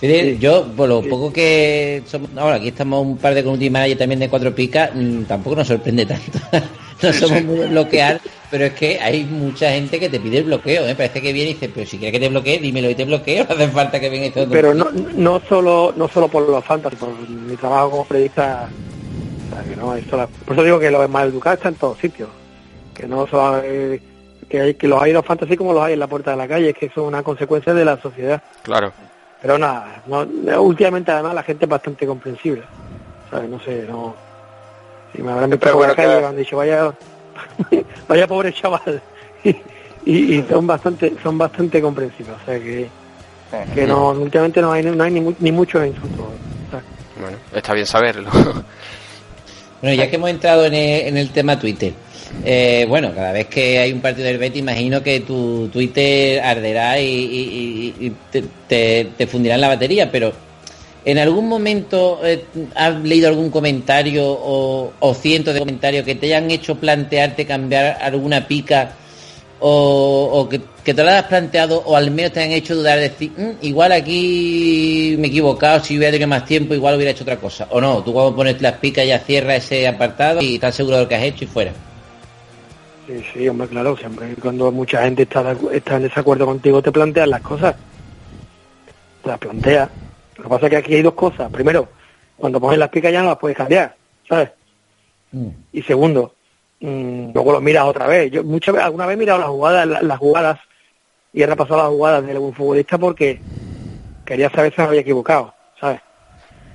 Sí. 0.00 0.36
Yo, 0.40 0.66
por 0.76 0.88
lo 0.88 1.00
Sí. 1.02 1.08
poco 1.08 1.32
que 1.32 2.02
somos, 2.06 2.28
ahora 2.36 2.56
aquí 2.56 2.68
estamos 2.68 3.00
un 3.06 3.16
par 3.16 3.32
de 3.32 3.44
community 3.44 3.70
managers 3.70 3.98
también 4.00 4.18
de 4.18 4.28
cuatro 4.28 4.52
picas, 4.52 4.90
mm, 4.92 5.22
tampoco 5.22 5.54
nos 5.56 5.68
sorprende 5.68 6.04
tanto. 6.04 6.38
no 7.02 7.12
somos 7.12 7.44
muy 7.44 7.58
de 7.60 7.66
bloquear, 7.68 8.20
pero 8.50 8.64
es 8.64 8.72
que 8.72 8.98
hay 9.00 9.22
mucha 9.24 9.70
gente 9.70 10.00
que 10.00 10.08
te 10.08 10.18
pide 10.18 10.38
el 10.38 10.44
bloqueo, 10.44 10.86
¿eh? 10.88 10.96
parece 10.96 11.22
que 11.22 11.32
viene 11.32 11.50
y 11.50 11.54
dice, 11.54 11.70
pero 11.72 11.86
si 11.88 11.96
quieres 11.98 12.12
que 12.12 12.26
te 12.26 12.28
bloquee, 12.28 12.58
dímelo 12.58 12.90
y 12.90 12.96
te 12.96 13.04
bloqueo, 13.04 13.46
no 13.48 13.54
hace 13.54 13.68
falta 13.68 14.00
que 14.00 14.10
venga 14.10 14.34
todo. 14.34 14.48
Pero 14.50 14.74
no, 14.74 14.88
no 14.90 15.40
solo 15.48 15.94
no 15.96 16.08
solo 16.08 16.26
por 16.26 16.48
los 16.48 16.64
fantasy, 16.64 16.96
por 16.96 17.10
mi 17.28 17.54
trabajo 17.56 17.90
como 17.92 18.04
periodista. 18.04 18.68
o 19.52 19.54
sea, 19.54 19.62
que 19.64 19.76
no, 19.76 19.94
esto 19.94 20.16
la- 20.16 20.26
por 20.26 20.54
eso 20.56 20.64
digo 20.64 20.80
que 20.80 20.90
los 20.90 21.08
mal 21.08 21.28
educados 21.28 21.58
están 21.58 21.74
en 21.74 21.78
todos 21.78 21.98
sitios. 21.98 22.28
Que 22.94 23.06
no 23.08 23.26
solo 23.26 23.56
hay- 23.56 24.00
que, 24.48 24.60
hay, 24.60 24.74
que 24.74 24.86
los 24.88 25.02
hay 25.02 25.12
los 25.12 25.24
fantasy 25.24 25.56
como 25.56 25.72
los 25.72 25.82
hay 25.82 25.94
en 25.94 25.98
la 26.00 26.06
puerta 26.06 26.30
de 26.30 26.36
la 26.36 26.46
calle, 26.48 26.72
que 26.74 26.86
eso 26.86 27.02
es 27.02 27.08
una 27.08 27.22
consecuencia 27.22 27.74
de 27.74 27.84
la 27.84 28.00
sociedad. 28.00 28.42
Claro. 28.62 28.92
Pero 29.42 29.58
nada, 29.58 30.02
no, 30.06 30.26
últimamente 30.62 31.10
además 31.10 31.34
la 31.34 31.42
gente 31.42 31.64
es 31.64 31.68
bastante 31.68 32.06
comprensible. 32.06 32.62
¿sabes? 33.30 33.48
No 33.50 33.58
sé, 33.60 33.84
no. 33.88 34.14
Si 35.14 35.22
me 35.22 35.32
habrán 35.32 35.50
visto 35.50 35.72
por 35.72 35.88
la 35.88 35.94
calle, 35.94 36.14
que- 36.14 36.20
me 36.20 36.26
han 36.26 36.36
dicho, 36.36 36.56
vaya, 36.56 36.92
vaya 38.08 38.26
pobre 38.26 38.52
chaval. 38.52 39.02
y, 39.44 40.36
y 40.36 40.42
son 40.48 40.66
bastante 40.66 41.14
son 41.22 41.36
bastante 41.38 41.80
comprensibles. 41.82 42.36
O 42.42 42.44
sea 42.46 42.58
que, 42.58 42.88
que 43.74 43.86
no, 43.86 44.10
últimamente 44.10 44.60
no 44.60 44.72
hay, 44.72 44.82
no 44.84 45.02
hay 45.02 45.10
ni, 45.10 45.34
ni 45.40 45.52
muchos 45.52 45.86
insultos. 45.86 46.26
¿sabes? 46.70 46.84
Bueno, 47.20 47.36
está 47.52 47.72
bien 47.74 47.86
saberlo. 47.86 48.30
Bueno, 49.80 49.96
ya 49.96 50.08
que 50.08 50.16
hemos 50.16 50.30
entrado 50.30 50.64
en 50.64 50.74
el, 50.74 51.08
en 51.08 51.16
el 51.18 51.30
tema 51.30 51.58
Twitter, 51.58 51.92
eh, 52.44 52.84
bueno, 52.88 53.12
cada 53.14 53.32
vez 53.32 53.46
que 53.46 53.78
hay 53.78 53.92
un 53.92 54.00
partido 54.00 54.26
del 54.26 54.38
Betis, 54.38 54.60
imagino 54.60 55.02
que 55.02 55.20
tu 55.20 55.68
Twitter 55.68 56.40
arderá 56.40 57.00
y, 57.00 58.12
te, 58.30 58.44
te, 58.68 59.08
te 59.16 59.26
fundirá 59.26 59.54
en 59.54 59.60
la 59.60 59.68
batería, 59.68 60.10
pero 60.10 60.32
¿en 61.04 61.18
algún 61.18 61.48
momento 61.48 62.20
eh, 62.24 62.44
has 62.74 62.96
leído 63.02 63.28
algún 63.28 63.50
comentario 63.50 64.24
o, 64.26 65.14
cientos 65.14 65.54
de 65.54 65.60
comentarios 65.60 66.04
que 66.04 66.14
te 66.14 66.26
hayan 66.26 66.50
hecho 66.50 66.76
plantearte 66.76 67.46
cambiar 67.46 67.98
alguna 68.00 68.46
pica 68.46 68.92
o, 69.60 70.46
que, 70.50 70.92
te 70.92 71.02
lo 71.02 71.08
hayas 71.08 71.24
planteado 71.24 71.82
o 71.86 71.96
al 71.96 72.10
menos 72.10 72.32
te 72.32 72.42
han 72.42 72.50
hecho 72.50 72.74
dudar 72.74 72.98
de 72.98 73.08
decir, 73.08 73.30
"Mm, 73.36 73.64
igual 73.64 73.92
aquí 73.92 75.14
me 75.18 75.28
he 75.28 75.30
equivocado, 75.30 75.82
si 75.82 75.96
hubiera 75.96 76.12
tenido 76.12 76.28
más 76.28 76.44
tiempo 76.44 76.74
igual 76.74 76.96
hubiera 76.96 77.12
hecho 77.12 77.22
otra 77.22 77.36
cosa. 77.36 77.66
O 77.70 77.80
no, 77.80 78.02
tú 78.02 78.12
cuando 78.12 78.36
pones 78.36 78.60
las 78.60 78.74
picas 78.74 79.06
ya 79.06 79.18
cierras 79.20 79.64
ese 79.64 79.88
apartado 79.88 80.42
y 80.42 80.56
estás 80.56 80.74
seguro 80.74 80.96
de 80.96 81.02
lo 81.04 81.08
que 81.08 81.14
has 81.14 81.22
hecho 81.22 81.44
y 81.44 81.46
fuera. 81.46 81.72
Sí, 83.06 83.22
sí, 83.32 83.48
hombre, 83.48 83.68
claro, 83.68 83.96
siempre 83.96 84.34
cuando 84.40 84.72
mucha 84.72 85.02
gente 85.02 85.24
está, 85.24 85.54
está 85.72 85.96
en 85.96 86.04
desacuerdo 86.04 86.46
contigo 86.46 86.80
te 86.80 86.90
plantean 86.90 87.30
las 87.30 87.42
cosas. 87.42 87.74
Te 89.22 89.28
las 89.28 89.38
planteas. 89.38 89.90
Lo 90.36 90.44
que 90.44 90.48
pasa 90.48 90.66
es 90.66 90.70
que 90.70 90.76
aquí 90.78 90.94
hay 90.94 91.02
dos 91.02 91.14
cosas. 91.14 91.50
Primero, 91.50 91.88
cuando 92.36 92.60
pones 92.60 92.78
las 92.78 92.88
picas 92.88 93.12
ya 93.12 93.20
no 93.22 93.28
las 93.28 93.38
puedes 93.38 93.56
cambiar, 93.56 93.94
¿sabes? 94.28 94.50
Y 95.72 95.82
segundo, 95.82 96.34
mm, 96.80 97.32
luego 97.34 97.52
lo 97.52 97.60
miras 97.60 97.84
otra 97.84 98.06
vez. 98.06 98.30
Yo 98.30 98.42
muchas 98.42 98.72
veces, 98.74 98.86
alguna 98.86 99.06
vez 99.06 99.14
he 99.14 99.18
mirado 99.18 99.38
las 99.40 99.48
jugadas, 99.48 99.86
la- 99.86 100.02
las 100.02 100.18
jugadas 100.18 100.60
y 101.32 101.42
he 101.42 101.46
repasado 101.46 101.78
las 101.82 101.88
jugadas 101.88 102.24
de 102.24 102.32
algún 102.32 102.54
futbolista 102.54 102.96
porque 102.96 103.40
quería 104.24 104.48
saber 104.50 104.72
si 104.74 104.80
me 104.80 104.86
había 104.88 105.00
equivocado, 105.00 105.52
¿sabes? 105.78 106.00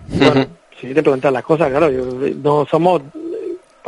Bueno, 0.10 0.46
si 0.80 0.94
te 0.94 1.02
planteas 1.02 1.34
las 1.34 1.44
cosas, 1.44 1.70
claro, 1.70 1.89
yo, 1.89 2.06
no 2.36 2.65
somos 2.70 3.02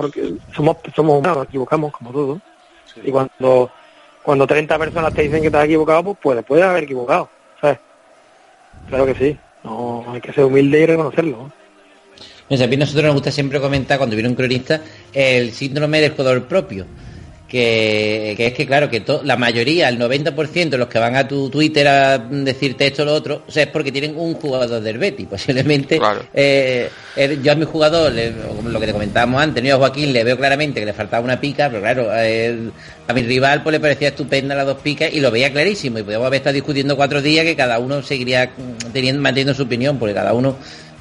porque 0.01 0.33
somos 0.55 0.77
somos 0.95 1.19
humanos, 1.19 1.37
nos 1.37 1.47
equivocamos 1.47 1.91
como 1.91 2.11
todos. 2.11 2.39
Y 3.03 3.11
cuando 3.11 3.71
cuando 4.23 4.45
30 4.45 4.77
personas 4.77 5.13
te 5.13 5.23
dicen 5.23 5.41
que 5.41 5.49
te 5.49 5.57
has 5.57 5.65
equivocado, 5.65 6.03
pues 6.03 6.17
puedes, 6.21 6.45
puedes 6.45 6.65
haber 6.65 6.83
equivocado, 6.83 7.29
¿sabes? 7.59 7.79
Claro 8.87 9.05
que 9.05 9.15
sí. 9.15 9.37
No 9.63 10.05
hay 10.07 10.21
que 10.21 10.33
ser 10.33 10.45
humilde 10.45 10.79
y 10.79 10.85
reconocerlo. 10.85 11.51
¿no? 12.49 12.57
Sé, 12.57 12.63
a 12.63 12.67
mí 12.67 12.77
nosotros 12.77 13.05
nos 13.05 13.13
gusta 13.13 13.31
siempre 13.31 13.59
comentar 13.59 13.97
cuando 13.97 14.15
viene 14.15 14.29
un 14.29 14.35
cronista 14.35 14.81
el 15.13 15.51
síndrome 15.51 16.01
del 16.01 16.11
jugador 16.11 16.43
propio. 16.45 16.85
Que, 17.51 18.33
que 18.37 18.47
es 18.47 18.53
que, 18.53 18.65
claro, 18.65 18.89
que 18.89 19.01
to- 19.01 19.21
la 19.25 19.35
mayoría, 19.35 19.89
el 19.89 19.99
90% 19.99 20.69
de 20.69 20.77
los 20.77 20.87
que 20.87 20.99
van 20.99 21.17
a 21.17 21.27
tu 21.27 21.49
Twitter 21.49 21.85
a 21.85 22.17
decirte 22.17 22.87
esto 22.87 23.01
o 23.01 23.05
lo 23.05 23.13
otro, 23.13 23.43
o 23.45 23.51
sea, 23.51 23.63
es 23.63 23.69
porque 23.69 23.91
tienen 23.91 24.15
un 24.17 24.35
jugador 24.35 24.79
del 24.81 24.97
Betis. 24.97 25.27
Posiblemente, 25.29 25.99
eh, 26.33 26.89
eh, 27.17 27.39
yo 27.43 27.51
a 27.51 27.55
mi 27.55 27.65
jugador, 27.65 28.13
le- 28.13 28.31
como 28.55 28.69
lo 28.69 28.79
que 28.79 28.85
te 28.85 28.93
comentábamos 28.93 29.41
antes. 29.41 29.61
Yo 29.65 29.75
a 29.75 29.79
Joaquín 29.79 30.13
le 30.13 30.23
veo 30.23 30.37
claramente 30.37 30.79
que 30.79 30.85
le 30.85 30.93
faltaba 30.93 31.25
una 31.25 31.41
pica, 31.41 31.67
pero 31.69 31.81
claro, 31.81 32.09
a 32.09 33.13
mi 33.13 33.21
rival 33.23 33.63
pues 33.63 33.73
le 33.73 33.79
parecía 33.81 34.07
estupenda 34.07 34.55
las 34.55 34.65
dos 34.65 34.77
picas 34.77 35.13
y 35.13 35.19
lo 35.19 35.29
veía 35.29 35.51
clarísimo. 35.51 35.99
Y 35.99 36.03
podíamos 36.03 36.27
haber 36.27 36.37
estado 36.37 36.53
discutiendo 36.53 36.95
cuatro 36.95 37.21
días 37.21 37.43
que 37.43 37.57
cada 37.57 37.79
uno 37.79 38.01
seguiría 38.01 38.49
teniendo, 38.93 39.21
manteniendo 39.21 39.53
su 39.53 39.63
opinión, 39.63 39.99
porque 39.99 40.13
cada 40.15 40.31
uno 40.33 40.55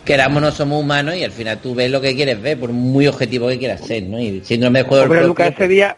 queramos 0.04 0.42
no 0.42 0.50
somos 0.50 0.82
humanos 0.82 1.14
y 1.14 1.22
al 1.22 1.30
final 1.30 1.58
tú 1.58 1.76
ves 1.76 1.90
lo 1.90 2.00
que 2.00 2.16
quieres 2.16 2.42
ver, 2.42 2.58
por 2.58 2.70
muy 2.72 3.06
objetivo 3.06 3.46
que 3.46 3.58
quieras 3.58 3.82
ser, 3.86 4.02
¿no? 4.02 4.18
Y 4.18 4.42
síndrome 4.44 4.80
de 4.80 4.84
jugador 4.88 5.08
propio, 5.08 5.28
Lucas, 5.28 5.52
ese 5.54 5.68
día, 5.68 5.96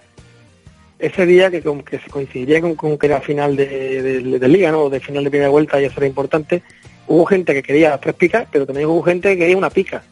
ese 1.03 1.27
día 1.27 1.51
que, 1.51 1.61
con- 1.63 1.83
que 1.83 1.99
se 1.99 2.09
coincidiría 2.09 2.61
con, 2.61 2.75
con 2.75 2.97
que 2.97 3.07
era 3.07 3.21
final 3.21 3.57
de, 3.57 4.01
de- 4.03 4.39
de 4.39 4.49
liga, 4.49 4.71
¿no? 4.71 4.85
O 4.85 4.91
de 4.91 5.01
final 5.01 5.25
de 5.25 5.31
primera 5.31 5.51
vuelta 5.51 5.81
y 5.81 5.85
eso 5.85 5.95
era 5.99 6.07
importante, 6.07 6.63
hubo 7.09 7.25
gente 7.27 7.53
que 7.53 7.63
quería 7.63 7.99
tres 7.99 8.15
picas, 8.15 8.47
pero 8.51 8.65
también 8.65 8.87
hubo 8.89 9.03
gente 9.03 9.31
que 9.31 9.39
quería 9.39 9.57
una 9.57 9.71
pica. 9.71 10.03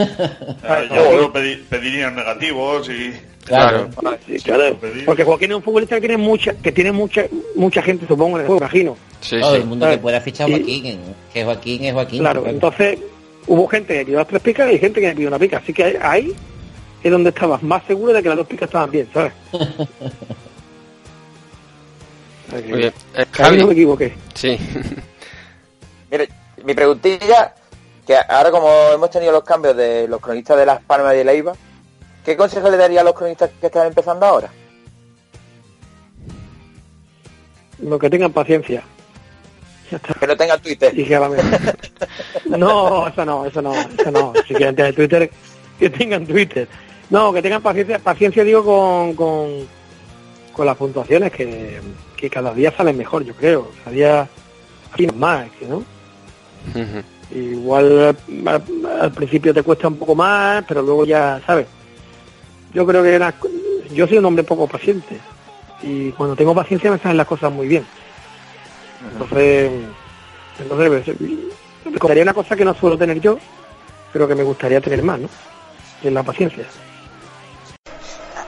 Ah, 0.00 0.82
yo 0.94 1.12
yo 1.22 1.32
pedi- 1.32 1.60
pediría 1.68 2.10
negativos 2.10 2.88
y... 2.88 3.12
Claro. 3.44 3.88
Sí, 4.26 4.36
claro. 4.40 4.76
Porque 5.06 5.24
Joaquín 5.24 5.50
es 5.52 5.56
un 5.56 5.62
futbolista 5.62 5.94
que 5.96 6.00
tiene 6.02 6.16
mucha, 6.18 6.52
que 6.54 6.70
tiene 6.70 6.92
mucha, 6.92 7.24
mucha 7.56 7.80
gente, 7.80 8.06
supongo, 8.06 8.36
en 8.36 8.42
el 8.42 8.46
juego, 8.46 8.60
imagino. 8.60 8.96
Todo 9.40 9.56
el 9.56 9.64
mundo 9.64 9.88
que 9.88 9.96
pueda 9.98 10.20
fichar 10.20 10.46
a 10.46 10.50
Y- 10.50 10.52
Joaquín, 10.54 10.98
que 11.32 11.44
Joaquín 11.44 11.84
es 11.84 11.92
Joaquín. 11.94 12.18
Claro, 12.20 12.44
entonces 12.46 12.98
hubo 13.46 13.66
gente 13.66 13.94
que 13.94 14.00
quería 14.00 14.18
las 14.18 14.28
tres 14.28 14.42
picas 14.42 14.70
y 14.72 14.78
gente 14.78 15.00
que 15.00 15.12
pidió 15.12 15.28
una 15.28 15.38
pica. 15.38 15.56
Así 15.58 15.72
que 15.72 15.96
ahí 16.00 16.34
es 17.02 17.10
donde 17.10 17.30
estabas 17.30 17.62
más 17.62 17.82
seguro 17.84 18.12
de 18.12 18.22
que 18.22 18.28
las 18.28 18.38
dos 18.38 18.46
picas 18.46 18.66
estaban 18.68 18.90
bien, 18.90 19.08
¿sabes? 19.12 19.32
O 22.46 22.50
sea 22.50 22.62
que- 22.62 22.68
Muy 22.68 22.78
bien. 22.78 22.94
Eh, 23.14 23.26
Javi. 23.30 23.56
no 23.58 23.66
me 23.66 23.72
equivoqué. 23.74 24.14
Sí. 24.34 24.58
Mire, 26.10 26.28
mi 26.64 26.72
preguntilla, 26.72 27.54
que 28.06 28.16
ahora 28.16 28.50
como 28.50 28.68
hemos 28.94 29.10
tenido 29.10 29.32
los 29.32 29.44
cambios 29.44 29.76
de 29.76 30.08
los 30.08 30.18
cronistas 30.20 30.56
de 30.56 30.64
Las 30.64 30.82
Palmas 30.82 31.12
y 31.12 31.18
de 31.18 31.24
Leiva, 31.24 31.52
¿qué 32.24 32.36
consejo 32.38 32.70
le 32.70 32.78
daría 32.78 33.02
a 33.02 33.04
los 33.04 33.12
cronistas 33.12 33.50
que 33.60 33.66
están 33.66 33.86
empezando 33.88 34.24
ahora? 34.24 34.48
Lo 37.80 37.98
que 37.98 38.08
tengan 38.08 38.32
paciencia. 38.32 38.82
Que 40.20 40.26
no 40.26 40.36
tengan 40.36 40.60
Twitter. 40.60 40.98
Y 40.98 41.04
que 41.04 41.16
a 41.16 41.28
No, 42.46 43.08
eso 43.08 43.24
no, 43.24 43.46
eso 43.46 43.62
no, 43.62 43.74
eso 43.74 44.10
no. 44.10 44.32
Si 44.46 44.54
quieren 44.54 44.74
tener 44.74 44.94
Twitter, 44.94 45.30
que 45.78 45.90
tengan 45.90 46.26
Twitter. 46.26 46.66
No, 47.10 47.32
que 47.32 47.40
tengan 47.42 47.62
paciencia, 47.62 47.98
paciencia 47.98 48.44
digo 48.44 48.62
con, 48.64 49.14
con, 49.14 49.66
con 50.52 50.66
las 50.66 50.76
puntuaciones 50.76 51.32
que, 51.32 51.80
que 52.16 52.28
cada 52.28 52.52
día 52.52 52.72
salen 52.76 52.96
mejor, 52.98 53.24
yo 53.24 53.34
creo. 53.34 53.70
Cada 53.84 53.90
día 53.94 54.28
más, 55.16 55.48
que 55.58 55.66
¿no? 55.66 55.82
Igual 57.30 58.16
al, 58.46 58.48
al- 58.48 59.00
al 59.00 59.12
principio 59.12 59.54
te 59.54 59.62
cuesta 59.62 59.88
un 59.88 59.96
poco 59.96 60.14
más, 60.14 60.64
pero 60.66 60.82
luego 60.82 61.04
ya, 61.04 61.40
¿sabes? 61.46 61.66
yo 62.74 62.86
creo 62.86 63.02
que 63.02 63.14
era, 63.14 63.32
yo 63.94 64.06
soy 64.06 64.18
un 64.18 64.24
hombre 64.26 64.44
poco 64.44 64.66
paciente 64.66 65.16
y 65.82 66.10
cuando 66.12 66.36
tengo 66.36 66.54
paciencia 66.54 66.90
me 66.90 66.98
salen 66.98 67.16
las 67.16 67.26
cosas 67.26 67.50
muy 67.50 67.66
bien. 67.66 67.84
Entonces, 69.12 69.70
entonces 70.60 71.04
pues, 71.16 71.20
me 71.92 71.98
contaría 71.98 72.22
una 72.24 72.34
cosa 72.34 72.56
que 72.56 72.64
no 72.64 72.74
suelo 72.74 72.98
tener 72.98 73.20
yo, 73.20 73.38
pero 74.12 74.28
que 74.28 74.34
me 74.34 74.42
gustaría 74.42 74.80
tener 74.82 75.02
más, 75.02 75.18
¿no? 75.20 75.28
Y 76.02 76.08
es 76.08 76.12
la 76.12 76.22
paciencia. 76.22 76.64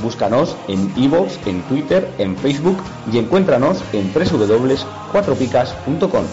Búscanos 0.00 0.56
en 0.68 0.92
iVoox, 0.96 1.46
en 1.46 1.62
Twitter, 1.62 2.08
en 2.18 2.36
Facebook 2.36 2.78
y 3.12 3.18
encuéntranos 3.18 3.82
en 3.92 4.12
www.cuatropicas.com. 4.12 6.24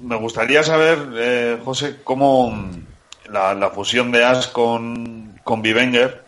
Me 0.00 0.16
gustaría 0.16 0.62
saber, 0.62 0.98
eh, 1.14 1.58
José, 1.64 1.96
cómo 2.04 2.52
la, 3.30 3.54
la 3.54 3.70
fusión 3.70 4.12
de 4.12 4.24
As 4.24 4.48
con, 4.48 5.38
con 5.44 5.62
Bivenger, 5.62 6.22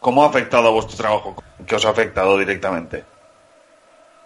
cómo 0.00 0.24
ha 0.24 0.28
afectado 0.28 0.68
a 0.68 0.72
vuestro 0.72 0.96
trabajo, 0.96 1.36
qué 1.66 1.76
os 1.76 1.84
ha 1.84 1.90
afectado 1.90 2.38
directamente. 2.38 3.04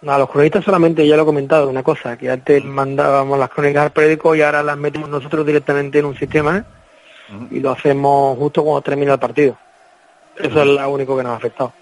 A 0.05 0.19
los 0.19 0.29
cronistas 0.29 0.63
solamente, 0.63 1.07
ya 1.07 1.15
lo 1.15 1.23
he 1.23 1.25
comentado, 1.25 1.69
una 1.69 1.81
cosa, 1.81 2.17
que 2.17 2.29
antes 2.29 2.63
mandábamos 2.63 3.39
las 3.39 3.49
crónicas 3.49 3.85
al 3.85 3.91
periódico 3.91 4.35
y 4.35 4.41
ahora 4.41 4.61
las 4.61 4.77
metemos 4.77 5.09
nosotros 5.09 5.45
directamente 5.45 5.99
en 5.99 6.05
un 6.05 6.17
sistema 6.17 6.57
¿eh? 6.57 6.63
y 7.49 7.59
lo 7.59 7.71
hacemos 7.71 8.37
justo 8.37 8.63
cuando 8.63 8.81
termina 8.81 9.13
el 9.13 9.19
partido. 9.19 9.57
Eso 10.37 10.61
es 10.61 10.67
lo 10.67 10.89
único 10.89 11.17
que 11.17 11.23
nos 11.23 11.33
ha 11.33 11.35
afectado. 11.37 11.73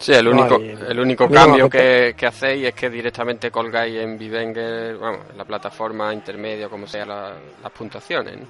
Sí, 0.00 0.12
el 0.12 0.26
No, 0.26 0.30
único, 0.32 0.60
y- 0.60 0.76
el 0.90 1.00
único 1.00 1.28
no 1.28 1.34
cambio 1.34 1.70
que, 1.70 2.14
que 2.16 2.26
hacéis 2.26 2.66
es 2.66 2.74
que 2.74 2.90
directamente 2.90 3.50
colgáis 3.50 3.96
en 3.96 4.18
Vivenger, 4.18 4.98
vamos, 4.98 5.20
en 5.30 5.38
la 5.38 5.44
plataforma 5.44 6.12
intermedia, 6.12 6.68
como 6.68 6.86
sea, 6.86 7.06
la- 7.06 7.32
las 7.62 7.72
puntuaciones. 7.72 8.38
¿no? 8.40 8.46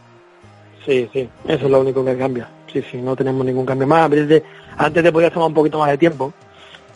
Sí, 0.85 1.09
sí, 1.13 1.29
eso 1.47 1.65
es 1.67 1.71
lo 1.71 1.81
único 1.81 2.05
que 2.05 2.17
cambia. 2.19 2.49
Sí, 2.73 2.83
sí, 2.91 2.97
no 2.97 3.15
tenemos 3.15 3.45
ningún 3.47 3.65
cambio 3.65 3.87
más. 3.87 4.05
Antes 4.07 4.27
te- 4.29 4.43
Antes 4.77 5.03
te 5.05 5.13
podías 5.13 5.33
tomar 5.33 5.49
un 5.49 5.55
poquito 5.55 5.79
más 5.79 5.91
de 5.91 5.99
tiempo 5.99 6.33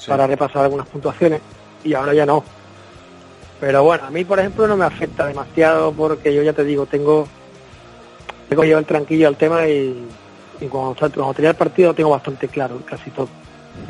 para 0.08 0.26
repasar 0.26 0.64
algunas 0.64 0.88
puntuaciones 0.88 1.40
y 1.84 1.94
ahora 1.94 2.12
ya 2.14 2.26
no. 2.26 2.42
Pero 3.60 3.84
bueno, 3.84 4.04
a 4.06 4.10
mí, 4.10 4.24
por 4.24 4.38
ejemplo, 4.40 4.66
no 4.66 4.76
me 4.76 4.84
afecta 4.86 5.26
demasiado 5.26 5.92
porque 5.92 6.34
yo 6.34 6.42
ya 6.42 6.52
te 6.52 6.64
digo, 6.64 6.86
tengo, 6.86 7.28
tengo 8.48 8.62
que 8.62 8.68
llevar 8.68 8.84
tranquilo 8.84 9.28
al 9.28 9.36
tema 9.36 9.68
y, 9.68 10.04
y 10.60 10.66
cuando, 10.66 10.94
cuando 10.94 11.34
tenía 11.34 11.50
el 11.50 11.56
partido 11.56 11.88
lo 11.90 11.94
tengo 11.94 12.10
bastante 12.10 12.48
claro, 12.48 12.80
casi 12.84 13.10
todo. 13.10 13.28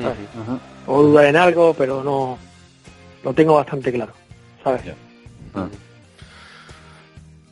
¿sabes? 0.00 0.18
O 0.86 1.02
dudar 1.02 1.26
en 1.26 1.36
algo, 1.36 1.74
pero 1.74 2.02
no, 2.02 2.38
lo 3.22 3.32
tengo 3.34 3.54
bastante 3.54 3.92
claro, 3.92 4.12
¿sabes? 4.64 4.82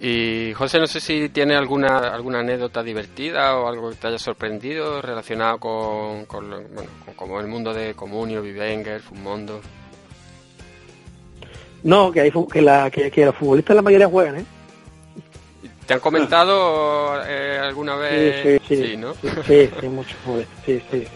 Y 0.00 0.52
José, 0.54 0.78
no 0.78 0.86
sé 0.86 1.00
si 1.00 1.28
tiene 1.30 1.54
alguna 1.56 1.98
alguna 2.12 2.40
anécdota 2.40 2.82
divertida 2.82 3.56
o 3.56 3.68
algo 3.68 3.90
que 3.90 3.96
te 3.96 4.08
haya 4.08 4.18
sorprendido 4.18 5.00
relacionado 5.00 5.58
con, 5.58 6.26
bueno, 6.26 6.58
con 7.06 7.14
como 7.14 7.40
el 7.40 7.46
mundo 7.46 7.72
de 7.72 7.94
Comunio, 7.94 8.42
Vivenger, 8.42 9.00
Fumondo. 9.00 9.60
No, 11.84 12.10
que, 12.12 12.20
hay, 12.22 12.30
fu- 12.30 12.48
que, 12.48 12.60
la, 12.60 12.90
que, 12.90 13.10
que 13.10 13.24
los 13.26 13.34
futbolistas 13.36 13.76
la 13.76 13.82
mayoría 13.82 14.08
juegan, 14.08 14.38
¿eh? 14.38 14.44
¿Te 15.86 15.94
han 15.94 16.00
comentado 16.00 17.22
eh, 17.26 17.58
alguna 17.62 17.96
vez? 17.96 18.60
Sí, 18.66 18.76
sí, 18.76 18.82
sí. 18.90 18.96
¿no? 18.96 19.12
Sí, 19.14 19.28
sí, 19.46 19.70
sí, 19.80 19.88
muchos 19.88 20.16
sí, 20.64 20.80
sí, 20.90 21.00
sí. 21.02 21.06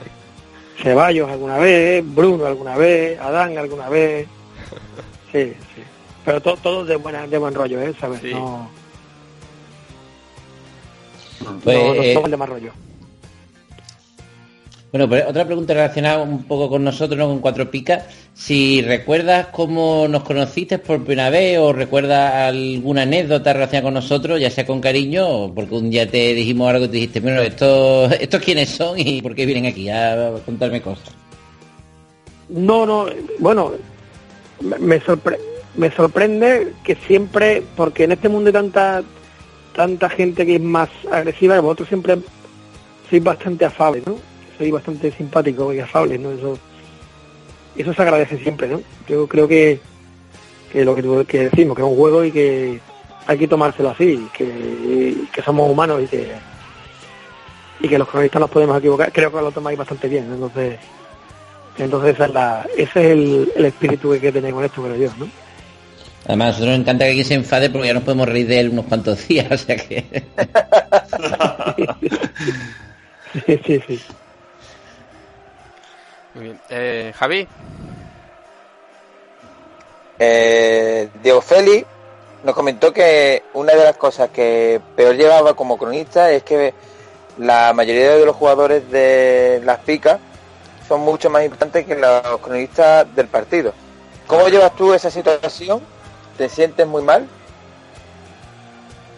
Ceballos 0.82 1.28
alguna 1.30 1.58
vez, 1.58 2.04
Bruno 2.06 2.46
alguna 2.46 2.76
vez, 2.76 3.18
Adán 3.18 3.56
alguna 3.58 3.88
vez. 3.88 4.28
Sí, 5.32 5.54
sí. 5.74 5.82
Pero 6.24 6.40
to- 6.40 6.56
todos 6.58 6.86
de, 6.86 6.96
buena, 6.96 7.26
de 7.26 7.38
buen 7.38 7.54
rollo, 7.54 7.80
¿eh? 7.80 7.94
¿Sabes? 7.98 8.22
No, 8.22 8.70
Pues, 11.64 11.76
no, 11.76 11.94
no 11.94 12.02
eh, 12.02 12.14
son 12.14 12.30
de 12.30 12.36
mal 12.36 12.48
rollo. 12.48 12.72
Bueno, 14.90 15.06
pero 15.06 15.28
otra 15.28 15.44
pregunta 15.44 15.74
relacionada 15.74 16.22
un 16.22 16.44
poco 16.44 16.70
con 16.70 16.82
nosotros, 16.82 17.18
¿no? 17.18 17.26
con 17.28 17.40
Cuatro 17.40 17.70
Picas. 17.70 18.04
Si 18.32 18.80
recuerdas 18.80 19.48
cómo 19.48 20.08
nos 20.08 20.22
conociste 20.22 20.78
por 20.78 21.04
primera 21.04 21.28
vez 21.28 21.58
o 21.58 21.74
recuerdas 21.74 22.32
alguna 22.48 23.02
anécdota 23.02 23.52
relacionada 23.52 23.84
con 23.84 23.94
nosotros, 23.94 24.40
ya 24.40 24.48
sea 24.50 24.64
con 24.64 24.80
cariño 24.80 25.28
o 25.28 25.54
porque 25.54 25.74
un 25.74 25.90
día 25.90 26.10
te 26.10 26.32
dijimos 26.32 26.70
algo 26.70 26.86
y 26.86 26.88
te 26.88 26.94
dijiste, 26.94 27.20
bueno, 27.20 27.42
estos, 27.42 28.12
estos 28.20 28.40
quiénes 28.42 28.70
son 28.70 28.98
y 28.98 29.20
por 29.20 29.34
qué 29.34 29.44
vienen 29.44 29.66
aquí 29.66 29.90
a 29.90 30.32
contarme 30.46 30.80
cosas. 30.80 31.10
No, 32.48 32.86
no, 32.86 33.06
bueno, 33.40 33.72
me 34.80 35.02
sorpre- 35.02 35.38
me 35.76 35.90
sorprende 35.90 36.72
que 36.82 36.94
siempre, 37.06 37.62
porque 37.76 38.04
en 38.04 38.12
este 38.12 38.30
mundo 38.30 38.48
hay 38.48 38.54
tanta 38.54 39.02
tanta 39.76 40.08
gente 40.08 40.44
que 40.46 40.56
es 40.56 40.60
más 40.62 40.88
agresiva, 41.12 41.60
vosotros 41.60 41.88
siempre 41.88 42.16
sois 43.08 43.22
bastante 43.22 43.64
afables, 43.66 44.04
¿no? 44.06 44.16
Sois 44.58 44.72
bastante 44.72 45.10
simpáticos 45.12 45.74
y 45.74 45.80
afables, 45.80 46.20
¿no? 46.20 46.32
Eso, 46.32 46.58
eso 47.76 47.94
se 47.94 48.02
agradece 48.02 48.38
siempre, 48.38 48.68
¿no? 48.68 48.82
Yo 49.08 49.26
creo 49.26 49.46
que, 49.46 49.80
que 50.72 50.84
lo 50.84 50.94
que, 50.94 51.24
que 51.26 51.44
decimos, 51.44 51.76
que 51.76 51.82
es 51.82 51.88
un 51.88 51.96
juego 51.96 52.24
y 52.24 52.32
que 52.32 52.80
hay 53.26 53.38
que 53.38 53.48
tomárselo 53.48 53.90
así, 53.90 54.28
que, 54.36 55.14
que 55.32 55.42
somos 55.42 55.70
humanos 55.70 56.02
y 56.02 56.06
que 56.06 56.32
y 57.80 57.88
que 57.88 57.98
los 57.98 58.08
cronistas 58.08 58.40
nos 58.40 58.50
podemos 58.50 58.76
equivocar, 58.78 59.12
creo 59.12 59.30
que 59.30 59.40
lo 59.40 59.52
tomáis 59.52 59.78
bastante 59.78 60.08
bien, 60.08 60.28
¿no? 60.28 60.34
entonces 60.34 60.78
entonces 61.78 62.14
esa 62.14 62.24
es 62.26 62.32
la, 62.32 62.66
ese 62.76 62.82
es 62.82 62.96
el, 62.96 63.52
el 63.54 63.64
espíritu 63.66 64.08
que 64.08 64.14
hay 64.14 64.20
que 64.20 64.32
tener 64.32 64.52
con 64.52 64.64
esto, 64.64 64.82
creo 64.82 64.96
yo, 64.96 65.10
¿no? 65.16 65.28
Además, 66.26 66.46
a 66.46 66.50
nosotros 66.50 66.70
nos 66.70 66.80
encanta 66.80 67.04
que 67.04 67.10
alguien 67.10 67.26
se 67.26 67.34
enfade 67.34 67.70
porque 67.70 67.86
ya 67.86 67.94
nos 67.94 68.02
podemos 68.02 68.28
reír 68.28 68.48
de 68.48 68.60
él 68.60 68.70
unos 68.70 68.86
cuantos 68.86 69.28
días, 69.28 69.50
o 69.50 69.56
sea 69.56 69.76
que... 69.76 70.04
Sí, 73.46 73.60
sí, 73.66 73.80
sí. 73.86 74.00
Muy 76.38 76.44
bien. 76.44 76.60
Eh, 76.70 77.12
Javi, 77.16 77.48
Eh, 80.20 81.08
Diego 81.22 81.40
Félix 81.40 81.86
nos 82.44 82.54
comentó 82.54 82.92
que 82.92 83.44
una 83.54 83.72
de 83.74 83.84
las 83.84 83.96
cosas 83.96 84.30
que 84.30 84.80
peor 84.96 85.14
llevaba 85.16 85.54
como 85.54 85.78
cronista 85.78 86.30
es 86.32 86.42
que 86.42 86.74
la 87.38 87.72
mayoría 87.72 88.16
de 88.16 88.26
los 88.26 88.34
jugadores 88.34 88.90
de 88.90 89.60
las 89.64 89.78
picas 89.78 90.18
son 90.88 91.02
mucho 91.02 91.30
más 91.30 91.44
importantes 91.44 91.86
que 91.86 91.94
los 91.94 92.40
cronistas 92.40 93.06
del 93.14 93.28
partido. 93.28 93.72
¿Cómo 94.26 94.48
llevas 94.48 94.74
tú 94.74 94.92
esa 94.92 95.10
situación? 95.10 95.80
¿Te 96.36 96.48
sientes 96.48 96.86
muy 96.86 97.02
mal? 97.02 97.26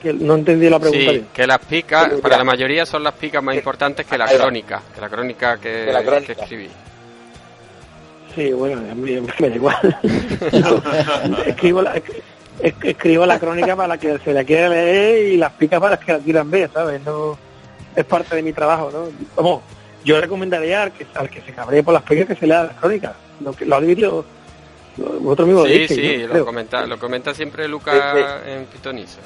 Que 0.02 0.12
no 0.12 0.34
entendí 0.34 0.68
la 0.68 0.78
pregunta 0.78 1.04
sí, 1.04 1.10
bien. 1.18 1.28
que 1.32 1.46
las 1.46 1.58
picas, 1.60 2.10
para 2.22 2.38
la 2.38 2.44
mayoría 2.44 2.84
son 2.86 3.02
las 3.04 3.14
picas 3.14 3.42
más 3.42 3.54
importantes 3.54 4.06
que 4.06 4.16
la 4.18 4.26
crónica, 4.26 4.82
que 4.94 5.00
la 5.00 5.08
crónica 5.08 5.56
que, 5.58 5.84
Que 5.86 5.92
la 5.92 6.02
crónica. 6.02 6.34
que 6.34 6.40
escribí. 6.42 6.70
Sí, 8.34 8.52
bueno, 8.52 8.80
a 8.90 8.94
mí 8.94 9.20
me 9.40 9.48
da 9.50 9.54
igual. 9.56 9.98
escribo, 11.46 11.82
la, 11.82 11.96
es- 11.96 12.74
escribo 12.82 13.26
la 13.26 13.38
crónica 13.38 13.74
para 13.76 13.88
la 13.88 13.98
que 13.98 14.18
se 14.18 14.32
la 14.32 14.44
quiera 14.44 14.68
leer 14.68 15.32
y 15.32 15.36
las 15.36 15.52
picas 15.52 15.80
para 15.80 15.96
las 15.96 16.04
que 16.04 16.12
la 16.12 16.18
quieran 16.18 16.50
ver, 16.50 16.70
¿sabes? 16.72 17.00
No 17.04 17.38
es 17.96 18.04
parte 18.04 18.36
de 18.36 18.42
mi 18.42 18.52
trabajo, 18.52 18.90
¿no? 18.92 19.08
Vamos, 19.36 19.62
yo 20.04 20.20
recomendaría 20.20 20.84
al 20.84 20.92
que, 20.92 21.06
al 21.14 21.28
que 21.28 21.40
se 21.42 21.52
cabree 21.52 21.82
por 21.82 21.94
las 21.94 22.02
picas 22.04 22.26
que 22.26 22.36
se 22.36 22.46
lea 22.46 22.64
las 22.64 22.76
crónicas. 22.76 23.14
Lo, 23.40 23.52
que, 23.52 23.64
lo 23.64 23.76
ha 23.76 23.80
dicho 23.80 24.24
mismos. 24.96 25.46
lo 25.46 25.64
Sí, 25.66 25.88
sí, 25.88 26.16
¿no? 26.18 26.26
lo 26.26 26.32
Creo. 26.32 26.44
comenta, 26.46 26.86
lo 26.86 26.98
comenta 26.98 27.34
siempre 27.34 27.66
Lucas 27.66 28.42
en 28.46 28.66
Pitoniza. 28.66 29.18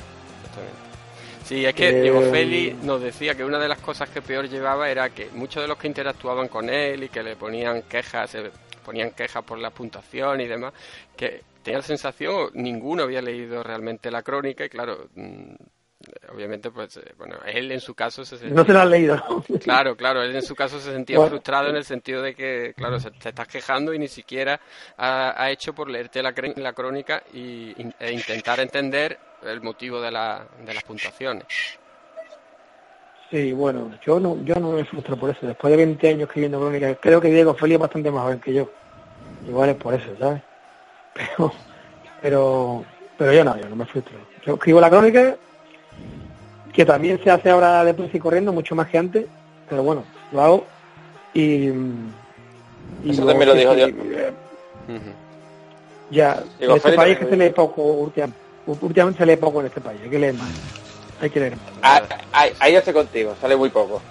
Sí, 1.45 1.67
es 1.67 1.75
que 1.75 1.89
Eh, 1.91 2.01
Diego 2.03 2.23
Feli 2.31 2.75
nos 2.85 3.03
decía 3.03 3.35
que 3.35 3.45
una 3.45 3.59
de 3.59 3.69
las 3.69 3.79
cosas 3.79 4.09
que 4.09 4.23
peor 4.23 4.49
llevaba 4.49 4.89
era 4.89 5.11
que 5.11 5.29
muchos 5.35 5.63
de 5.63 5.69
los 5.69 5.77
que 5.77 5.89
interactuaban 5.89 6.49
con 6.49 6.71
él 6.71 7.03
y 7.05 7.09
que 7.11 7.23
le 7.23 7.37
ponían 7.37 7.83
quejas, 7.83 8.35
ponían 8.85 9.11
quejas 9.13 9.43
por 9.43 9.59
la 9.59 9.71
puntuación 9.71 10.41
y 10.41 10.47
demás, 10.47 10.73
que 11.17 11.43
tenía 11.63 11.79
la 11.79 11.85
sensación, 11.85 12.51
ninguno 12.55 13.03
había 13.05 13.23
leído 13.23 13.63
realmente 13.63 14.11
la 14.11 14.23
crónica 14.23 14.65
y 14.65 14.69
claro, 14.69 15.09
mm, 15.15 15.55
obviamente 16.35 16.71
pues, 16.71 16.97
eh, 16.99 17.15
bueno, 17.17 17.37
él 17.47 17.73
en 17.73 17.81
su 17.81 17.95
caso 17.95 18.25
se 18.25 18.37
sentía... 18.37 18.55
No 18.57 18.65
se 18.65 18.73
lo 18.73 18.81
han 18.81 18.91
leído. 18.91 19.23
Claro, 19.63 19.97
claro, 19.97 20.23
él 20.23 20.35
en 20.37 20.43
su 20.43 20.55
caso 20.55 20.79
se 20.79 20.93
sentía 20.93 21.17
Bueno. 21.17 21.31
frustrado 21.31 21.69
en 21.71 21.77
el 21.77 21.85
sentido 21.85 22.23
de 22.23 22.35
que, 22.35 22.75
claro, 22.77 23.01
se, 23.01 23.11
te 23.11 23.31
estás 23.31 23.49
quejando 23.49 23.95
y 23.95 23.99
ni 23.99 24.09
siquiera 24.09 24.61
ha, 24.97 25.43
ha 25.43 25.51
hecho 25.51 25.75
por 25.75 25.89
leerte 25.91 26.23
la, 26.23 26.35
la 26.57 26.73
crónica 26.73 27.23
y, 27.33 27.75
e 27.99 28.13
intentar 28.13 28.61
entender 28.61 29.19
el 29.43 29.61
motivo 29.63 30.01
de, 30.01 30.11
la, 30.11 30.47
de 30.65 30.75
las 30.75 30.85
puntuaciones. 30.85 31.47
Sí, 33.35 33.53
bueno, 33.53 33.91
yo 34.07 34.21
no, 34.21 34.39
yo 34.45 34.55
no 34.61 34.71
me 34.71 34.85
frustro 34.85 35.17
por 35.17 35.31
eso. 35.31 35.45
Después 35.45 35.73
de 35.73 35.79
20 35.79 36.09
años 36.09 36.29
escribiendo 36.29 36.61
crónicas, 36.61 36.97
creo 37.01 37.21
que 37.21 37.33
Diego 37.33 37.53
Félix 37.55 37.75
es 37.75 37.81
bastante 37.81 38.11
más 38.13 38.23
joven 38.23 38.39
que 38.39 38.55
yo. 38.55 38.71
Igual 39.49 39.71
es 39.71 39.75
por 39.75 39.93
eso, 39.93 40.07
¿sabes? 40.21 40.41
pero, 41.15 41.53
pero, 42.23 42.85
pero 43.19 43.33
yo 43.33 43.43
no, 43.43 43.59
yo 43.59 43.69
no 43.69 43.75
me 43.75 43.87
frustro. 43.87 44.15
Yo 44.47 44.55
escribo 44.55 44.81
la 44.81 44.89
crónica, 44.89 45.35
que 46.73 46.85
también 46.85 47.21
se 47.25 47.31
hace 47.33 47.51
ahora 47.51 47.83
de 47.83 48.09
y 48.13 48.19
corriendo, 48.21 48.53
mucho 48.53 48.77
más 48.77 48.87
que 48.87 48.99
antes, 48.99 49.27
pero 49.69 49.83
bueno, 49.83 50.05
lo 50.31 50.41
hago 50.41 50.67
y... 51.35 51.71
y 53.03 53.11
Eso 53.11 53.27
también 53.27 53.49
lo 53.49 53.55
dijo 53.57 53.73
eh, 53.75 54.33
Ya, 56.13 56.41
en 56.61 56.71
este 56.71 56.81
Félix, 56.83 56.97
país 56.97 57.19
que 57.19 57.27
se 57.27 57.37
lee 57.37 57.51
poco, 57.51 57.83
últimamente, 57.83 58.39
últimamente 58.65 59.19
se 59.19 59.27
lee 59.27 59.37
poco 59.37 59.59
en 59.59 59.67
este 59.67 59.81
país, 59.81 60.01
hay 60.05 60.11
que 60.11 60.19
leer 60.21 60.35
más. 60.35 60.84
Hay 61.21 61.31
que 61.31 61.41
leer 61.41 61.53
más. 61.57 61.63
Ah, 61.83 62.03
Ahí, 62.33 62.51
ahí 62.59 62.73
yo 62.73 62.79
estoy 62.79 62.95
contigo, 62.95 63.35
sale 63.41 63.57
muy 63.57 63.71
poco. 63.71 64.03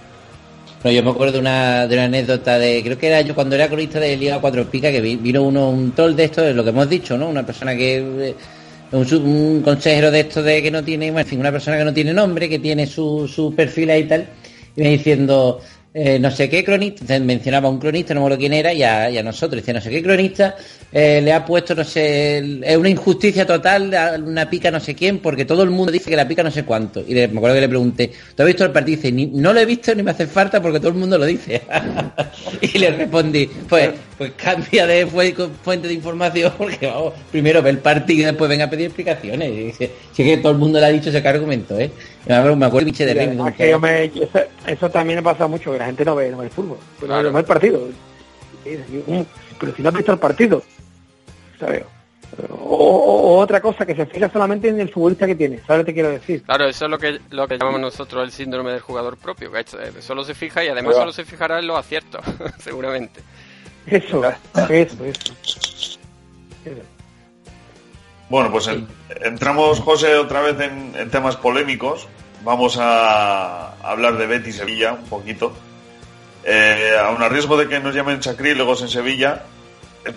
No, 0.84 0.91
yo 0.91 1.01
me 1.04 1.12
acuerdo 1.12 1.34
de 1.34 1.39
una, 1.39 1.88
de 1.88 1.95
una 1.95 2.06
anécdota 2.06 2.58
de, 2.60 2.82
creo 2.84 2.97
que 2.97 3.08
era 3.08 3.22
yo 3.22 3.36
cuando 3.36 3.56
era 3.56 3.68
cronista 3.68 3.99
de 3.99 4.18
Liga 4.18 4.39
Cuatro 4.41 4.66
Picas, 4.66 4.91
que 4.91 4.99
vi- 5.01 5.16
vino 5.16 5.41
uno, 5.43 5.70
un 5.70 5.91
troll 5.93 6.14
de 6.16 6.26
esto, 6.26 6.41
de 6.41 6.54
lo 6.54 6.64
que 6.64 6.70
hemos 6.72 6.89
dicho, 6.89 7.18
¿no? 7.18 7.30
Una 7.30 7.45
persona 7.45 7.76
que, 7.76 7.97
eh, 8.30 8.36
un, 8.91 9.06
su- 9.08 9.22
un 9.24 9.62
consejero 9.62 10.12
de 10.12 10.22
esto 10.22 10.43
de 10.43 10.62
que 10.62 10.72
no 10.72 10.84
tiene, 10.84 11.06
bueno, 11.12 11.22
en 11.22 11.28
fin, 11.28 11.39
una 11.39 11.51
persona 11.51 11.78
que 11.78 11.86
no 11.86 11.93
tiene 11.93 12.14
nombre, 12.14 12.49
que 12.49 12.60
tiene 12.60 12.86
su, 12.86 13.28
su 13.34 13.54
perfil 13.56 13.91
ahí 13.91 14.01
y 14.01 14.08
tal, 14.08 14.28
y 14.76 14.82
me 14.82 14.89
diciendo, 14.89 15.62
eh, 15.95 16.17
no 16.19 16.31
sé 16.31 16.49
qué 16.49 16.63
cronista, 16.63 17.19
mencionaba 17.19 17.67
a 17.67 17.71
un 17.71 17.77
cronista, 17.79 18.13
no 18.13 18.21
me 18.21 18.25
acuerdo 18.25 18.39
quién 18.39 18.53
era, 18.53 18.73
y 18.73 18.81
a, 18.83 19.21
nosotros, 19.23 19.61
dice, 19.61 19.73
no 19.73 19.81
sé 19.81 19.89
qué 19.91 20.01
cronista, 20.01 20.55
eh, 20.91 21.21
le 21.23 21.31
ha 21.31 21.45
puesto, 21.45 21.75
no 21.75 21.83
sé, 21.83 22.39
es 22.63 22.77
una 22.77 22.89
injusticia 22.89 23.45
total, 23.45 23.93
a 23.93 24.15
una 24.17 24.49
pica 24.49 24.71
no 24.71 24.79
sé 24.79 24.95
quién, 24.95 25.19
porque 25.19 25.45
todo 25.45 25.61
el 25.63 25.69
mundo 25.69 25.91
dice 25.91 26.09
que 26.09 26.15
la 26.15 26.27
pica 26.27 26.41
no 26.43 26.49
sé 26.51 26.63
cuánto. 26.63 27.01
Y 27.07 27.13
me 27.13 27.23
acuerdo 27.25 27.55
que 27.55 27.61
le 27.61 27.69
pregunté, 27.69 28.11
¿tú 28.35 28.41
has 28.43 28.47
visto 28.47 28.65
el 28.65 28.71
partido? 28.71 28.93
Y 28.93 28.95
dice, 28.97 29.11
"Ni- 29.11 29.25
no 29.27 29.53
lo 29.53 29.59
he 29.59 29.65
visto 29.65 29.93
ni 29.93 30.01
me 30.03 30.11
hace 30.11 30.25
falta 30.27 30.61
porque 30.61 30.79
todo 30.79 30.89
el 30.89 30.95
mundo 30.95 31.17
lo 31.17 31.25
dice. 31.25 31.61
y 32.61 32.77
le 32.77 32.91
respondí, 32.91 33.49
pues, 33.69 33.91
pues 34.17 34.31
cambia 34.35 34.87
de 34.87 35.05
fu- 35.07 35.19
fuente 35.61 35.87
de 35.87 35.93
información 35.93 36.53
porque 36.57 36.87
vamos, 36.87 37.13
primero 37.31 37.61
ve 37.61 37.69
el 37.71 37.79
partido 37.79 38.21
y 38.21 38.25
después 38.25 38.49
venga 38.49 38.65
a 38.65 38.69
pedir 38.69 38.85
explicaciones. 38.87 39.51
Y 39.79 39.89
si 40.11 40.23
que 40.23 40.37
todo 40.37 40.51
el 40.51 40.57
mundo 40.57 40.79
le 40.79 40.85
ha 40.85 40.89
dicho 40.89 41.09
ese 41.09 41.27
argumento, 41.27 41.77
¿eh? 41.79 41.91
Me 42.26 42.36
acuerdo, 42.36 42.55
me 42.55 42.65
acuerdo 42.65 42.86
biche 42.86 43.05
de 43.05 43.11
Y 43.11 43.15
Remy, 43.15 43.28
además 43.32 43.47
un 43.47 43.53
que 43.57 43.69
yo 43.69 43.80
me- 43.80 44.05
eso, 44.05 44.39
eso 44.65 44.89
también 44.89 45.19
me 45.19 45.24
pasa 45.24 45.47
mucho, 45.47 45.71
que 45.74 45.78
la 45.78 45.86
gente 45.88 46.05
no 46.05 46.15
ve, 46.15 46.30
no 46.32 46.38
ve 46.38 46.45
el 46.45 46.51
fútbol, 46.51 46.78
no 47.01 47.07
ve- 47.17 47.24
no 47.24 47.32
ve 47.34 47.39
el 47.39 47.45
partido. 47.45 47.88
Y 48.65 48.69
dice, 48.69 48.86
"Mm, 49.07 49.21
Pero 49.59 49.76
si 49.76 49.82
no 49.82 49.89
has 49.89 49.95
visto 49.95 50.11
el 50.13 50.19
partido, 50.19 50.63
¿sabes? 51.59 51.84
O, 52.49 53.38
otra 53.39 53.61
cosa, 53.61 53.86
que 53.86 53.93
se 53.95 54.05
fija 54.07 54.28
solamente 54.32 54.67
en 54.69 54.80
el 54.80 54.89
futbolista 54.89 55.28
que 55.28 55.36
tiene, 55.36 55.59
¿sabes 55.67 55.80
lo 55.80 55.86
que 55.86 55.91
te 55.91 55.93
quiero 55.93 56.09
decir? 56.09 56.41
Claro, 56.43 56.65
eso 56.65 56.86
es 56.86 56.91
lo 56.91 56.97
que, 56.97 57.19
lo 57.30 57.47
que 57.47 57.57
llamamos 57.59 57.80
nosotros 57.82 58.24
el 58.24 58.32
síndrome 58.32 58.71
del 58.71 58.80
jugador 58.80 59.17
propio, 59.17 59.51
que 59.51 59.59
eh, 59.59 59.65
solo 59.99 60.24
se 60.24 60.34
fija 60.34 60.63
y 60.63 60.69
además 60.69 60.95
solo 60.95 61.11
se 61.13 61.26
fijará 61.26 61.59
en 61.59 61.67
los 61.67 61.78
aciertos, 61.78 62.21
seguramente. 62.59 63.19
Eso, 63.86 64.24
eso, 64.69 65.05
eso. 65.05 65.34
Bueno, 68.34 68.51
pues 68.51 68.65
en- 68.65 68.88
entramos, 69.21 69.79
José, 69.79 70.15
otra 70.15 70.41
vez 70.41 70.59
en, 70.59 70.95
en 70.97 71.11
temas 71.11 71.36
polémicos. 71.36 72.07
Vamos 72.43 72.79
a 72.79 73.73
hablar 73.84 74.17
de 74.17 74.25
Betis 74.25 74.55
Sevilla 74.55 74.93
un 74.93 75.03
poquito. 75.03 75.53
Eh, 76.43 76.95
aun 76.99 77.21
a 77.21 77.29
riesgo 77.29 77.57
de 77.57 77.67
que 77.69 77.79
nos 77.79 77.93
llamen 77.93 78.23
sacrílegos 78.23 78.81
en 78.81 78.89
Sevilla, 78.89 79.43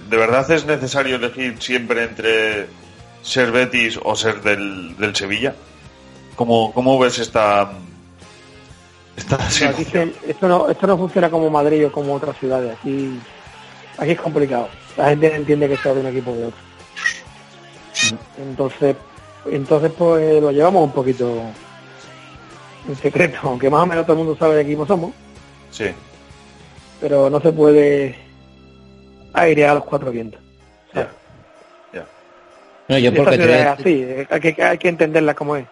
¿de 0.09 0.17
verdad 0.17 0.51
es 0.51 0.65
necesario 0.65 1.17
elegir 1.17 1.61
siempre 1.61 2.05
entre 2.05 2.69
ser 3.21 3.53
Betis 3.53 4.01
o 4.03 4.17
ser 4.17 4.41
del, 4.41 4.97
del 4.97 5.15
Sevilla? 5.15 5.55
¿Cómo, 6.37 6.73
¿Cómo 6.73 6.99
ves 6.99 7.19
esta, 7.19 7.71
esta 9.15 9.37
esto, 10.27 10.49
no, 10.49 10.71
esto 10.71 10.87
no 10.87 10.97
funciona 10.97 11.29
como 11.29 11.51
Madrid 11.51 11.87
o 11.87 11.93
como 11.93 12.15
otras 12.15 12.39
ciudades. 12.39 12.79
Aquí, 12.81 13.21
aquí 13.99 14.13
es 14.13 14.21
complicado. 14.23 14.71
La 14.97 15.11
gente 15.11 15.35
entiende 15.35 15.69
que 15.69 15.77
sea 15.77 15.93
de 15.93 16.01
un 16.01 16.07
equipo 16.07 16.31
o 16.31 16.35
de 16.35 16.47
otro. 16.47 16.66
Entonces, 18.39 18.97
entonces 19.47 19.93
pues 19.97 20.41
lo 20.43 20.51
llevamos 20.51 20.85
un 20.85 20.93
poquito 20.93 21.41
en 22.89 22.97
secreto, 22.97 23.39
aunque 23.45 23.71
más 23.71 23.83
o 23.83 23.87
menos 23.87 24.05
todo 24.07 24.13
el 24.19 24.25
mundo 24.25 24.37
sabe 24.39 24.57
de 24.57 24.65
qué 24.65 24.71
equipo 24.71 24.87
somos, 24.87 25.13
Sí. 25.71 25.87
pero 27.01 27.29
no 27.31 27.41
se 27.41 27.53
puede 27.53 28.17
airear 29.33 29.71
a 29.71 29.75
los 29.75 29.85
cuatro 29.85 30.11
vientos. 30.11 30.41
No, 32.89 32.99
yo 32.99 33.09
Esta 33.11 33.21
porque 33.25 33.37
ciudad 33.37 33.51
es 33.51 33.67
estoy- 33.79 33.95
así, 33.95 34.03
eh, 34.05 34.27
hay 34.31 34.41
que, 34.41 34.63
hay 34.63 34.79
que 34.79 34.89
entenderla 34.89 35.35
como 35.35 35.57
es. 35.57 35.67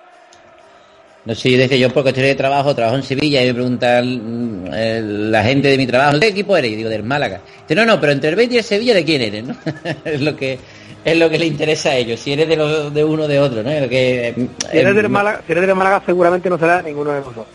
No 1.25 1.35
sé, 1.35 1.51
yo 1.51 1.59
decía, 1.59 1.79
yo 1.79 1.91
porque 1.91 2.11
estoy 2.11 2.25
de 2.25 2.35
trabajo, 2.35 2.75
trabajo 2.75 2.97
en 2.97 3.03
Sevilla 3.03 3.43
y 3.43 3.47
me 3.47 3.55
preguntan 3.55 4.69
eh, 4.75 5.01
la 5.03 5.43
gente 5.43 5.69
de 5.69 5.79
mi 5.79 5.87
trabajo, 5.87 6.15
¿de 6.15 6.21
qué 6.21 6.27
equipo 6.29 6.55
eres? 6.57 6.73
Y 6.73 6.77
digo, 6.77 6.91
del 6.91 7.03
Málaga. 7.03 7.41
Dice, 7.63 7.75
no, 7.75 7.87
no, 7.87 7.99
pero 7.99 8.13
entre 8.13 8.29
el 8.29 8.37
Betis 8.37 8.55
y 8.55 8.59
el 8.59 8.65
Sevilla, 8.65 8.95
¿de 8.95 9.05
quién 9.05 9.23
eres? 9.23 9.45
¿no? 9.45 9.57
es 10.05 10.21
lo 10.21 10.37
que 10.37 10.59
es 11.05 11.19
lo 11.19 11.29
que 11.29 11.39
le 11.39 11.47
interesa 11.47 11.91
a 11.91 11.97
ellos, 11.97 12.19
si 12.19 12.33
eres 12.33 12.49
de, 12.49 12.57
los, 12.57 12.93
de 12.93 13.05
uno 13.05 13.25
o 13.25 13.29
de 13.29 13.39
otro, 13.39 13.63
¿no? 13.63 13.71
Es 13.71 13.83
lo 13.83 13.89
que, 13.89 14.35
Si 14.71 14.79
eres, 14.79 14.91
eh, 14.91 14.95
del 14.95 15.09
Málaga, 15.11 15.43
si 15.47 15.53
eres 15.53 15.67
del 15.67 15.77
Málaga 15.77 16.03
seguramente 16.05 16.49
no 16.49 16.59
será 16.59 16.81
ninguno 16.81 17.13
de 17.13 17.21
nosotros. 17.21 17.47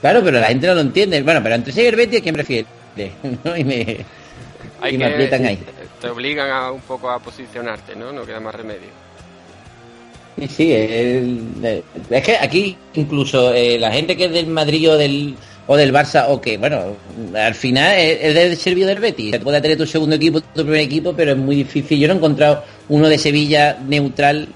Claro, 0.00 0.20
pero 0.24 0.40
la 0.40 0.46
gente 0.46 0.66
no 0.66 0.74
lo 0.74 0.80
entiende. 0.80 1.22
Bueno, 1.22 1.40
pero 1.42 1.54
entre 1.54 1.72
Sevilla 1.72 1.90
y 1.90 1.90
el 1.90 1.96
Betis, 1.96 2.20
¿quién 2.22 2.34
prefiere? 2.34 2.66
¿No? 3.44 3.56
Y 3.56 3.64
me, 3.64 4.04
Hay 4.80 4.94
y 4.94 4.98
me 4.98 5.06
que, 5.06 5.12
aprietan 5.12 5.46
ahí. 5.46 5.58
te 6.00 6.08
obligan 6.08 6.50
a 6.50 6.72
un 6.72 6.80
poco 6.80 7.10
a 7.10 7.18
posicionarte, 7.20 7.94
¿no? 7.94 8.12
No 8.12 8.24
queda 8.24 8.40
más 8.40 8.54
remedio. 8.54 9.09
Sí, 10.38 10.48
sí, 10.48 10.72
el- 10.72 11.82
es 12.10 12.22
que 12.22 12.36
aquí 12.36 12.76
incluso 12.94 13.52
eh, 13.52 13.78
la 13.78 13.90
gente 13.92 14.16
que 14.16 14.26
es 14.26 14.32
del 14.32 14.46
Madrid 14.46 14.90
o 14.90 14.96
del, 14.96 15.34
o 15.66 15.76
del 15.76 15.92
Barça 15.92 16.26
o 16.28 16.40
que, 16.40 16.56
bueno, 16.56 16.96
al 17.36 17.54
final 17.54 17.94
es, 17.98 18.18
es 18.22 18.34
del 18.34 18.56
servicio 18.56 18.86
del 18.86 19.00
Betis. 19.00 19.32
Te 19.32 19.40
puede 19.40 19.60
tener 19.60 19.76
tu 19.76 19.86
segundo 19.86 20.16
equipo, 20.16 20.40
tu 20.40 20.62
primer 20.62 20.80
equipo, 20.80 21.12
pero 21.14 21.32
es 21.32 21.36
muy 21.36 21.56
difícil. 21.56 21.98
Yo 21.98 22.08
no 22.08 22.14
he 22.14 22.16
encontrado 22.16 22.64
uno 22.88 23.08
de 23.08 23.18
Sevilla 23.18 23.78
neutral 23.86 24.48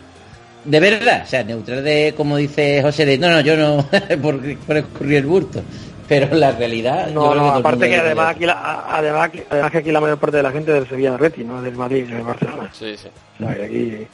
de 0.65 0.81
verdad, 0.81 1.23
o 1.25 1.29
sea, 1.29 1.45
neutral 1.45 1.85
de, 1.85 2.15
como 2.17 2.39
dice 2.39 2.81
José, 2.81 3.05
de 3.05 3.19
no, 3.19 3.29
no, 3.29 3.41
yo 3.43 3.55
no, 3.55 3.87
por, 4.23 4.57
por 4.61 4.77
escurrir 4.79 5.19
el 5.19 5.27
burto. 5.27 5.63
Pero 6.09 6.35
la 6.35 6.53
realidad... 6.53 7.09
yo 7.09 7.15
No, 7.15 7.21
creo 7.31 7.33
que 7.33 7.39
no, 7.49 7.55
aparte 7.55 7.89
que 7.89 7.97
además 7.97 8.35
aquí, 8.35 8.47
la, 8.47 8.85
además, 8.89 9.31
además 9.51 9.71
que 9.71 9.79
aquí 9.79 9.93
la 9.93 10.01
mayor 10.01 10.19
parte 10.19 10.37
de 10.39 10.43
la 10.43 10.53
gente 10.53 10.71
es 10.73 10.79
del 10.81 10.89
Sevilla 10.89 11.11
del 11.13 11.21
Betis, 11.21 11.45
no 11.47 11.61
del 11.63 11.75
Madrid 11.75 12.05
ni 12.09 12.15
del 12.15 12.23
Barcelona. 12.23 12.71
Sí, 12.73 12.95
sí. 12.97 13.09
O 13.41 13.45
sea, 13.47 13.55
que 13.57 13.65
aquí, 13.65 14.07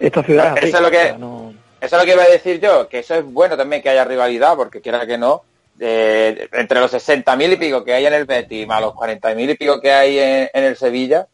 esta 0.00 0.22
ciudad 0.22 0.56
es 0.58 0.64
Eso 0.64 0.76
es 0.78 0.82
lo 0.82 0.90
que, 0.90 1.12
no- 1.18 1.54
eso 1.80 1.96
es 1.96 2.02
lo 2.02 2.06
que 2.06 2.12
iba 2.14 2.22
a 2.24 2.28
decir 2.28 2.60
yo, 2.60 2.88
que 2.88 3.00
eso 3.00 3.14
es 3.14 3.24
bueno 3.24 3.56
también 3.56 3.82
que 3.82 3.88
haya 3.90 4.04
rivalidad, 4.04 4.56
porque 4.56 4.80
quiera 4.80 5.06
que 5.06 5.16
no, 5.18 5.42
eh, 5.80 6.48
entre 6.52 6.80
los 6.80 6.92
60.000 6.92 7.52
y 7.52 7.56
pico 7.56 7.84
que 7.84 7.94
hay 7.94 8.06
en 8.06 8.14
el 8.14 8.24
Betis, 8.24 8.66
más 8.66 8.80
los 8.80 8.94
40.000 8.94 9.50
y 9.50 9.54
pico 9.54 9.80
que 9.80 9.92
hay 9.92 10.18
en, 10.18 10.50
en 10.52 10.64
el 10.64 10.76
Sevilla, 10.76 11.28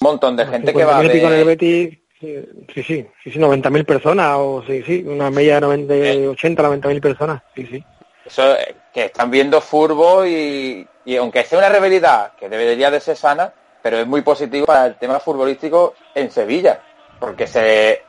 un 0.00 0.06
montón 0.08 0.36
de 0.36 0.46
gente 0.46 0.72
que 0.72 0.84
va 0.84 0.98
a 0.98 1.02
50.000 1.02 1.06
y 1.06 1.12
pico 1.12 1.26
en 1.26 1.32
el 1.32 1.44
ver... 1.44 1.46
Betis, 1.58 1.98
sí, 2.20 2.44
sí, 2.74 2.82
sí, 2.82 3.06
sí, 3.24 3.30
sí 3.32 3.38
90.000 3.38 3.84
personas, 3.84 4.34
o 4.38 4.62
sí, 4.66 4.82
sí, 4.82 5.04
una 5.06 5.30
media 5.30 5.56
de 5.56 5.60
90, 5.60 6.30
80, 6.30 6.62
90.000 6.62 7.00
personas, 7.00 7.42
sí, 7.54 7.66
sí. 7.66 7.84
Eso, 8.24 8.54
eh, 8.56 8.74
que 8.94 9.06
están 9.06 9.30
viendo 9.30 9.60
fútbol 9.60 10.26
y, 10.28 10.86
y 11.04 11.16
aunque 11.16 11.44
sea 11.44 11.58
una 11.58 11.68
rivalidad 11.68 12.32
que 12.38 12.48
debería 12.48 12.90
de 12.90 13.00
ser 13.00 13.16
sana, 13.16 13.52
pero 13.82 13.98
es 13.98 14.06
muy 14.06 14.22
positivo 14.22 14.64
para 14.64 14.86
el 14.86 14.94
tema 14.94 15.18
futbolístico 15.20 15.94
en 16.14 16.30
Sevilla, 16.30 16.80
porque 17.22 17.46
se, 17.46 18.02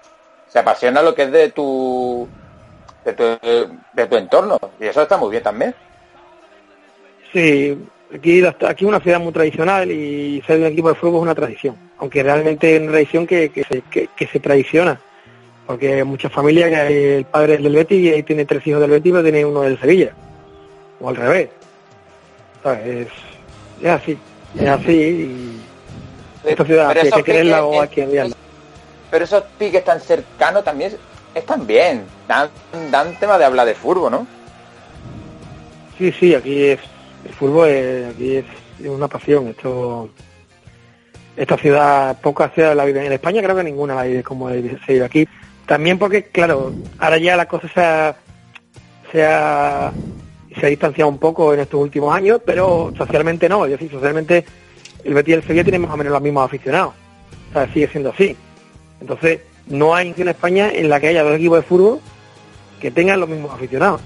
se 0.49 0.57
apasiona 0.57 1.03
lo 1.03 1.13
que 1.13 1.21
es 1.23 1.31
de 1.31 1.51
tu, 1.51 2.27
de 3.05 3.13
tu 3.13 3.23
de 3.93 4.07
tu 4.07 4.15
entorno 4.15 4.57
y 4.79 4.85
eso 4.87 5.03
está 5.03 5.17
muy 5.17 5.29
bien 5.29 5.43
también. 5.43 5.75
Sí, 7.31 7.77
aquí, 8.13 8.43
aquí 8.43 8.83
es 8.85 8.89
una 8.89 8.99
ciudad 8.99 9.19
muy 9.19 9.31
tradicional 9.31 9.91
y 9.91 10.41
ser 10.47 10.57
de 10.57 10.65
un 10.65 10.71
equipo 10.73 10.89
de 10.89 10.95
fútbol 10.95 11.17
es 11.17 11.21
una 11.21 11.35
tradición, 11.35 11.75
aunque 11.99 12.23
realmente 12.23 12.75
es 12.75 12.81
una 12.81 12.91
tradición 12.91 13.27
que, 13.27 13.49
que, 13.49 13.63
se, 13.65 13.81
que, 13.83 14.09
que 14.15 14.25
se 14.25 14.39
tradiciona, 14.39 14.99
porque 15.67 15.93
hay 15.93 16.03
muchas 16.03 16.31
familias 16.31 16.71
que 16.71 16.75
hay- 16.75 17.03
el 17.19 17.25
padre 17.25 17.53
es 17.55 17.63
del 17.63 17.75
Betis 17.75 17.99
y 18.03 18.09
ahí 18.13 18.23
tiene 18.23 18.45
tres 18.45 18.65
hijos 18.65 18.81
del 18.81 18.89
Betis, 18.89 19.11
pero 19.11 19.23
tiene 19.23 19.45
uno 19.45 19.61
del 19.61 19.79
Sevilla, 19.79 20.11
o 20.99 21.09
al 21.09 21.15
revés. 21.17 21.49
¿Sabes? 22.63 22.87
Es, 22.87 23.07
es 23.83 23.89
así, 23.89 24.17
es 24.59 24.67
así 24.69 24.91
y 24.91 26.49
esta 26.49 26.65
ciudad 26.65 26.89
hay 26.89 27.11
que 27.11 27.23
quererla 27.23 27.63
o 27.65 27.81
hay 27.81 27.87
que 27.89 28.05
odiarla. 28.07 28.35
Pero 29.13 29.25
esos 29.25 29.43
piques 29.59 29.83
tan 29.83 30.01
cercanos 30.01 30.63
también 30.63 30.97
están 31.35 31.67
bien, 31.67 32.03
dan, 32.27 32.49
dan 32.89 33.15
tema 33.19 33.37
de 33.37 33.45
hablar 33.45 33.67
de 33.67 33.75
fútbol, 33.75 34.09
¿no? 34.11 34.27
Sí, 35.99 36.11
sí, 36.13 36.33
aquí 36.33 36.63
es 36.63 36.79
el 37.23 37.33
fútbol, 37.35 37.67
es, 37.67 38.07
aquí 38.07 38.37
es, 38.37 38.45
una 38.87 39.07
pasión. 39.07 39.49
Esto, 39.49 40.09
esta 41.37 41.57
ciudad, 41.57 42.19
pocas 42.21 42.55
ciudades 42.55 42.75
la 42.75 42.85
viven. 42.85 43.05
En 43.05 43.11
España 43.11 43.43
creo 43.43 43.55
que 43.55 43.63
ninguna 43.63 44.03
la 44.03 44.23
como 44.23 44.49
se 44.49 44.61
vive 44.61 45.05
aquí. 45.05 45.27
También 45.67 45.99
porque, 45.99 46.23
claro, 46.23 46.73
ahora 46.97 47.19
ya 47.19 47.37
la 47.37 47.45
cosa 47.45 47.67
se 47.67 47.81
ha, 47.81 48.15
se 49.11 49.23
ha, 49.23 49.91
se 50.59 50.65
ha 50.65 50.69
distanciado 50.69 51.11
un 51.11 51.19
poco 51.19 51.53
en 51.53 51.59
estos 51.59 51.79
últimos 51.79 52.15
años, 52.15 52.41
pero 52.43 52.91
socialmente 52.97 53.47
no. 53.47 53.65
Es 53.65 53.73
decir, 53.73 53.91
socialmente 53.91 54.43
el 55.03 55.13
Betis 55.13 55.33
y 55.33 55.35
el 55.35 55.43
Sevilla 55.43 55.63
tienen 55.63 55.81
más 55.83 55.91
o 55.91 55.97
menos 55.97 56.13
los 56.13 56.21
mismos 56.23 56.45
aficionados. 56.45 56.95
O 57.51 57.53
sea, 57.53 57.71
sigue 57.71 57.87
siendo 57.89 58.09
así. 58.09 58.35
Entonces, 59.03 59.41
no 59.67 59.93
hay 59.93 60.13
en 60.15 60.27
España 60.29 60.71
en 60.73 60.87
la 60.87 61.01
que 61.01 61.09
haya 61.09 61.23
dos 61.23 61.35
equipos 61.35 61.57
de 61.57 61.63
fútbol 61.63 61.99
que 62.79 62.89
tengan 62.89 63.19
los 63.19 63.27
mismos 63.27 63.51
aficionados 63.51 63.99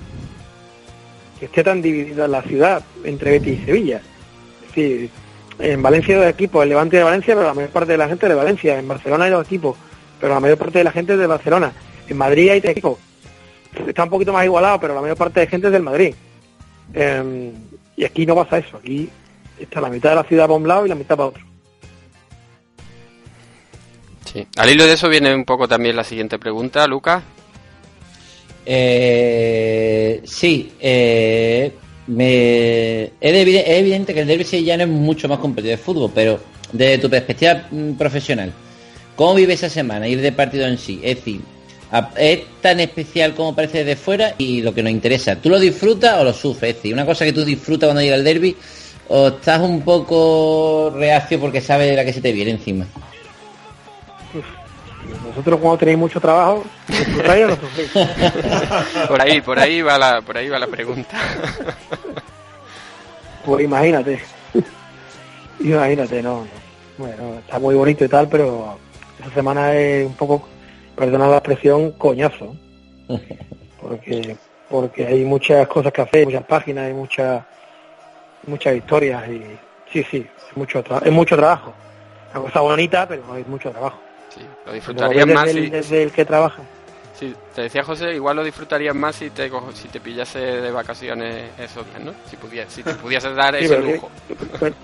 que 1.40 1.46
esté 1.46 1.64
tan 1.64 1.84
dividida 1.84 2.28
la 2.28 2.42
ciudad 2.42 2.84
entre 3.04 3.32
Betis 3.32 3.60
y 3.62 3.66
Sevilla. 3.66 4.02
Es 4.62 4.68
decir, 4.68 5.10
en 5.60 5.84
Valencia 5.84 6.16
hay 6.16 6.22
dos 6.22 6.30
equipos, 6.32 6.64
el 6.64 6.70
Levante 6.70 6.98
de 6.98 7.04
Valencia, 7.04 7.36
pero 7.36 7.46
la 7.46 7.54
mayor 7.54 7.70
parte 7.70 7.92
de 7.92 7.98
la 8.00 8.08
gente 8.08 8.26
es 8.26 8.30
de 8.30 8.36
Valencia. 8.36 8.80
En 8.80 8.88
Barcelona 8.88 9.26
hay 9.26 9.32
dos 9.32 9.46
equipos, 9.46 9.78
pero 10.20 10.34
la 10.34 10.40
mayor 10.40 10.58
parte 10.58 10.80
de 10.80 10.84
la 10.84 10.92
gente 10.92 11.14
es 11.14 11.20
de 11.20 11.28
Barcelona. 11.28 11.72
En 12.08 12.18
Madrid 12.18 12.50
hay 12.50 12.60
tres 12.60 12.72
equipos. 12.72 12.98
Está 13.86 14.04
un 14.04 14.10
poquito 14.10 14.34
más 14.34 14.46
igualado, 14.46 14.80
pero 14.80 14.96
la 14.96 15.02
mayor 15.02 15.18
parte 15.18 15.42
de 15.42 15.48
gente 15.48 15.68
es 15.68 15.74
del 15.74 15.84
Madrid. 15.84 16.16
Eh, 16.94 17.52
y 17.96 18.04
aquí 18.04 18.26
no 18.26 18.34
pasa 18.34 18.58
eso. 18.58 18.78
Aquí 18.78 19.08
está 19.60 19.80
la 19.80 19.90
mitad 19.90 20.10
de 20.10 20.16
la 20.16 20.24
ciudad 20.24 20.46
para 20.46 20.58
un 20.58 20.68
lado 20.68 20.86
y 20.86 20.90
la 20.90 20.96
mitad 20.96 21.16
para 21.16 21.30
otro. 21.30 21.44
Sí. 24.32 24.46
Al 24.58 24.70
hilo 24.70 24.86
de 24.86 24.94
eso 24.94 25.08
viene 25.10 25.34
un 25.34 25.46
poco 25.46 25.68
también 25.68 25.96
la 25.96 26.04
siguiente 26.04 26.38
pregunta, 26.38 26.86
Lucas. 26.88 27.24
Eh, 28.66 30.22
sí, 30.26 30.72
eh, 30.80 31.72
me, 32.08 33.04
es, 33.04 33.12
evi- 33.22 33.64
es 33.66 33.80
evidente 33.80 34.14
que 34.14 34.22
el 34.22 34.28
derby 34.28 34.44
sevillano 34.44 34.84
es 34.84 34.90
mucho 34.90 35.28
más 35.30 35.40
competitivo 35.40 35.78
de 35.78 35.84
fútbol, 35.84 36.12
pero 36.14 36.40
desde 36.74 36.98
tu 36.98 37.10
perspectiva 37.10 37.66
mm, 37.72 37.94
profesional, 37.94 38.52
¿cómo 39.16 39.36
vive 39.36 39.54
esa 39.54 39.70
semana, 39.70 40.08
ir 40.08 40.20
de 40.22 40.32
partido 40.34 40.68
en 40.68 40.78
sí? 40.78 41.00
Es 41.04 41.16
decir, 41.18 41.40
¿es 42.18 42.40
tan 42.62 42.80
especial 42.82 43.34
como 43.36 43.56
parece 43.56 43.80
desde 43.86 43.96
fuera? 43.96 44.36
Y 44.38 44.62
lo 44.62 44.74
que 44.74 44.84
nos 44.84 44.92
interesa, 44.92 45.38
¿tú 45.38 45.50
lo 45.50 45.60
disfrutas 45.60 46.20
o 46.20 46.24
lo 46.26 46.34
sufres? 46.34 46.72
Es 46.72 46.76
decir, 46.78 46.94
una 46.94 47.06
cosa 47.06 47.24
que 47.24 47.34
tú 47.34 47.46
disfrutas 47.46 47.88
cuando 47.88 48.02
llega 48.02 48.16
el 48.16 48.24
derby, 48.26 48.56
o 49.10 49.30
estás 49.30 49.62
un 49.62 49.82
poco 49.82 50.92
reacio 50.94 51.40
porque 51.40 51.62
sabes 51.62 51.96
la 51.96 52.04
que 52.04 52.12
se 52.12 52.20
te 52.20 52.34
viene 52.34 52.52
encima. 52.52 52.86
Vosotros 55.38 55.60
cuando 55.60 55.78
tenéis 55.78 56.00
mucho 56.00 56.20
trabajo, 56.20 56.66
disfrutáis 56.88 57.46
o 57.46 57.48
lo 57.50 57.56
sufrís. 57.58 57.92
Por 59.08 59.22
ahí, 59.22 59.40
por 59.40 59.60
ahí 59.60 59.82
va 59.84 59.96
la, 60.00 60.22
por 60.24 60.36
ahí 60.36 60.50
va 60.50 60.58
la 60.58 60.66
pregunta. 60.66 61.16
Pues 63.46 63.64
imagínate. 63.64 64.20
imagínate, 65.60 66.24
no, 66.24 66.40
no. 66.40 66.48
Bueno, 66.98 67.36
está 67.38 67.60
muy 67.60 67.76
bonito 67.76 68.04
y 68.04 68.08
tal, 68.08 68.28
pero 68.28 68.80
esta 69.20 69.32
semana 69.36 69.76
es 69.76 70.08
un 70.08 70.16
poco, 70.16 70.48
perdona 70.96 71.28
la 71.28 71.38
expresión, 71.38 71.92
coñazo. 71.92 72.56
Porque 73.80 74.36
porque 74.72 75.06
hay 75.06 75.24
muchas 75.24 75.68
cosas 75.68 75.94
que 75.94 76.02
hacer, 76.02 76.26
muchas 76.26 76.46
páginas, 76.46 76.86
hay 76.86 76.94
muchas 76.94 77.44
muchas 78.48 78.76
historias 78.76 79.30
y 79.30 79.42
sí, 79.94 80.04
sí, 80.10 80.28
es 80.50 80.58
mucho, 80.58 80.84
es 81.06 81.12
mucho 81.12 81.38
trabajo. 81.38 81.74
Una 82.32 82.42
cosa 82.42 82.60
bonita, 82.62 83.08
pero 83.08 83.38
es 83.38 83.48
mucho 83.48 83.70
trabajo. 83.70 84.07
Sí, 84.38 84.46
lo 84.66 84.74
disfrutarías 84.74 85.28
más 85.28 85.52
si... 85.52 85.70
desde 85.70 86.04
el 86.04 86.12
que 86.12 86.26
trabaja. 86.26 86.62
Sí, 87.20 87.34
te 87.56 87.64
decía 87.64 87.84
José, 87.84 88.14
igual 88.14 88.36
lo 88.36 88.44
disfrutarías 88.44 88.94
más 88.96 89.16
si 89.16 89.32
te 89.32 89.50
cojo- 89.50 89.72
si 89.74 89.88
te 89.88 90.00
pillase 90.00 90.38
de 90.40 90.72
vacaciones 90.72 91.50
esos 91.58 91.86
días, 91.88 92.02
¿no? 92.02 92.14
Si, 92.30 92.36
pudies, 92.38 92.68
si 92.72 92.84
te 92.84 92.94
pudieses 92.94 93.36
dar 93.36 93.58
Sí, 93.58 93.66
ese 93.66 93.76
que- 93.78 93.94
lujo. 93.94 94.12
Pero, 94.60 94.76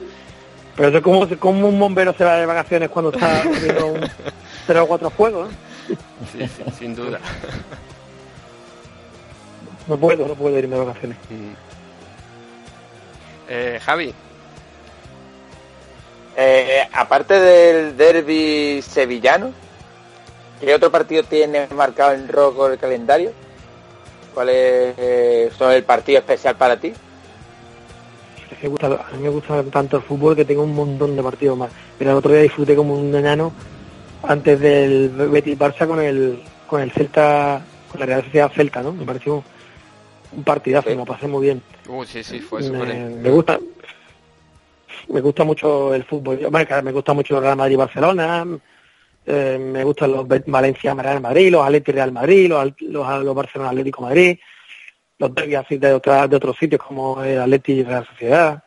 pero 0.75 1.01
como, 1.03 1.29
como 1.37 1.67
un 1.69 1.79
bombero 1.79 2.11
se 2.13 2.23
va 2.25 2.37
de 2.37 2.45
vacaciones 2.47 2.89
cuando 2.89 3.11
está 3.11 3.41
haciendo 3.41 3.85
un 3.87 4.01
tres 4.65 4.79
o 4.81 4.87
cuatro 4.87 5.09
fuegos. 5.11 5.49
¿no? 5.51 5.95
Sí, 6.31 6.47
sí, 6.47 6.63
sin 6.79 6.95
duda. 6.95 7.19
No 9.87 9.97
puedo, 9.97 10.27
no 10.27 10.33
puedo 10.33 10.57
irme 10.57 10.75
de 10.77 10.85
vacaciones. 10.85 11.17
Eh, 13.49 13.79
Javi, 13.83 14.13
Eh, 16.35 16.81
aparte 16.93 17.39
del 17.39 17.95
derby 17.95 18.81
sevillano, 18.81 19.51
¿qué 20.59 20.73
otro 20.73 20.91
partido 20.91 21.23
tienes 21.23 21.71
marcado 21.71 22.13
en 22.13 22.27
rojo 22.27 22.67
el 22.67 22.77
calendario? 22.79 23.31
¿Cuál 24.33 24.49
es 24.49 24.95
eh, 24.97 25.51
son 25.57 25.71
el 25.71 25.83
partido 25.83 26.19
especial 26.19 26.55
para 26.55 26.77
ti? 26.77 26.91
Me 28.61 28.69
gusta- 28.69 28.87
a 28.87 29.15
mí 29.15 29.23
me 29.23 29.29
gusta 29.29 29.61
tanto 29.63 29.97
el 29.97 30.03
fútbol 30.03 30.35
que 30.35 30.45
tengo 30.45 30.63
un 30.63 30.73
montón 30.73 31.15
de 31.15 31.21
partidos 31.23 31.57
más. 31.57 31.71
Pero 31.97 32.11
el 32.11 32.17
otro 32.17 32.31
día 32.31 32.41
disfruté 32.41 32.75
como 32.75 32.95
un 32.95 33.13
enano 33.13 33.51
antes 34.23 34.59
del 34.59 35.09
Betis 35.09 35.57
Barça 35.59 35.85
con 35.85 35.99
el 35.99 36.41
con 36.67 36.81
el 36.81 36.91
Celta, 36.91 37.61
con 37.91 37.99
la 37.99 38.05
Real 38.07 38.23
Sociedad 38.23 38.51
Celta, 38.55 38.81
¿no? 38.81 38.93
Me 38.93 39.05
pareció 39.05 39.43
un 40.31 40.43
partidazo, 40.43 40.89
me 40.89 40.95
lo 40.95 41.05
pasé 41.05 41.27
muy 41.27 41.43
bien. 41.43 41.61
uh, 41.87 42.03
sí, 42.05 42.23
sí, 42.23 42.39
fue 42.39 42.61
me, 42.61 43.09
me 43.09 43.29
gusta 43.29 43.59
me 45.09 45.21
gusta 45.21 45.43
mucho 45.43 45.93
el 45.93 46.03
fútbol. 46.03 46.39
Yo- 46.39 46.51
bueno, 46.51 46.81
me 46.83 46.91
gusta 46.91 47.13
mucho 47.13 47.37
el 47.37 47.43
Real 47.43 47.57
Madrid 47.57 47.77
Barcelona, 47.77 48.45
eh, 49.25 49.57
me 49.59 49.83
gustan 49.83 50.11
los 50.11 50.27
Valencia 50.47 50.93
Real 50.93 51.21
Madrid, 51.21 51.51
los 51.51 51.65
Atleti 51.65 51.91
Real 51.91 52.11
Madrid, 52.11 52.49
los, 52.49 52.59
Al- 52.59 52.75
los, 52.79 53.23
los 53.23 53.35
Barcelona 53.35 53.69
Atlético 53.71 54.01
Madrid, 54.01 54.37
los 55.19 55.33
derbis 55.35 55.55
así 55.57 55.77
de, 55.77 55.93
otra- 55.93 56.27
de 56.27 56.35
otros 56.35 56.57
sitios 56.57 56.81
como 56.81 57.23
el 57.23 57.39
Atleti 57.39 57.73
y 57.73 57.83
Real 57.83 58.05
Sociedad. 58.05 58.61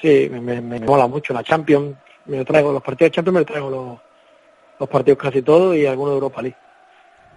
Sí, 0.00 0.28
me, 0.30 0.40
me, 0.40 0.60
me 0.60 0.80
mola 0.80 1.06
mucho 1.06 1.32
la 1.34 1.42
Champions. 1.42 1.96
Me 2.26 2.38
lo 2.38 2.44
traigo 2.44 2.72
los 2.72 2.82
partidos 2.82 3.10
de 3.10 3.14
Champions, 3.16 3.34
me 3.34 3.40
lo 3.40 3.46
traigo 3.46 3.70
los, 3.70 3.98
los 4.78 4.88
partidos 4.88 5.18
casi 5.18 5.42
todos 5.42 5.76
y 5.76 5.84
algunos 5.86 6.12
de 6.12 6.16
Europa 6.16 6.42
League. 6.42 6.56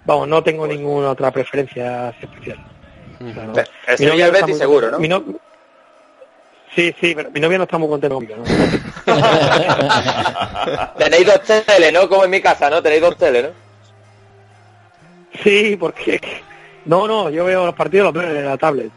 Vamos, 0.06 0.28
no 0.28 0.44
tengo 0.44 0.68
ninguna 0.68 1.12
otra 1.12 1.32
preferencia 1.32 2.10
así 2.10 2.26
especial. 2.26 2.60
O 3.20 3.34
sea, 3.34 3.44
no- 3.46 3.54
El 3.88 3.98
Sevilla 3.98 4.30
Betis 4.32 4.58
seguro, 4.58 4.92
¿no? 4.92 5.00
mi 5.00 5.08
no- 5.08 5.24
Sí, 6.76 6.94
sí, 7.00 7.14
pero 7.16 7.30
mi 7.32 7.40
novia 7.40 7.58
no 7.60 7.64
está 7.66 7.78
muy 7.78 7.88
contenta 7.88 8.16
conmigo. 8.16 8.36
¿no? 8.38 8.44
Tenéis 10.98 11.26
dos 11.28 11.42
teles, 11.44 11.94
¿no? 11.94 12.10
Como 12.10 12.26
en 12.26 12.32
mi 12.32 12.42
casa, 12.42 12.70
¿no? 12.70 12.82
Tenéis 12.82 13.02
dos 13.02 13.18
teles, 13.18 13.44
¿no? 13.44 13.50
Sí, 15.44 15.78
porque... 15.80 16.20
No, 16.86 17.08
no, 17.08 17.30
yo 17.30 17.46
veo 17.46 17.66
los 17.66 17.76
partidos 17.76 18.06
los 18.06 18.14
veo 18.24 18.30
en 18.36 18.46
la 18.46 18.58
tablet. 18.58 18.90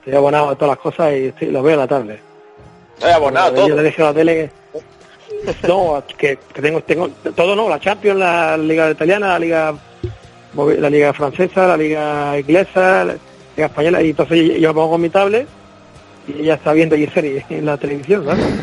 Estoy 0.00 0.14
abonado 0.14 0.50
a 0.50 0.54
todas 0.54 0.76
las 0.76 0.78
cosas 0.78 1.12
y 1.14 1.26
estoy- 1.26 1.50
los 1.50 1.62
veo 1.62 1.72
en 1.74 1.80
la 1.80 1.86
tablet. 1.88 2.20
Estoy 2.94 3.10
abonado 3.10 3.56
Yo 3.56 3.66
todo. 3.66 3.76
le 3.76 3.82
dejé 3.82 4.02
la 4.02 4.14
tele... 4.14 4.50
No, 5.68 6.02
que, 6.16 6.38
que 6.54 6.62
tengo, 6.62 6.80
tengo 6.82 7.08
todo 7.34 7.54
no, 7.54 7.68
la 7.68 7.78
Champions, 7.78 8.18
la 8.18 8.56
Liga 8.56 8.90
Italiana, 8.90 9.28
la 9.28 9.38
Liga 9.38 9.74
la 10.78 10.90
Liga 10.90 11.12
Francesa, 11.12 11.66
la 11.66 11.76
Liga 11.76 12.38
Inglesa, 12.38 13.04
la 13.04 13.16
Liga 13.56 13.66
Española, 13.66 14.02
y 14.02 14.10
entonces 14.10 14.58
yo 14.58 14.72
pongo 14.74 14.92
con 14.92 15.00
mi 15.02 15.10
tablet 15.10 15.46
y 16.28 16.40
ella 16.42 16.54
está 16.54 16.72
viendo 16.72 16.96
y 16.96 17.06
series 17.06 17.44
en 17.50 17.64
la 17.66 17.76
televisión, 17.76 18.24
¿sabes? 18.24 18.44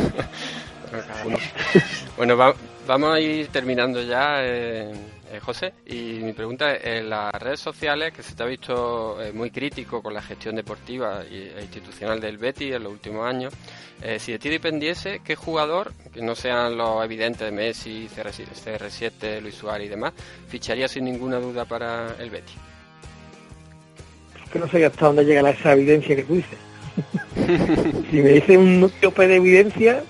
Bueno, 2.18 2.38
va- 2.38 2.54
vamos 2.86 3.16
a 3.16 3.20
ir 3.20 3.48
terminando 3.48 4.02
ya, 4.04 4.44
eh, 4.46 4.92
eh, 5.32 5.40
José. 5.40 5.74
Y 5.88 6.20
mi 6.22 6.34
pregunta 6.34 6.76
es, 6.76 6.86
en 6.86 7.10
las 7.10 7.32
redes 7.34 7.60
sociales, 7.60 8.14
que 8.14 8.22
se 8.22 8.36
te 8.36 8.44
ha 8.44 8.46
visto 8.46 9.20
eh, 9.22 9.32
muy 9.34 9.50
crítico 9.50 10.04
con 10.04 10.14
la 10.14 10.22
gestión 10.22 10.56
deportiva 10.56 11.24
e 11.30 11.58
institucional 11.62 12.20
del 12.20 12.38
Betis 12.38 12.74
en 12.76 12.84
los 12.84 12.92
últimos 12.92 13.26
años, 13.26 13.52
eh, 14.04 14.20
si 14.20 14.34
de 14.34 14.40
ti 14.40 14.50
dependiese, 14.50 15.22
¿qué 15.24 15.36
jugador, 15.36 15.94
que 16.14 16.22
no 16.22 16.36
sean 16.36 16.78
los 16.78 17.04
evidentes 17.04 17.42
de 17.48 17.52
Messi, 17.52 18.08
CR7, 18.16 18.46
CR7, 18.54 19.42
Luis 19.42 19.56
Suárez 19.56 19.88
y 19.88 19.90
demás, 19.90 20.14
ficharía 20.48 20.88
sin 20.88 21.06
ninguna 21.06 21.40
duda 21.40 21.66
para 21.66 22.16
el 22.20 22.30
Betis? 22.30 22.58
que 24.52 24.60
no 24.60 24.68
sé 24.68 24.86
hasta 24.86 25.08
dónde 25.08 25.26
llega 25.26 25.50
esa 25.50 25.74
evidencia 25.74 26.16
que 26.16 26.22
tú 26.24 26.36
dices. 26.36 26.60
si 28.12 28.22
me 28.22 28.30
dice 28.30 28.58
un 28.58 28.92
tope 29.02 29.28
de 29.28 29.36
evidencia, 29.38 30.04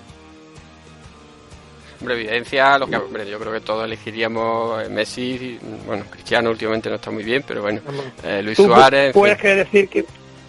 Hombre, 2.00 2.16
evidencia, 2.16 2.76
lo 2.78 2.86
que, 2.86 2.96
hombre, 2.96 3.28
yo 3.30 3.38
creo 3.38 3.50
que 3.52 3.60
todos 3.60 3.84
elegiríamos 3.86 4.84
eh, 4.84 4.90
Messi, 4.90 5.58
bueno, 5.86 6.04
Cristiano 6.10 6.50
últimamente 6.50 6.90
no 6.90 6.96
está 6.96 7.10
muy 7.10 7.22
bien, 7.24 7.42
pero 7.46 7.62
bueno, 7.62 7.80
eh, 8.22 8.42
Luis 8.42 8.56
¿tú 8.58 8.66
Suárez, 8.66 9.06
en 9.06 9.12
puedes 9.12 9.36
fin. 9.36 9.42
querer 9.42 9.64
decir 9.64 9.88
que 9.88 10.04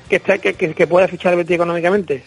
que, 0.10 0.18
está, 0.18 0.38
que, 0.38 0.54
que, 0.54 0.74
que 0.74 0.86
pueda 0.88 1.08
fichar 1.08 1.32
el 1.34 1.38
Betis 1.38 1.56
económicamente? 1.56 2.24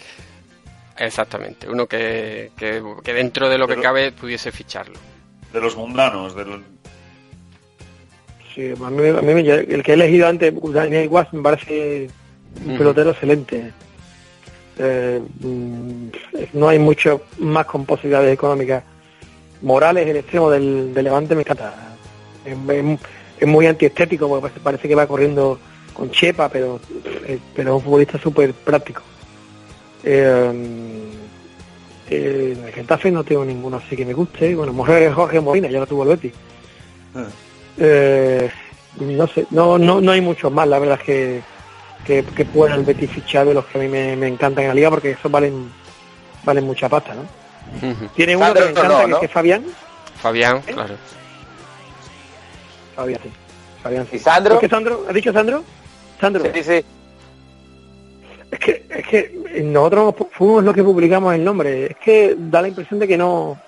Exactamente, 0.97 1.69
uno 1.69 1.87
que, 1.87 2.51
que, 2.57 2.83
que 3.05 3.13
dentro 3.13 3.49
de 3.51 3.59
lo 3.59 3.69
que 3.69 3.77
cabe 3.77 4.13
pudiese 4.13 4.51
ficharlo. 4.51 4.99
De 5.53 5.61
los 5.61 5.77
mundanos, 5.77 6.35
de 6.35 6.45
los... 6.47 6.61
Sí, 8.55 8.73
a 8.73 8.91
mí, 8.91 9.09
a 9.09 9.21
mí 9.23 9.35
me- 9.35 9.41
el 9.43 9.83
que 9.83 9.93
he 9.93 9.95
elegido 9.95 10.27
antes, 10.27 10.53
Daniel 10.73 11.09
Guas, 11.09 11.31
me 11.35 11.43
parece 11.43 12.09
un 12.65 12.79
pelotero 12.79 13.11
excelente. 13.11 13.73
Eh, 14.79 15.21
mm, 15.41 16.09
no 16.55 16.69
hay 16.69 16.79
mucho 16.79 17.23
más 17.39 17.67
con 17.67 17.85
posibilidades 17.85 18.33
económicas. 18.35 18.83
Morales, 19.63 20.07
el 20.07 20.17
extremo 20.19 20.51
del, 20.51 20.95
del 20.95 21.05
Levante, 21.05 21.35
me 21.35 21.41
encanta. 21.43 21.75
Es, 22.45 22.57
es- 22.75 22.99
es 23.41 23.47
muy 23.47 23.67
antiestético 23.67 24.29
porque 24.29 24.59
parece, 24.61 24.89
que 24.89 24.95
va 24.97 25.07
corriendo 25.07 25.59
con 25.95 26.11
chepa, 26.11 26.49
pero, 26.49 26.81
eh, 27.27 27.39
pero 27.55 27.71
es 27.71 27.77
un 27.77 27.83
futbolista 27.83 28.19
súper 28.19 28.53
práctico. 28.53 29.03
Eh, 30.03 30.53
eh, 32.11 32.55
en 32.59 32.65
el 32.65 32.73
Getafe 32.73 33.11
no 33.11 33.23
tengo 33.25 33.45
ninguno 33.45 33.77
así 33.77 33.97
que 33.97 34.05
me 34.05 34.13
guste. 34.15 34.55
Bueno, 34.55 34.73
Jorge, 34.75 35.11
Jorge 35.13 35.41
Molina, 35.41 35.69
ya 35.69 35.81
lo 35.81 35.87
tuvo 35.87 36.03
el 36.05 36.09
Betis. 36.11 36.33
Eh, 37.79 38.51
no 39.01 39.27
sé, 39.29 39.47
no, 39.51 39.79
no, 39.79 40.01
no 40.01 40.11
hay 40.13 40.21
muchos 40.21 40.53
más, 40.53 40.67
la 40.67 40.79
verdad 40.81 40.99
es 41.01 41.05
que, 41.07 41.41
que, 42.09 42.25
que 42.25 42.45
pueda 42.47 42.75
el 42.75 42.85
Betis 42.85 43.11
fichar 43.11 43.47
de 43.47 43.53
los 43.53 43.67
que 43.67 43.79
a 43.79 43.83
mí 43.83 43.89
me, 43.89 44.17
me 44.17 44.27
encantan 44.27 44.65
en 44.65 44.69
la 44.69 44.75
liga 44.75 44.91
porque 44.91 45.11
esos 45.11 45.31
valen 45.31 45.71
valen 46.43 46.65
mucha 46.65 46.89
pasta, 46.89 47.13
¿no? 47.15 47.23
Tiene 48.17 48.35
uno 48.35 48.55
que 48.55 48.61
me 48.61 48.71
encanta, 48.71 48.89
no, 48.89 49.01
que, 49.01 49.07
¿no? 49.09 49.21
que 49.21 49.27
es 49.27 49.33
Fabián. 49.33 49.65
Fabián, 50.17 50.63
claro. 50.63 50.95
Fabián, 52.97 53.21
sí. 53.23 53.31
Fabián, 53.83 54.07
sí. 54.11 54.17
¿Y 54.17 54.19
Sandro? 54.19 54.55
¿Es 54.55 54.61
que 54.61 54.69
Sandro? 54.71 55.05
¿Has 55.07 55.15
dicho 55.15 55.33
Sandro? 55.35 55.63
Sandro. 56.19 56.45
Sí, 56.55 56.63
sí. 56.65 56.85
Es 58.51 58.59
que, 58.59 58.87
es 58.89 59.07
que 59.07 59.63
nosotros 59.63 60.15
fuimos 60.33 60.65
los 60.65 60.75
que 60.75 60.83
publicamos 60.83 61.35
el 61.35 61.45
nombre. 61.45 61.87
Es 61.91 61.97
que 61.99 62.35
da 62.39 62.63
la 62.63 62.69
impresión 62.69 62.99
de 62.99 63.07
que 63.07 63.19
no, 63.19 63.61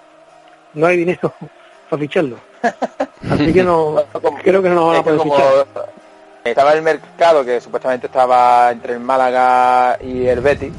no 0.73 0.87
hay 0.87 0.97
dinero 0.97 1.35
para 1.91 2.01
ficharlo. 2.01 2.39
Así 3.31 3.53
que 3.53 3.63
no, 3.63 4.03
creo 4.43 4.63
que 4.63 4.69
no 4.71 4.75
nos 4.77 4.87
van 4.87 4.97
a 4.97 5.03
poder 5.03 5.19
como 5.19 5.37
fichar. 5.37 6.00
Estaba 6.45 6.73
el 6.73 6.83
mercado 6.83 7.45
que 7.45 7.61
supuestamente 7.61 8.07
estaba 8.07 8.71
entre 8.73 8.95
el 8.95 9.01
Málaga 9.01 9.99
y 10.03 10.27
el 10.27 10.41
Betis. 10.41 10.73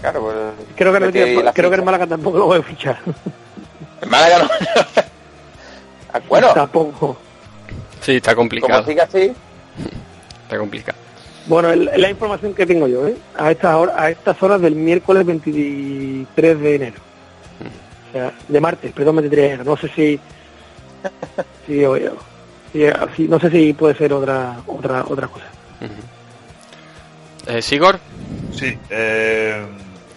Claro, 0.00 0.20
pues. 0.22 0.36
Creo 0.76 0.92
que, 0.92 0.98
el 0.98 1.04
Betis 1.12 1.50
creo 1.54 1.70
que 1.70 1.76
el. 1.76 1.82
Málaga 1.82 2.06
tampoco 2.06 2.38
lo 2.38 2.46
voy 2.46 2.58
a 2.58 2.62
fichar. 2.62 2.98
El 4.00 4.08
Málaga 4.08 4.38
no. 4.38 4.50
Ah, 6.12 6.20
bueno, 6.28 6.48
tampoco. 6.52 7.16
Sí, 8.00 8.16
está 8.16 8.34
como 8.34 8.48
complicado. 8.48 8.84
siga 8.84 9.04
así, 9.04 9.32
Está 10.42 10.58
complicado. 10.58 10.98
Bueno, 11.46 11.70
el- 11.70 11.88
la 11.96 12.10
información 12.10 12.52
que 12.52 12.66
tengo 12.66 12.88
yo, 12.88 13.06
¿eh? 13.06 13.16
A 13.38 13.52
estas 13.52 13.76
horas, 13.76 13.94
a 13.96 14.10
estas 14.10 14.42
horas 14.42 14.60
del 14.60 14.74
miércoles 14.74 15.24
23 15.24 16.60
de 16.60 16.74
enero. 16.74 16.96
O 18.08 18.12
sea, 18.12 18.32
de 18.48 18.60
martes, 18.60 18.90
perdón, 18.92 19.16
23 19.16 19.40
de 19.40 19.54
enero. 19.54 19.64
No 19.70 19.76
sé 19.76 19.88
si... 19.94 20.18
si, 21.68 21.84
oye, 21.84 22.10
si- 22.72 23.28
no 23.28 23.38
sé 23.40 23.50
si 23.50 23.72
puede 23.72 23.94
ser 23.94 24.12
otra 24.12 24.56
otra 24.66 25.04
otra 25.08 25.28
cosa. 25.28 25.46
Eh, 27.46 27.62
Sigor, 27.62 27.98
Sí, 28.52 28.76
eh, 28.90 29.64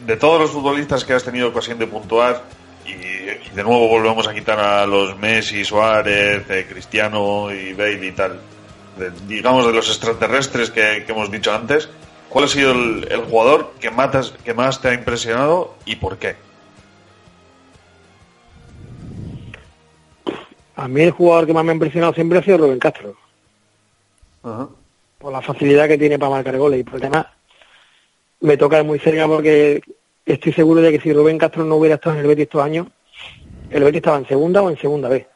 de 0.05 0.17
todos 0.17 0.39
los 0.41 0.51
futbolistas 0.51 1.05
que 1.05 1.13
has 1.13 1.23
tenido 1.23 1.47
ocasión 1.49 1.79
de 1.79 1.87
puntuar, 1.87 2.43
y, 2.85 2.91
y 2.91 3.49
de 3.55 3.63
nuevo 3.63 3.87
volvemos 3.87 4.27
a 4.27 4.33
quitar 4.33 4.59
a 4.59 4.85
los 4.85 5.17
Messi, 5.17 5.63
Suárez, 5.63 6.43
eh, 6.49 6.65
Cristiano 6.69 7.49
y 7.53 7.73
Bale 7.73 8.05
y 8.07 8.11
tal, 8.11 8.39
de- 8.97 9.11
digamos 9.27 9.65
de 9.65 9.71
los 9.73 9.87
extraterrestres 9.87 10.69
que, 10.71 11.03
que 11.05 11.11
hemos 11.13 11.31
dicho 11.31 11.53
antes, 11.53 11.87
¿cuál 12.27 12.45
ha 12.45 12.47
sido 12.49 12.71
el, 12.73 13.07
el 13.09 13.21
jugador 13.21 13.73
que 13.79 13.89
más, 13.89 14.33
que 14.43 14.53
más 14.53 14.81
te 14.81 14.89
ha 14.89 14.93
impresionado 14.93 15.75
y 15.85 15.95
por 15.95 16.17
qué? 16.17 16.35
A 20.75 20.87
mí 20.87 21.01
el 21.01 21.11
jugador 21.11 21.45
que 21.45 21.53
más 21.53 21.63
me 21.63 21.71
ha 21.71 21.75
impresionado 21.75 22.13
siempre 22.13 22.39
ha 22.39 22.43
sido 22.43 22.57
Rubén 22.57 22.79
Castro. 22.79 23.15
Por 24.41 25.31
la 25.31 25.41
facilidad 25.41 25.87
que 25.87 25.97
tiene 25.97 26.19
para 26.19 26.31
marcar 26.31 26.57
goles 26.57 26.79
y 26.79 26.83
porque 26.83 27.07
además 27.07 27.27
me 28.41 28.57
toca 28.57 28.83
muy 28.83 28.99
cerca 28.99 29.27
porque 29.27 29.81
estoy 30.25 30.51
seguro 30.53 30.81
de 30.81 30.91
que 30.91 30.99
si 30.99 31.13
Rubén 31.13 31.37
Castro 31.37 31.63
no 31.63 31.75
hubiera 31.75 31.95
estado 31.95 32.15
en 32.15 32.21
el 32.21 32.27
Betis 32.27 32.43
estos 32.43 32.63
años, 32.63 32.87
el 33.69 33.83
Betis 33.83 33.97
estaba 33.97 34.17
en 34.17 34.27
segunda 34.27 34.61
o 34.61 34.69
en 34.69 34.77
segunda 34.77 35.09
vez. 35.09 35.27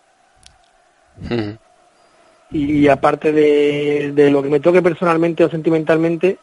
Y 2.51 2.87
aparte 2.87 3.31
de, 3.31 4.11
de 4.13 4.31
lo 4.31 4.41
que 4.41 4.49
me 4.49 4.59
toque 4.59 4.81
personalmente 4.81 5.43
o 5.43 5.49
sentimentalmente, 5.49 6.37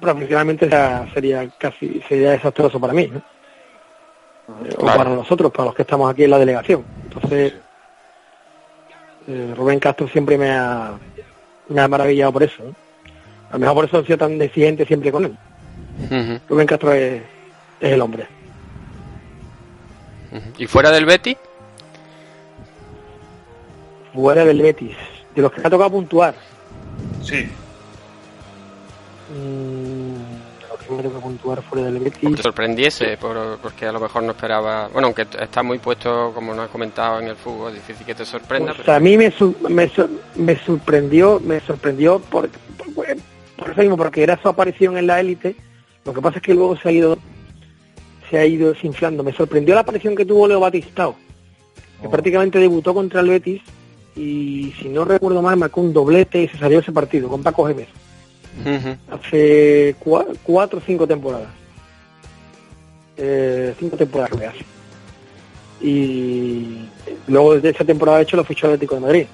profesionalmente 0.00 0.66
sería, 0.66 1.08
sería 1.12 1.50
casi 1.58 2.00
sería 2.08 2.32
desastroso 2.32 2.80
para 2.80 2.92
mí, 2.92 3.08
¿no? 3.08 3.18
Eh, 4.64 4.74
o 4.76 4.84
para 4.84 5.10
nosotros, 5.10 5.50
para 5.50 5.66
los 5.66 5.74
que 5.74 5.82
estamos 5.82 6.10
aquí 6.10 6.24
en 6.24 6.30
la 6.30 6.38
delegación. 6.38 6.84
Entonces, 7.14 7.54
eh, 9.28 9.54
Rubén 9.56 9.78
Castro 9.80 10.08
siempre 10.08 10.36
me 10.36 10.50
ha, 10.50 10.98
me 11.68 11.80
ha 11.80 11.88
maravillado 11.88 12.32
por 12.32 12.42
eso. 12.42 12.62
¿no? 12.62 12.74
A 13.50 13.52
lo 13.54 13.58
mejor 13.58 13.74
por 13.74 13.84
eso 13.84 14.00
he 14.00 14.06
sido 14.06 14.18
tan 14.18 14.40
exigente 14.42 14.84
siempre 14.84 15.12
con 15.12 15.24
él. 15.24 15.36
Rubén 16.48 16.66
Castro 16.66 16.92
es, 16.92 17.22
es 17.80 17.92
el 17.92 18.00
hombre. 18.00 18.26
¿y 20.58 20.66
fuera 20.66 20.90
del 20.90 21.06
Betty? 21.06 21.36
Fuera 24.12 24.44
del 24.44 24.60
Betis. 24.60 24.96
De 25.34 25.42
los 25.42 25.52
que 25.52 25.60
me 25.60 25.66
ha 25.66 25.70
tocado 25.70 25.90
puntuar. 25.90 26.34
Sí, 27.22 27.48
mm, 29.30 30.03
los 30.88 31.02
que 31.02 31.08
me 31.08 31.20
puntuar 31.20 31.62
fuera 31.62 31.86
del 31.86 31.98
Betis. 31.98 32.20
Que 32.30 32.36
te 32.36 32.42
sorprendiese, 32.42 33.16
por- 33.16 33.58
porque 33.58 33.86
a 33.86 33.92
lo 33.92 34.00
mejor 34.00 34.22
no 34.22 34.32
esperaba. 34.32 34.88
Bueno, 34.88 35.06
aunque 35.08 35.26
está 35.40 35.62
muy 35.62 35.78
puesto, 35.78 36.32
como 36.34 36.54
nos 36.54 36.64
has 36.66 36.70
comentado 36.70 37.20
en 37.20 37.28
el 37.28 37.36
fútbol, 37.36 37.70
es 37.70 37.76
difícil 37.86 38.06
que 38.06 38.14
te 38.14 38.24
sorprenda. 38.24 38.72
Pues 38.72 38.82
pero- 38.84 38.96
a 38.96 39.00
mí 39.00 39.16
me, 39.16 39.30
su- 39.30 39.54
me, 39.68 39.90
me 40.36 40.56
sorprendió, 40.64 41.40
me 41.40 41.60
sorprendió 41.60 42.18
por, 42.20 42.48
por, 42.94 43.06
por 43.56 43.70
eso 43.70 43.80
mismo, 43.80 43.96
porque 43.96 44.22
era 44.22 44.40
su 44.40 44.48
aparición 44.48 44.96
en 44.98 45.06
la 45.06 45.20
élite. 45.20 45.56
Lo 46.04 46.12
que 46.12 46.20
pasa 46.20 46.36
es 46.38 46.42
que 46.42 46.54
luego 46.54 46.76
se 46.76 46.88
ha 46.88 46.92
ido 46.92 47.18
se 48.30 48.38
ha 48.38 48.46
ido 48.46 48.72
desinflando. 48.72 49.22
Me 49.22 49.32
sorprendió 49.32 49.74
la 49.74 49.82
aparición 49.82 50.16
que 50.16 50.24
tuvo 50.24 50.48
Leo 50.48 50.58
Batistao, 50.60 51.14
que 52.02 52.08
prácticamente 52.08 52.58
debutó 52.58 52.94
contra 52.94 53.20
el 53.20 53.28
Betis 53.28 53.62
y 54.16 54.72
si 54.80 54.88
no 54.88 55.04
recuerdo 55.04 55.42
mal 55.42 55.56
marcó 55.56 55.80
un 55.80 55.92
doblete 55.92 56.42
y 56.42 56.48
se 56.48 56.56
salió 56.58 56.78
ese 56.78 56.92
partido 56.92 57.28
con 57.28 57.42
Paco 57.42 57.66
Hace 59.10 59.96
cua- 60.04 60.26
cuatro 60.42 60.78
o 60.78 60.82
cinco 60.82 61.06
temporadas. 61.06 61.48
Eh, 63.16 63.74
cinco 63.78 63.96
temporadas 63.96 64.38
que 64.38 64.46
hace. 64.46 64.64
Y 65.80 66.88
luego 67.26 67.54
desde 67.54 67.70
esa 67.70 67.84
temporada 67.84 68.18
de 68.18 68.24
hecho 68.24 68.36
lo 68.36 68.44
fichó 68.44 68.66
Atlético 68.66 68.94
de 68.94 69.00
Madrid. 69.00 69.26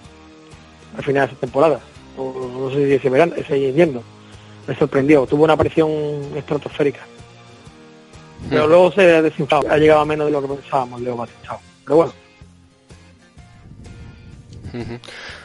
Al 0.97 1.05
final 1.05 1.27
de 1.27 1.33
esa 1.33 1.41
temporada. 1.41 1.81
O 2.17 2.51
no 2.61 2.71
sé 2.71 2.87
si 2.87 2.93
ese 2.95 3.09
verano, 3.11 3.35
ese 3.37 3.57
invierno. 3.59 4.03
Me 4.67 4.75
sorprendió. 4.77 5.27
Tuvo 5.27 5.45
una 5.45 5.53
aparición 5.55 5.91
estratosférica. 6.37 7.01
Pero 8.49 8.67
luego 8.67 8.91
se 8.93 9.03
ha 9.17 9.23
desinflado. 9.23 9.71
Ha 9.71 9.77
llegado 9.77 10.01
a 10.01 10.05
menos 10.07 10.27
de 10.27 10.33
lo 10.33 10.41
que 10.43 10.49
pensábamos, 10.49 11.01
Leo 11.03 11.17
Batistao. 11.17 11.61
Pero 11.85 11.97
bueno. 11.97 12.13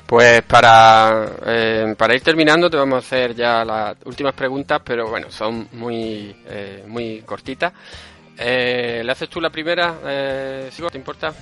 Pues 0.05 0.43
para, 0.43 1.25
eh, 1.45 1.95
para 1.97 2.13
ir 2.13 2.21
terminando 2.21 2.69
te 2.69 2.77
vamos 2.77 2.95
a 2.95 2.99
hacer 2.99 3.33
ya 3.33 3.65
las 3.65 3.97
últimas 4.05 4.33
preguntas, 4.33 4.81
pero 4.85 5.09
bueno, 5.09 5.31
son 5.31 5.67
muy, 5.73 6.35
eh, 6.45 6.83
muy 6.87 7.21
cortitas. 7.21 7.73
Eh, 8.37 9.01
¿Le 9.03 9.11
haces 9.11 9.29
tú 9.29 9.41
la 9.41 9.49
primera, 9.49 9.95
eh, 10.05 10.69
¿Te 10.91 10.97
importa? 10.97 11.33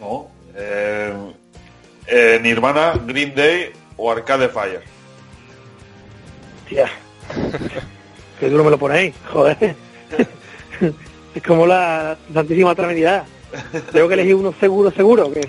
no. 0.00 0.28
Eh, 0.58 1.12
eh, 2.06 2.38
Nirvana, 2.42 2.94
Green 3.04 3.34
Day 3.34 3.72
o 3.96 4.10
Arcade 4.10 4.48
Fire. 4.48 4.82
tía. 6.68 6.88
que 8.40 8.48
duro 8.48 8.64
me 8.64 8.70
lo 8.70 8.78
ponéis, 8.78 9.14
joder. 9.30 9.74
es 11.34 11.42
como 11.42 11.66
la 11.66 12.16
Santísima 12.32 12.74
Trinidad. 12.74 13.24
Tengo 13.92 14.08
que 14.08 14.14
elegir 14.14 14.34
uno 14.34 14.54
seguro, 14.58 14.90
seguro. 14.90 15.32
que 15.32 15.48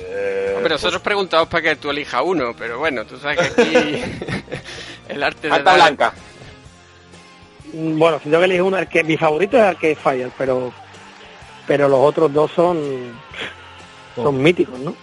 Eh, 0.00 0.45
Hombre, 0.56 0.70
nosotros 0.74 1.02
preguntamos 1.02 1.48
para 1.48 1.62
que 1.62 1.76
tú 1.76 1.90
elijas 1.90 2.22
uno, 2.24 2.54
pero 2.56 2.78
bueno, 2.78 3.04
tú 3.04 3.18
sabes 3.18 3.38
que 3.38 3.62
aquí 3.62 4.02
el 5.08 5.22
arte 5.22 5.48
de 5.48 5.62
dar- 5.62 5.74
blanca. 5.76 6.12
Mm, 7.72 7.98
Bueno, 7.98 8.18
si 8.18 8.24
tengo 8.24 8.38
que 8.38 8.44
elegir 8.46 8.62
uno, 8.62 8.78
el 8.78 8.88
que 8.88 9.04
mi 9.04 9.16
favorito 9.16 9.56
es 9.56 9.62
Arcade 9.62 9.96
Fire, 9.96 10.30
pero 10.38 10.72
pero 11.66 11.88
los 11.88 11.98
otros 12.00 12.32
dos 12.32 12.50
son 12.52 12.78
son 14.14 14.42
míticos, 14.42 14.78
¿no? 14.78 14.94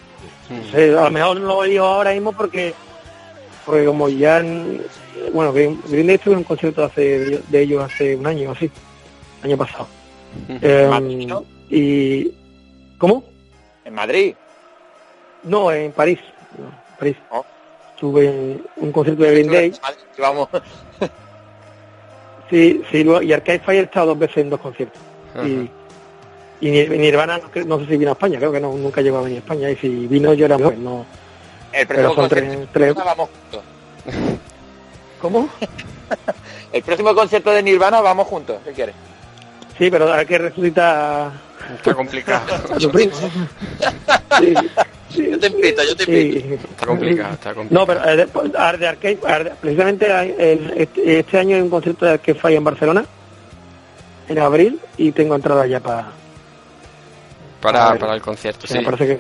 Sé, 0.72 0.90
a 0.98 1.04
lo 1.04 1.12
mejor 1.12 1.40
no 1.40 1.48
lo 1.48 1.64
elijo 1.64 1.86
ahora 1.86 2.12
mismo 2.14 2.32
porque 2.34 2.74
porque 3.66 3.86
como 3.86 4.10
ya 4.10 4.40
en- 4.40 4.82
bueno, 5.34 5.54
Green 5.54 5.80
Green 5.88 6.08
Day 6.08 6.16
estuvo 6.16 6.34
en 6.34 6.40
un 6.40 6.44
concierto 6.44 6.84
hace 6.84 7.42
de 7.48 7.62
ellos 7.62 7.84
hace 7.84 8.16
un 8.16 8.26
año 8.28 8.52
así, 8.52 8.70
año 9.44 9.58
pasado. 9.58 9.88
Eh, 10.62 10.88
Madrid, 10.90 11.28
¿no? 11.28 11.46
y 11.70 12.32
¿cómo? 12.98 13.24
En 13.86 13.94
Madrid. 13.94 14.36
No, 15.44 15.72
en 15.72 15.92
París. 15.92 16.20
No, 16.58 16.66
París. 17.00 17.18
Oh. 17.30 17.46
Estuve 17.96 18.26
en 18.28 18.66
un 18.78 18.92
concierto 18.92 19.24
de 19.24 19.32
Green 19.32 19.52
Day. 19.52 19.74
Vamos. 20.18 20.50
Sí, 22.50 22.84
sí, 22.92 23.04
luego- 23.04 23.22
y 23.24 23.34
Arcade 23.34 23.60
Fire 23.60 23.80
he 23.80 23.84
estado 23.84 24.08
dos 24.08 24.20
veces 24.20 24.38
en 24.38 24.50
dos 24.52 24.60
conciertos. 24.60 25.02
Y, 25.44 25.70
y 26.62 26.72
Nir- 26.72 26.90
Nirvana, 26.98 27.40
no, 27.66 27.80
sé 27.80 27.86
si 27.88 27.98
vino 27.98 28.12
a 28.12 28.14
España, 28.14 28.38
creo 28.38 28.52
que 28.52 28.60
no, 28.60 28.72
nunca 28.74 29.02
llegó 29.02 29.18
a 29.18 29.22
venir 29.22 29.38
a 29.38 29.40
España. 29.40 29.70
Y 29.72 29.76
si 29.78 29.88
vino 30.08 30.34
yo 30.34 30.46
era 30.46 30.58
joven, 30.58 30.84
no. 30.84 31.06
El 31.72 31.88
próximo 31.88 32.14
son 32.14 32.16
concierto 32.30 32.50
tres, 32.52 32.68
tres- 32.74 32.88
Nirvana 32.90 33.06
vamos 33.16 33.30
juntos. 33.30 33.64
¿Cómo? 35.22 35.50
El 36.74 36.84
próximo 36.84 37.16
concierto 37.16 37.50
de 37.52 37.64
Nirvana 37.64 38.02
vamos 38.02 38.28
juntos. 38.28 38.58
¿Qué 38.66 38.72
quieres? 38.74 38.96
Sí, 39.78 39.90
pero 39.90 40.14
hay 40.14 40.26
que 40.26 40.38
resucitar 40.38 41.32
Está 41.76 41.96
complicado. 41.96 42.46
Yo 45.14 45.40
te 45.40 45.48
invito, 45.48 45.84
yo 45.84 45.96
te 45.96 46.04
invito. 46.04 46.40
sí. 46.48 46.54
Está 46.72 46.86
complicado, 46.86 47.34
está 47.34 47.54
complicado. 47.54 47.80
No, 47.82 47.88
pero 47.88 48.10
eh, 48.10 48.16
de, 48.18 48.78
de 48.80 48.88
Arcade, 48.88 49.44
de- 49.44 49.52
precisamente 49.62 50.06
el- 50.54 50.74
este, 50.76 51.20
este 51.20 51.38
año 51.40 51.56
hay 51.56 51.62
un 51.62 51.70
concierto 51.70 52.06
de 52.06 52.12
Arcade 52.14 52.40
Fire 52.40 52.58
en 52.58 52.64
Barcelona 52.64 53.06
en 54.30 54.40
abril 54.40 54.80
y 54.98 55.12
tengo 55.12 55.36
entrada 55.36 55.66
ya 55.68 55.80
para. 55.80 56.08
para, 57.62 57.96
para 57.96 58.16
el 58.16 58.22
concierto, 58.22 58.68
sí. 58.68 58.76
Me 58.76 58.84
parece 58.84 59.08
que 59.08 59.20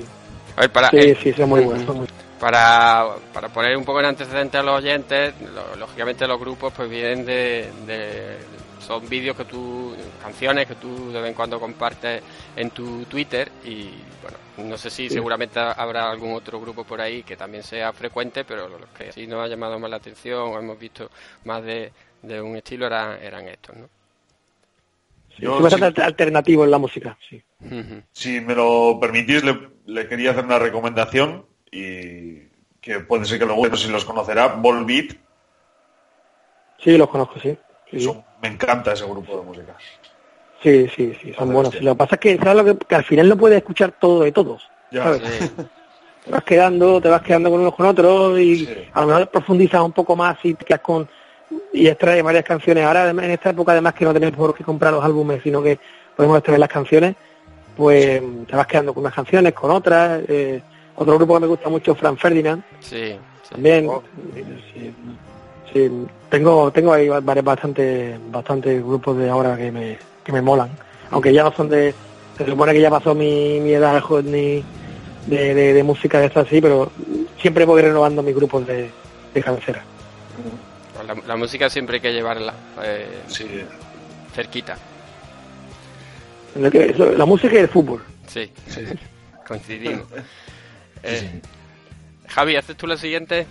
A 0.57 0.61
ver, 0.61 0.71
para, 0.71 0.89
sí, 0.89 0.97
eh, 0.97 1.17
sí, 1.21 1.33
son 1.33 1.49
muy 1.49 1.61
buenos. 1.61 1.85
son 1.85 1.97
muy- 1.97 2.07
para, 2.39 3.05
para 3.33 3.47
poner 3.49 3.77
un 3.77 3.85
poco 3.85 3.99
en 4.01 4.07
antecedente 4.07 4.57
a 4.57 4.63
los 4.63 4.77
oyentes, 4.79 5.33
lo- 5.53 5.75
lógicamente 5.77 6.27
los 6.27 6.39
grupos 6.39 6.73
pues 6.75 6.89
vienen 6.89 7.25
de, 7.25 7.69
de- 7.87 8.37
son 8.83 9.07
vídeos 9.09 9.35
que 9.35 9.45
tú, 9.45 9.95
canciones 10.21 10.67
que 10.67 10.75
tú 10.75 11.11
de 11.11 11.19
vez 11.21 11.29
en 11.29 11.35
cuando 11.35 11.59
compartes 11.59 12.21
en 12.55 12.69
tu 12.71 13.05
Twitter 13.05 13.51
y 13.63 13.89
bueno, 14.21 14.37
no 14.69 14.77
sé 14.77 14.89
si 14.89 15.09
Sí. 15.09 15.13
seguramente 15.15 15.59
habrá 15.59 16.09
algún 16.11 16.33
otro 16.33 16.59
grupo 16.59 16.83
por 16.83 17.01
ahí 17.01 17.23
que 17.23 17.35
también 17.37 17.63
sea 17.63 17.91
frecuente, 17.93 18.43
pero 18.45 18.67
los 18.67 18.81
que 18.97 19.11
sí 19.11 19.25
nos 19.27 19.43
ha 19.43 19.47
llamado 19.47 19.79
más 19.79 19.89
la 19.89 19.97
atención 19.97 20.39
o 20.53 20.59
hemos 20.59 20.77
visto 20.79 21.09
más 21.45 21.63
de, 21.63 21.91
de 22.21 22.41
un 22.41 22.55
estilo 22.57 22.85
eran, 22.87 23.21
eran 23.21 23.47
estos, 23.47 23.75
¿no? 23.75 23.89
Yo, 25.39 25.57
es 25.57 25.63
bastante 25.63 25.95
si- 25.95 26.01
al- 26.01 26.07
alternativo 26.07 26.63
en 26.63 26.71
la 26.71 26.77
música, 26.77 27.17
sí. 27.29 27.41
Si 28.11 28.39
me 28.41 28.55
lo 28.55 28.97
permitís, 29.01 29.43
le, 29.43 29.57
le 29.85 30.07
quería 30.07 30.31
hacer 30.31 30.45
una 30.45 30.59
recomendación 30.59 31.45
y 31.71 32.47
que 32.81 32.99
puede 33.07 33.25
ser 33.25 33.39
que 33.39 33.45
luego, 33.45 33.67
no 33.67 33.75
sé 33.77 33.87
si 33.87 33.91
los 33.91 34.05
conocerá, 34.05 34.47
Volbeat. 34.47 35.13
Sí, 36.77 36.97
los 36.97 37.09
conozco, 37.09 37.39
sí. 37.39 37.57
Sí, 37.91 37.99
Me 38.43 38.49
encanta 38.49 38.93
ese 38.93 39.05
grupo 39.05 39.37
de 39.37 39.43
música. 39.43 39.75
sí, 40.61 40.87
sí, 40.95 41.17
sí, 41.21 41.33
son 41.33 41.51
buenos. 41.51 41.81
Lo 41.81 41.93
que 41.93 41.97
pasa 41.97 42.15
es 42.15 42.21
que, 42.21 42.37
¿sabes 42.37 42.55
lo 42.55 42.65
que, 42.65 42.85
que 42.85 42.95
al 42.95 43.03
final 43.03 43.29
no 43.29 43.37
puedes 43.37 43.57
escuchar 43.57 43.93
todo 43.99 44.21
de 44.23 44.31
todos. 44.31 44.69
Ya. 44.91 45.03
¿sabes? 45.03 45.21
Te 46.25 46.31
vas 46.31 46.43
quedando, 46.43 47.01
te 47.01 47.09
vas 47.09 47.21
quedando 47.21 47.49
con 47.49 47.59
unos 47.61 47.75
con 47.75 47.85
otros 47.85 48.39
y 48.39 48.69
a 48.93 49.01
lo 49.01 49.07
mejor 49.07 49.27
profundizas 49.29 49.81
un 49.81 49.91
poco 49.91 50.15
más 50.15 50.37
y 50.43 50.53
te 50.53 50.63
quedas 50.65 50.81
con 50.81 51.07
y 51.73 51.87
extraes 51.87 52.23
varias 52.23 52.45
canciones. 52.45 52.85
Ahora 52.85 53.09
en 53.09 53.19
esta 53.19 53.49
época 53.49 53.71
además 53.73 53.93
que 53.93 54.05
no 54.05 54.13
tenemos 54.13 54.35
por 54.35 54.53
qué 54.55 54.63
comprar 54.63 54.93
los 54.93 55.03
álbumes, 55.03 55.41
sino 55.43 55.61
que 55.63 55.79
podemos 56.15 56.37
extraer 56.37 56.59
las 56.59 56.69
canciones, 56.69 57.15
pues 57.75 58.21
te 58.47 58.55
vas 58.55 58.67
quedando 58.67 58.93
con 58.93 59.01
unas 59.01 59.13
canciones, 59.13 59.53
con 59.53 59.71
otras. 59.71 60.21
eh, 60.27 60.61
otro 60.95 61.15
grupo 61.17 61.33
que 61.35 61.39
me 61.41 61.47
gusta 61.47 61.69
mucho, 61.69 61.95
Fran 61.95 62.17
Ferdinand, 62.17 62.63
Sí, 62.79 63.15
también. 63.49 63.89
Sí, 64.73 64.93
sí, 65.71 65.89
tengo 66.29 66.71
tengo 66.71 66.93
ahí 66.93 67.07
varios 67.09 67.45
bastante 67.45 68.17
bastante 68.31 68.79
grupos 68.79 69.17
de 69.17 69.29
ahora 69.29 69.55
que 69.55 69.71
me 69.71 69.97
que 70.23 70.31
me 70.31 70.41
molan, 70.41 70.69
aunque 71.11 71.31
ya 71.33 71.43
no 71.43 71.51
son 71.53 71.69
de 71.69 71.93
se 72.37 72.45
supone 72.45 72.73
que 72.73 72.81
ya 72.81 72.89
pasó 72.89 73.13
mi, 73.13 73.59
mi 73.59 73.73
edad 73.73 74.01
ni 74.23 74.63
de, 75.27 75.53
de, 75.53 75.73
de 75.73 75.83
música 75.83 76.19
de 76.19 76.25
esta 76.25 76.41
así, 76.41 76.59
pero 76.59 76.91
siempre 77.39 77.63
voy 77.65 77.81
renovando 77.81 78.23
mis 78.23 78.35
grupos 78.35 78.65
de, 78.65 78.89
de 79.33 79.43
cabecera. 79.43 79.83
La, 81.05 81.15
la 81.27 81.35
música 81.35 81.69
siempre 81.69 81.95
hay 81.97 82.01
que 82.01 82.11
llevarla 82.13 82.53
eh, 82.83 83.07
cerquita. 84.33 84.77
Que- 86.71 86.89
eso, 86.91 87.11
La 87.13 87.25
música 87.25 87.55
y 87.55 87.59
el 87.59 87.67
fútbol. 87.69 88.01
Sí, 88.27 88.51
coincidimos. 89.47 90.05
Eh, 91.05 91.41
Javi, 92.29 92.55
¿haces 92.55 92.77
tú 92.77 92.87
la 92.87 92.95
siguiente? 92.95 93.45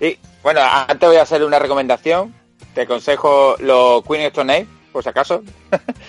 Sí, 0.00 0.18
bueno, 0.42 0.60
antes 0.62 1.08
voy 1.08 1.16
a 1.18 1.22
hacer 1.22 1.42
una 1.44 1.58
recomendación. 1.58 2.34
Te 2.74 2.82
aconsejo 2.82 3.56
los 3.58 4.04
Queen 4.04 4.22
Stone 4.26 4.52
Age, 4.52 4.66
por 4.92 5.02
si 5.02 5.08
acaso. 5.08 5.42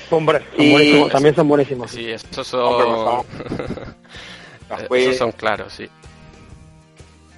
Hombre, 0.09 0.39
son 0.55 0.65
Y- 0.65 0.71
buenísimos, 0.71 1.11
también 1.11 1.35
son 1.35 1.47
buenísimos. 1.47 1.91
Sí, 1.91 2.09
estos 2.11 2.47
son... 2.47 2.77
favor. 2.79 3.25
Queen. 4.89 5.03
Esos 5.09 5.17
son 5.17 5.31
claros, 5.31 5.73
sí. 5.73 5.89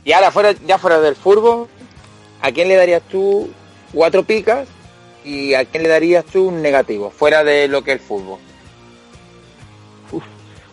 Y 0.06 0.12
ahora, 0.12 0.30
fuera, 0.32 0.52
ya 0.66 0.78
fuera 0.78 1.00
del 1.00 1.16
fútbol, 1.16 1.68
¿a 2.42 2.52
quién 2.52 2.68
le 2.68 2.76
darías 2.76 3.02
tú 3.04 3.50
cuatro 3.94 4.24
picas 4.24 4.68
y 5.24 5.54
a 5.54 5.64
quién 5.66 5.84
le 5.84 5.90
darías 5.90 6.26
tú 6.26 6.50
un 6.50 6.62
negativo, 6.62 7.10
fuera 7.10 7.44
de 7.44 7.68
lo 7.70 7.84
que 7.84 7.94
es 7.94 8.02
el 8.02 8.06
fútbol? 8.06 8.40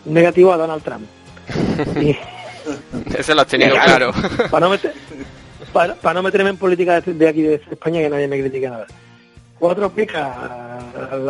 Un 0.05 0.13
negativo 0.13 0.51
a 0.51 0.57
Donald 0.57 0.83
Trump. 0.83 1.05
Ese 3.17 3.33
lo 3.33 3.41
has 3.41 3.47
tenido 3.47 3.71
claro. 3.75 4.11
para, 4.51 4.59
no 4.67 4.69
meter- 4.75 4.93
para, 5.73 5.95
para 5.95 6.13
no 6.15 6.23
meterme 6.23 6.49
en 6.51 6.57
política 6.57 7.01
de, 7.01 7.13
de 7.13 7.27
aquí 7.27 7.41
de 7.41 7.55
España 7.55 7.99
que 8.01 8.09
nadie 8.09 8.27
me 8.27 8.39
critique 8.39 8.69
nada. 8.69 8.87
Cuatro 9.59 9.89
picas 9.91 10.21
a, 10.35 10.79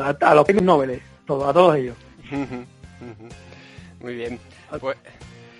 a- 0.07 0.15
a 0.31 0.35
los 0.35 0.45
premios 0.45 0.63
Nobel, 0.65 1.01
todos- 1.25 1.49
a 1.49 1.53
todos 1.53 1.75
ellos. 1.77 1.95
Muy 4.01 4.15
bien. 4.15 4.39
Pues, 4.79 4.97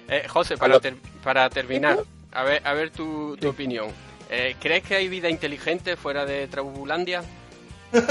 eh, 0.09 0.23
José, 0.27 0.57
para, 0.57 0.79
ter- 0.79 0.95
para 1.23 1.49
terminar, 1.49 1.99
a 2.31 2.43
ver, 2.43 2.61
a 2.65 2.73
ver 2.73 2.89
tu, 2.91 3.35
tu 3.37 3.49
opinión. 3.49 3.87
Eh, 4.29 4.55
¿Crees 4.61 4.83
que 4.83 4.95
hay 4.95 5.09
vida 5.09 5.29
inteligente 5.29 5.95
fuera 5.97 6.25
de 6.25 6.47
Trabulandia? 6.47 7.21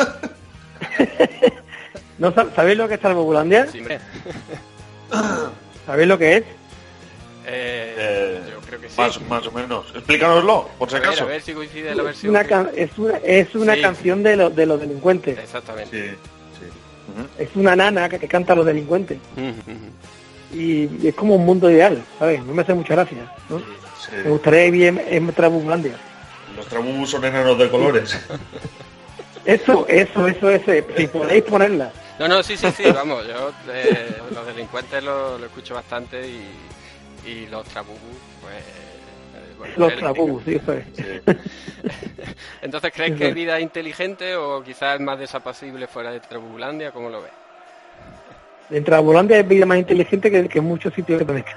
¿No 2.18 2.32
sab- 2.34 2.54
¿Sabéis 2.54 2.76
lo 2.76 2.86
que 2.88 2.94
es 2.94 3.00
Salvobulandia? 3.00 3.66
Sí, 3.66 3.78
hombre. 3.78 3.98
¿Sabéis 5.86 6.08
lo 6.08 6.18
que 6.18 6.36
es? 6.36 6.44
Eh, 7.46 8.40
yo 8.50 8.59
creo 8.70 8.80
que 8.80 8.88
sí. 8.88 8.94
Más, 8.96 9.20
más 9.28 9.46
o 9.46 9.52
menos. 9.52 9.86
Explícanoslo, 9.94 10.68
por 10.78 10.88
si 10.88 10.96
A 10.96 11.00
ver, 11.00 11.08
acaso. 11.08 11.24
a 11.24 11.26
ver 11.26 11.42
si 11.42 11.52
coincide 11.52 11.94
la 11.94 12.02
Es 12.02 12.04
versión. 12.04 12.30
una, 12.30 12.44
que- 12.44 12.82
es 12.84 12.98
una, 12.98 13.16
es 13.18 13.54
una 13.54 13.74
Sí, 13.74 13.80
canción 13.82 14.22
de, 14.22 14.36
los 14.36 14.54
de 14.56 14.66
los 14.66 14.80
delincuentes. 14.80 15.38
Exactamente. 15.38 16.16
Es 17.38 17.48
una 17.56 17.74
nana 17.74 18.08
que, 18.08 18.18
que 18.18 18.28
canta 18.28 18.52
a 18.52 18.56
los 18.56 18.64
delincuentes. 18.66 19.18
Y, 20.52 20.88
y 21.02 21.08
es 21.08 21.14
como 21.14 21.34
un 21.36 21.44
mundo 21.44 21.70
ideal, 21.70 22.02
¿sabes? 22.18 22.44
No 22.44 22.54
me 22.54 22.62
hace 22.62 22.74
mucha 22.74 22.94
gracia. 22.94 23.32
¿no? 23.48 23.58
Sí. 23.58 23.64
Me 24.24 24.30
gustaría 24.30 24.64
vivir 24.64 24.86
en, 24.86 24.98
en 25.08 25.32
Trabulandia. 25.32 25.94
Los 26.56 26.66
trabús 26.66 27.10
son 27.10 27.24
enanos 27.24 27.58
de 27.58 27.68
colores. 27.70 28.18
Eso, 29.44 29.86
eso, 29.88 30.28
eso, 30.28 30.50
eso. 30.50 30.72
Si 30.96 31.06
podéis 31.06 31.42
ponerla. 31.44 31.90
No, 32.18 32.28
no, 32.28 32.42
sí, 32.42 32.58
sí, 32.58 32.66
sí, 32.76 32.82
vamos, 32.92 33.26
yo 33.26 33.50
eh, 33.72 34.14
los 34.34 34.46
delincuentes 34.46 35.02
lo, 35.02 35.38
lo 35.38 35.46
escucho 35.46 35.74
bastante 35.74 36.28
y, 36.28 36.42
y 37.26 37.46
los 37.46 37.64
trabús, 37.66 37.96
pues... 38.40 38.54
eh, 38.54 39.54
bueno, 39.58 39.74
Los 39.76 39.92
el- 39.92 39.98
trabús, 39.98 40.42
sí, 40.44 40.54
eso 40.56 40.72
es. 40.72 40.84
Entonces, 42.62 42.92
¿crees 42.94 43.16
que 43.16 43.32
vida 43.32 43.60
inteligente 43.60 44.34
o 44.36 44.62
quizás 44.62 44.94
es 44.96 45.00
más 45.00 45.18
desapacible 45.18 45.86
fuera 45.86 46.10
de 46.12 46.20
Trabulandia? 46.20 46.92
¿Cómo 46.92 47.08
lo 47.10 47.22
ves? 47.22 47.32
En 48.70 48.84
Trabulandia 48.84 49.38
es 49.40 49.48
vida 49.48 49.66
más 49.66 49.78
inteligente 49.78 50.30
que, 50.30 50.48
que 50.48 50.58
en 50.60 50.64
muchos 50.64 50.94
sitios 50.94 51.18
que 51.18 51.24
tenéis. 51.24 51.46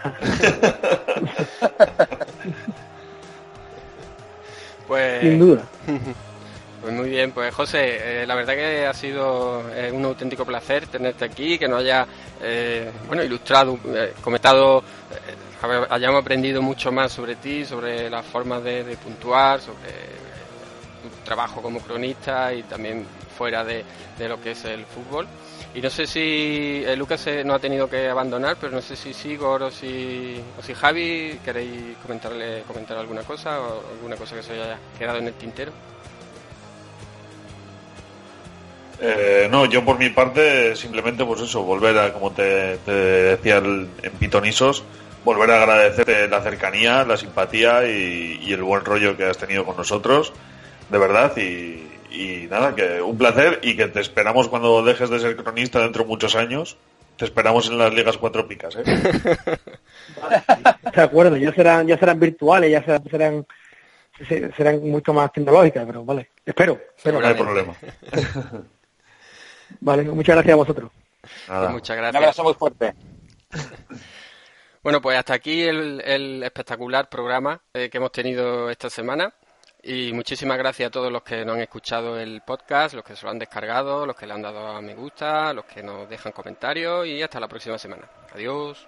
Pues, 4.87 5.21
Sin 5.21 5.39
duda. 5.39 5.63
Pues 6.81 6.93
muy 6.93 7.09
bien, 7.11 7.31
pues 7.31 7.55
José, 7.55 8.23
eh, 8.23 8.27
la 8.27 8.35
verdad 8.35 8.55
que 8.55 8.85
ha 8.85 8.93
sido 8.93 9.63
eh, 9.73 9.89
un 9.89 10.03
auténtico 10.03 10.43
placer 10.43 10.85
tenerte 10.87 11.23
aquí, 11.23 11.57
que 11.57 11.65
nos 11.65 11.79
haya 11.79 12.05
eh, 12.41 12.91
bueno 13.07 13.23
ilustrado, 13.23 13.79
eh, 13.85 14.11
comentado, 14.19 14.79
eh, 14.79 15.33
hayamos 15.89 16.21
aprendido 16.21 16.61
mucho 16.61 16.91
más 16.91 17.11
sobre 17.11 17.35
ti, 17.35 17.65
sobre 17.65 18.09
las 18.09 18.25
formas 18.25 18.63
de, 18.63 18.97
puntuar, 19.03 19.61
sobre 19.61 19.77
tu 21.01 21.25
trabajo 21.25 21.61
como 21.61 21.79
cronista 21.79 22.53
y 22.53 22.63
también 22.63 23.05
fuera 23.37 23.63
de, 23.63 23.83
de 24.17 24.29
lo 24.29 24.41
que 24.41 24.51
es 24.51 24.65
el 24.65 24.85
fútbol. 24.85 25.27
Y 25.75 25.81
no 25.81 25.89
sé 25.89 26.05
si 26.05 26.83
eh, 26.85 26.95
Lucas 26.95 27.27
no 27.43 27.55
ha 27.55 27.59
tenido 27.59 27.89
que 27.89 28.07
abandonar, 28.07 28.57
pero 28.59 28.71
no 28.71 28.81
sé 28.81 28.95
si 28.95 29.11
Sigor 29.11 29.63
o 29.63 29.71
si, 29.71 30.39
o 30.59 30.61
si 30.61 30.73
Javi 30.73 31.39
queréis 31.43 31.97
comentarle 32.01 32.61
comentar 32.67 32.95
alguna 32.97 33.23
cosa 33.23 33.59
o 33.59 33.83
alguna 33.91 34.15
cosa 34.15 34.35
que 34.35 34.43
se 34.43 34.53
haya 34.53 34.77
quedado 34.99 35.17
en 35.17 35.27
el 35.27 35.33
tintero. 35.33 35.71
Eh, 39.01 39.47
no, 39.49 39.65
yo 39.65 39.83
por 39.83 39.97
mi 39.97 40.09
parte 40.11 40.75
simplemente 40.75 41.25
pues 41.25 41.41
eso, 41.41 41.63
volver 41.63 41.97
a, 41.97 42.13
como 42.13 42.31
te, 42.31 42.77
decía 42.85 43.57
en 43.57 43.89
Pitonisos, 44.19 44.83
volver 45.23 45.51
a 45.51 45.63
agradecerte 45.63 46.27
la 46.27 46.41
cercanía, 46.41 47.03
la 47.05 47.17
simpatía 47.17 47.87
y, 47.87 48.39
y 48.41 48.53
el 48.53 48.63
buen 48.63 48.83
rollo 48.83 49.15
que 49.17 49.25
has 49.25 49.37
tenido 49.37 49.65
con 49.65 49.77
nosotros, 49.77 50.33
de 50.89 50.97
verdad, 50.97 51.35
y, 51.37 51.87
y 52.11 52.47
nada, 52.49 52.75
que 52.75 53.01
un 53.01 53.17
placer 53.17 53.59
y 53.63 53.75
que 53.77 53.87
te 53.87 53.99
esperamos 54.01 54.47
cuando 54.49 54.83
dejes 54.83 55.09
de 55.09 55.19
ser 55.19 55.35
cronista 55.35 55.79
dentro 55.79 56.03
de 56.03 56.09
muchos 56.09 56.35
años, 56.35 56.77
te 57.17 57.25
esperamos 57.25 57.67
en 57.69 57.77
las 57.77 57.93
ligas 57.93 58.17
cuatro 58.17 58.47
picas, 58.47 58.75
¿eh? 58.75 58.83
De 60.95 61.01
acuerdo, 61.01 61.37
ya 61.37 61.53
serán, 61.53 61.87
ya 61.87 61.97
serán 61.97 62.19
virtuales, 62.19 62.71
ya 62.71 62.81
serán, 62.83 63.03
serán, 63.09 63.45
se- 64.27 64.51
serán 64.53 64.89
mucho 64.89 65.13
más 65.13 65.31
tecnológicas, 65.31 65.85
pero 65.85 66.03
vale. 66.03 66.29
Espero, 66.45 66.79
espero. 66.97 67.19
no 67.21 67.27
hay 67.27 67.33
problema. 67.35 67.73
Vale, 69.79 70.03
muchas 70.03 70.35
gracias 70.35 70.53
a 70.53 70.57
vosotros. 70.57 70.91
Nada. 71.47 71.69
Muchas 71.69 71.95
Un 71.95 72.01
gracias. 72.01 72.15
abrazo 72.21 72.43
muy 72.43 72.53
fuerte. 72.55 72.93
Bueno, 74.83 75.01
pues 75.01 75.17
hasta 75.17 75.33
aquí 75.33 75.63
el, 75.63 76.43
espectacular 76.43 77.07
programa 77.09 77.61
eh, 77.73 77.89
que 77.89 77.99
hemos 77.99 78.11
tenido 78.11 78.69
esta 78.69 78.89
semana. 78.89 79.33
Y 79.81 80.11
muchísimas 80.13 80.57
gracias 80.57 80.87
a 80.87 80.91
todos 80.91 81.11
los 81.11 81.23
que 81.23 81.45
nos 81.45 81.55
han 81.55 81.61
escuchado 81.61 82.19
el 82.19 82.41
podcast, 82.41 82.93
los 82.93 83.03
que 83.03 83.15
se 83.15 83.25
lo 83.25 83.31
han 83.31 83.39
descargado, 83.39 84.05
los 84.05 84.15
que 84.15 84.27
le 84.27 84.33
han 84.33 84.41
dado 84.41 84.67
a 84.67 84.81
me 84.81 84.93
gusta, 84.93 85.53
los 85.53 85.65
que 85.65 85.83
nos 85.83 86.09
dejan 86.09 86.31
comentarios 86.33 87.07
y 87.07 87.21
hasta 87.21 87.39
la 87.39 87.47
próxima 87.47 87.77
semana. 87.77 88.09
Adiós. 88.33 88.85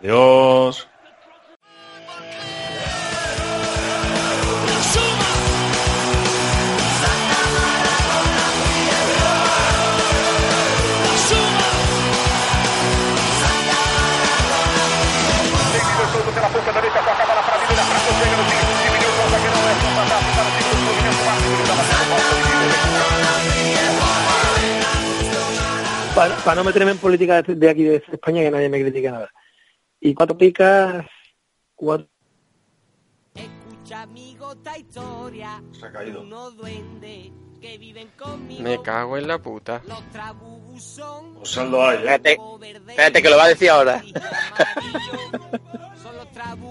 Adiós. 0.00 0.88
Para, 26.18 26.34
para 26.38 26.54
no 26.56 26.64
meterme 26.64 26.90
en 26.90 26.98
política 26.98 27.40
de, 27.42 27.54
de 27.54 27.70
aquí 27.70 27.84
de 27.84 28.02
España 28.10 28.42
que 28.42 28.50
nadie 28.50 28.68
me 28.68 28.80
critique 28.80 29.08
nada. 29.08 29.30
Y 30.00 30.14
cuatro 30.14 30.36
picas, 30.36 31.06
cuatro 31.76 32.08
Se 35.72 35.86
ha 35.86 35.92
caído. 35.92 36.24
Me 38.60 38.82
cago 38.82 39.16
en 39.16 39.28
la 39.28 39.38
puta. 39.38 39.80
Pues 41.38 41.50
saldo 41.50 41.86
hay, 41.86 41.98
¿eh? 41.98 42.00
Espérate, 42.00 42.38
espérate 42.88 43.22
que 43.22 43.30
lo 43.30 43.36
va 43.36 43.44
a 43.44 43.48
decir 43.48 43.70
ahora. 43.70 44.02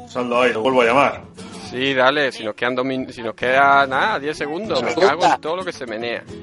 Saldo 0.07 0.41
hay, 0.41 0.51
lo 0.53 0.61
vuelvo 0.61 0.81
a 0.81 0.85
llamar. 0.85 1.23
Sí, 1.69 1.93
dale, 1.93 2.31
si 2.33 2.43
nos 2.43 2.53
quedan 2.55 2.75
dos 2.75 2.85
min- 2.85 3.11
si 3.13 3.21
nos 3.21 3.33
queda 3.33 3.85
nada, 3.87 4.19
10 4.19 4.37
segundos, 4.37 4.83
me 4.83 4.93
cago 4.93 5.25
en 5.25 5.39
todo 5.41 5.55
lo 5.57 5.63
que 5.65 5.71
se 5.73 5.85
menea. 5.85 6.23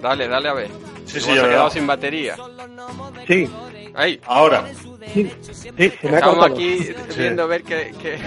dale, 0.00 0.28
dale 0.28 0.48
a 0.48 0.52
ver. 0.54 0.70
Sí, 1.06 1.20
sí, 1.20 1.30
ha 1.30 1.34
veo. 1.34 1.48
quedado 1.48 1.70
sin 1.70 1.86
batería. 1.86 2.36
Sí, 3.26 3.48
Ahí. 3.96 4.20
Ahora. 4.26 4.64
sí, 5.14 5.32
sí, 5.42 5.52
se 5.56 5.72
me 5.72 5.84
ha 5.86 5.86
Estamos 5.88 6.36
cortado. 6.36 6.54
aquí 6.54 6.94
viendo 7.16 7.42
a 7.42 7.46
ver 7.46 7.62
que, 7.62 7.94
que- 8.00 8.18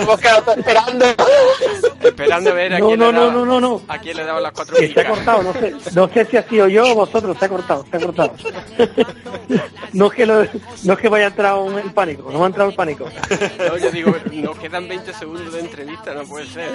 Hemos 0.00 0.20
quedado 0.20 0.52
esperando. 0.54 1.04
esperando 2.02 2.50
a 2.50 2.54
ver 2.54 2.74
a 2.74 2.78
No, 2.78 2.86
quién 2.86 2.98
no, 2.98 3.06
le 3.06 3.12
no, 3.12 3.20
daba, 3.20 3.32
no, 3.32 3.44
no, 3.46 3.60
no. 3.60 3.82
a 3.88 3.98
quién 3.98 4.16
le 4.16 4.24
daba 4.24 4.40
las 4.40 4.52
cuatro 4.52 4.76
Que 4.76 4.92
se 4.92 5.00
ha 5.00 5.08
cortado, 5.08 5.42
no 5.42 5.52
sé, 5.52 5.74
no 5.94 6.08
sé 6.08 6.24
si 6.26 6.36
ha 6.38 6.48
sido 6.48 6.68
yo 6.68 6.90
o 6.90 6.94
vosotros, 6.94 7.36
se 7.38 7.44
ha 7.44 7.48
cortado, 7.48 7.84
se 7.90 7.96
ha 7.96 8.00
cortado. 8.00 8.32
No 9.92 10.06
es 10.06 10.12
que, 10.14 10.26
lo- 10.26 10.44
no 10.84 10.92
es 10.94 10.98
que 10.98 11.08
vaya 11.08 11.26
a 11.26 11.28
entrar 11.28 11.54
un- 11.56 11.78
el 11.78 11.92
pánico, 11.92 12.28
no 12.32 12.38
me 12.38 12.44
ha 12.44 12.46
entrado 12.48 12.70
el 12.70 12.74
pánico. 12.76 13.08
No, 13.68 13.76
yo 13.76 13.90
digo, 13.92 14.12
nos 14.32 14.58
quedan 14.58 14.88
20 14.88 15.12
segundos 15.12 15.52
de 15.52 15.60
entrevista, 15.60 16.14
no 16.14 16.24
puede 16.24 16.46
ser. 16.46 16.70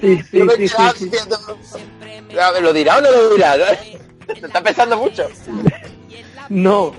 Sí, 0.00 0.22
sí, 0.30 0.40
sí, 0.56 0.68
sí, 0.68 1.10
sí. 1.10 1.10
¿Lo 2.60 2.72
dirá 2.72 2.98
o 2.98 3.00
no 3.00 3.10
lo 3.10 3.34
dirá? 3.34 3.54
Se 4.38 4.46
está 4.46 4.62
pensando 4.62 4.96
mucho. 4.98 5.26
No, 6.48 6.92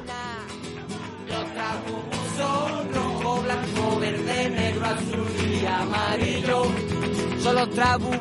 los 7.53 7.69
trabubú 7.71 8.17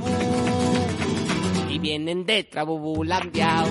y 1.70 1.78
vienen 1.78 2.26
de 2.26 2.44
Trabubulandia. 2.44 3.64